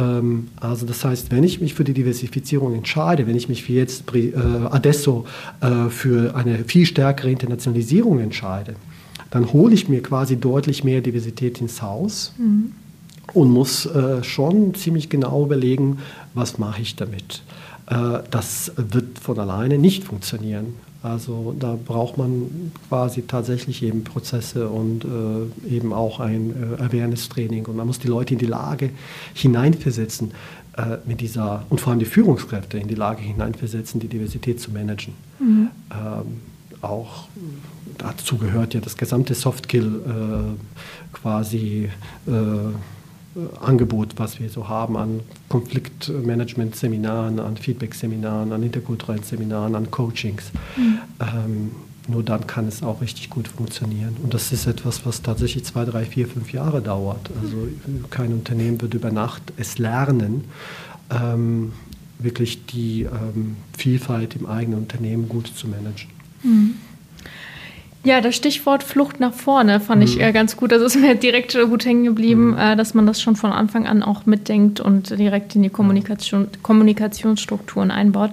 Ähm, 0.00 0.48
also 0.60 0.86
das 0.86 1.04
heißt, 1.04 1.30
wenn 1.30 1.44
ich 1.44 1.60
mich 1.60 1.74
für 1.74 1.84
die 1.84 1.92
Diversifizierung 1.92 2.74
entscheide, 2.74 3.26
wenn 3.26 3.36
ich 3.36 3.48
mich 3.48 3.62
für 3.64 3.74
jetzt 3.74 4.04
äh, 4.14 4.32
adesso 4.70 5.26
äh, 5.60 5.88
für 5.90 6.34
eine 6.34 6.64
viel 6.64 6.86
stärkere 6.86 7.30
Internationalisierung 7.30 8.18
entscheide, 8.20 8.74
dann 9.30 9.52
hole 9.52 9.74
ich 9.74 9.88
mir 9.88 10.02
quasi 10.02 10.36
deutlich 10.36 10.82
mehr 10.82 11.02
Diversität 11.02 11.60
ins 11.60 11.82
Haus 11.82 12.34
mhm. 12.38 12.72
und 13.32 13.50
muss 13.50 13.86
äh, 13.86 14.24
schon 14.24 14.74
ziemlich 14.74 15.08
genau 15.08 15.44
überlegen, 15.44 15.98
was 16.34 16.58
mache 16.58 16.82
ich 16.82 16.96
damit. 16.96 17.42
Das 18.30 18.70
wird 18.76 19.18
von 19.18 19.40
alleine 19.40 19.76
nicht 19.76 20.04
funktionieren. 20.04 20.74
Also 21.02 21.54
da 21.58 21.78
braucht 21.82 22.18
man 22.18 22.72
quasi 22.88 23.22
tatsächlich 23.22 23.82
eben 23.82 24.04
Prozesse 24.04 24.68
und 24.68 25.04
äh, 25.04 25.74
eben 25.74 25.94
auch 25.94 26.20
ein 26.20 26.76
äh, 26.78 26.82
Awareness-Training. 26.82 27.66
Und 27.66 27.76
man 27.76 27.86
muss 27.86 27.98
die 27.98 28.08
Leute 28.08 28.34
in 28.34 28.38
die 28.38 28.46
Lage 28.46 28.90
hineinversetzen, 29.32 30.32
äh, 30.76 30.98
mit 31.06 31.22
dieser, 31.22 31.64
und 31.70 31.80
vor 31.80 31.92
allem 31.92 32.00
die 32.00 32.06
Führungskräfte 32.06 32.78
in 32.78 32.86
die 32.86 32.94
Lage 32.94 33.22
hineinversetzen, 33.22 33.98
die 33.98 34.08
Diversität 34.08 34.60
zu 34.60 34.70
managen. 34.72 35.14
Mhm. 35.38 35.70
Ähm, 35.90 36.40
auch 36.82 37.28
dazu 37.98 38.36
gehört 38.36 38.74
ja 38.74 38.80
das 38.80 38.96
gesamte 38.96 39.34
Softkill 39.34 40.02
äh, 40.06 41.16
quasi 41.16 41.90
äh, 42.26 42.30
Angebot, 43.60 44.14
was 44.16 44.40
wir 44.40 44.48
so 44.48 44.68
haben 44.68 44.96
an 44.96 45.20
Konfliktmanagement-Seminaren, 45.48 47.38
an 47.38 47.56
Feedback-Seminaren, 47.56 48.52
an 48.52 48.62
interkulturellen 48.62 49.22
Seminaren, 49.22 49.74
an 49.74 49.90
Coachings. 49.90 50.50
Mhm. 50.76 50.98
Ähm, 51.20 51.70
nur 52.08 52.22
dann 52.22 52.46
kann 52.46 52.66
es 52.66 52.82
auch 52.82 53.00
richtig 53.00 53.30
gut 53.30 53.48
funktionieren. 53.48 54.16
Und 54.22 54.34
das 54.34 54.52
ist 54.52 54.66
etwas, 54.66 55.06
was 55.06 55.22
tatsächlich 55.22 55.64
zwei, 55.64 55.84
drei, 55.84 56.04
vier, 56.04 56.26
fünf 56.26 56.52
Jahre 56.52 56.80
dauert. 56.80 57.30
Also 57.40 57.68
kein 58.10 58.32
Unternehmen 58.32 58.80
wird 58.80 58.94
über 58.94 59.10
Nacht 59.12 59.52
es 59.56 59.78
lernen, 59.78 60.44
ähm, 61.10 61.72
wirklich 62.18 62.66
die 62.66 63.02
ähm, 63.02 63.56
Vielfalt 63.76 64.36
im 64.36 64.46
eigenen 64.46 64.80
Unternehmen 64.80 65.28
gut 65.28 65.46
zu 65.46 65.68
managen. 65.68 66.10
Mhm. 66.42 66.74
Ja, 68.02 68.22
das 68.22 68.34
Stichwort 68.34 68.82
Flucht 68.82 69.20
nach 69.20 69.34
vorne 69.34 69.78
fand 69.78 70.00
mhm. 70.00 70.06
ich 70.06 70.20
äh, 70.20 70.32
ganz 70.32 70.56
gut. 70.56 70.72
Das 70.72 70.80
ist 70.80 70.98
mir 70.98 71.14
direkt 71.14 71.52
gut 71.52 71.84
hängen 71.84 72.04
geblieben, 72.04 72.52
mhm. 72.52 72.58
äh, 72.58 72.76
dass 72.76 72.94
man 72.94 73.06
das 73.06 73.20
schon 73.20 73.36
von 73.36 73.52
Anfang 73.52 73.86
an 73.86 74.02
auch 74.02 74.24
mitdenkt 74.24 74.80
und 74.80 75.10
direkt 75.18 75.54
in 75.54 75.62
die 75.62 75.68
Kommunikation, 75.68 76.48
Kommunikationsstrukturen 76.62 77.90
einbaut. 77.90 78.30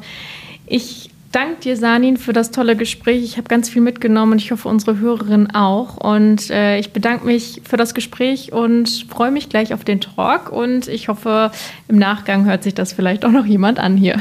Ich 0.65 1.09
danke 1.33 1.61
dir, 1.61 1.75
Sanin, 1.75 2.15
für 2.15 2.31
das 2.31 2.51
tolle 2.51 2.77
Gespräch. 2.77 3.23
Ich 3.23 3.35
habe 3.35 3.49
ganz 3.49 3.69
viel 3.69 3.81
mitgenommen 3.81 4.33
und 4.33 4.41
ich 4.41 4.51
hoffe, 4.51 4.69
unsere 4.69 4.99
Hörerinnen 4.99 5.53
auch. 5.53 5.97
Und 5.97 6.49
äh, 6.49 6.79
ich 6.79 6.93
bedanke 6.93 7.25
mich 7.25 7.61
für 7.67 7.75
das 7.75 7.93
Gespräch 7.93 8.53
und 8.53 9.05
freue 9.09 9.31
mich 9.31 9.49
gleich 9.49 9.73
auf 9.73 9.83
den 9.83 9.99
Talk. 9.99 10.49
Und 10.49 10.87
ich 10.87 11.09
hoffe, 11.09 11.51
im 11.89 11.97
Nachgang 11.97 12.45
hört 12.45 12.63
sich 12.63 12.73
das 12.73 12.93
vielleicht 12.93 13.25
auch 13.25 13.31
noch 13.31 13.45
jemand 13.45 13.79
an 13.79 13.97
hier. 13.97 14.15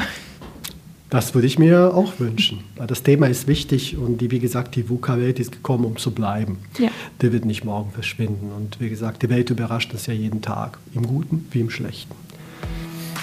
Das 1.09 1.33
würde 1.33 1.47
ich 1.47 1.57
mir 1.57 1.93
auch 1.93 2.19
wünschen. 2.19 2.65
Das 2.75 3.01
Thema 3.01 3.27
ist 3.27 3.47
wichtig 3.47 3.97
und 3.97 4.19
die, 4.19 4.29
wie 4.29 4.39
gesagt, 4.39 4.75
die 4.75 4.89
VUCA-Welt 4.89 5.39
ist 5.39 5.53
gekommen, 5.53 5.85
um 5.85 5.95
zu 5.95 6.11
bleiben. 6.11 6.59
Ja. 6.77 6.89
Der 7.21 7.31
wird 7.31 7.45
nicht 7.45 7.63
morgen 7.63 7.91
verschwinden. 7.91 8.51
Und 8.51 8.81
wie 8.81 8.89
gesagt, 8.89 9.23
die 9.23 9.29
Welt 9.29 9.49
überrascht 9.49 9.93
uns 9.93 10.05
ja 10.07 10.13
jeden 10.13 10.41
Tag, 10.41 10.79
im 10.93 11.07
Guten 11.07 11.47
wie 11.51 11.61
im 11.61 11.69
Schlechten. 11.69 12.13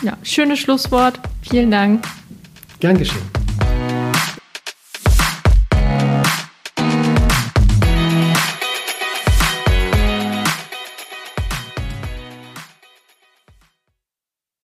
Ja, 0.03 0.17
schönes 0.23 0.61
Schlusswort. 0.61 1.21
Vielen 1.43 1.71
Dank. 1.71 2.07
Gern 2.81 2.97
geschehen. 2.97 3.44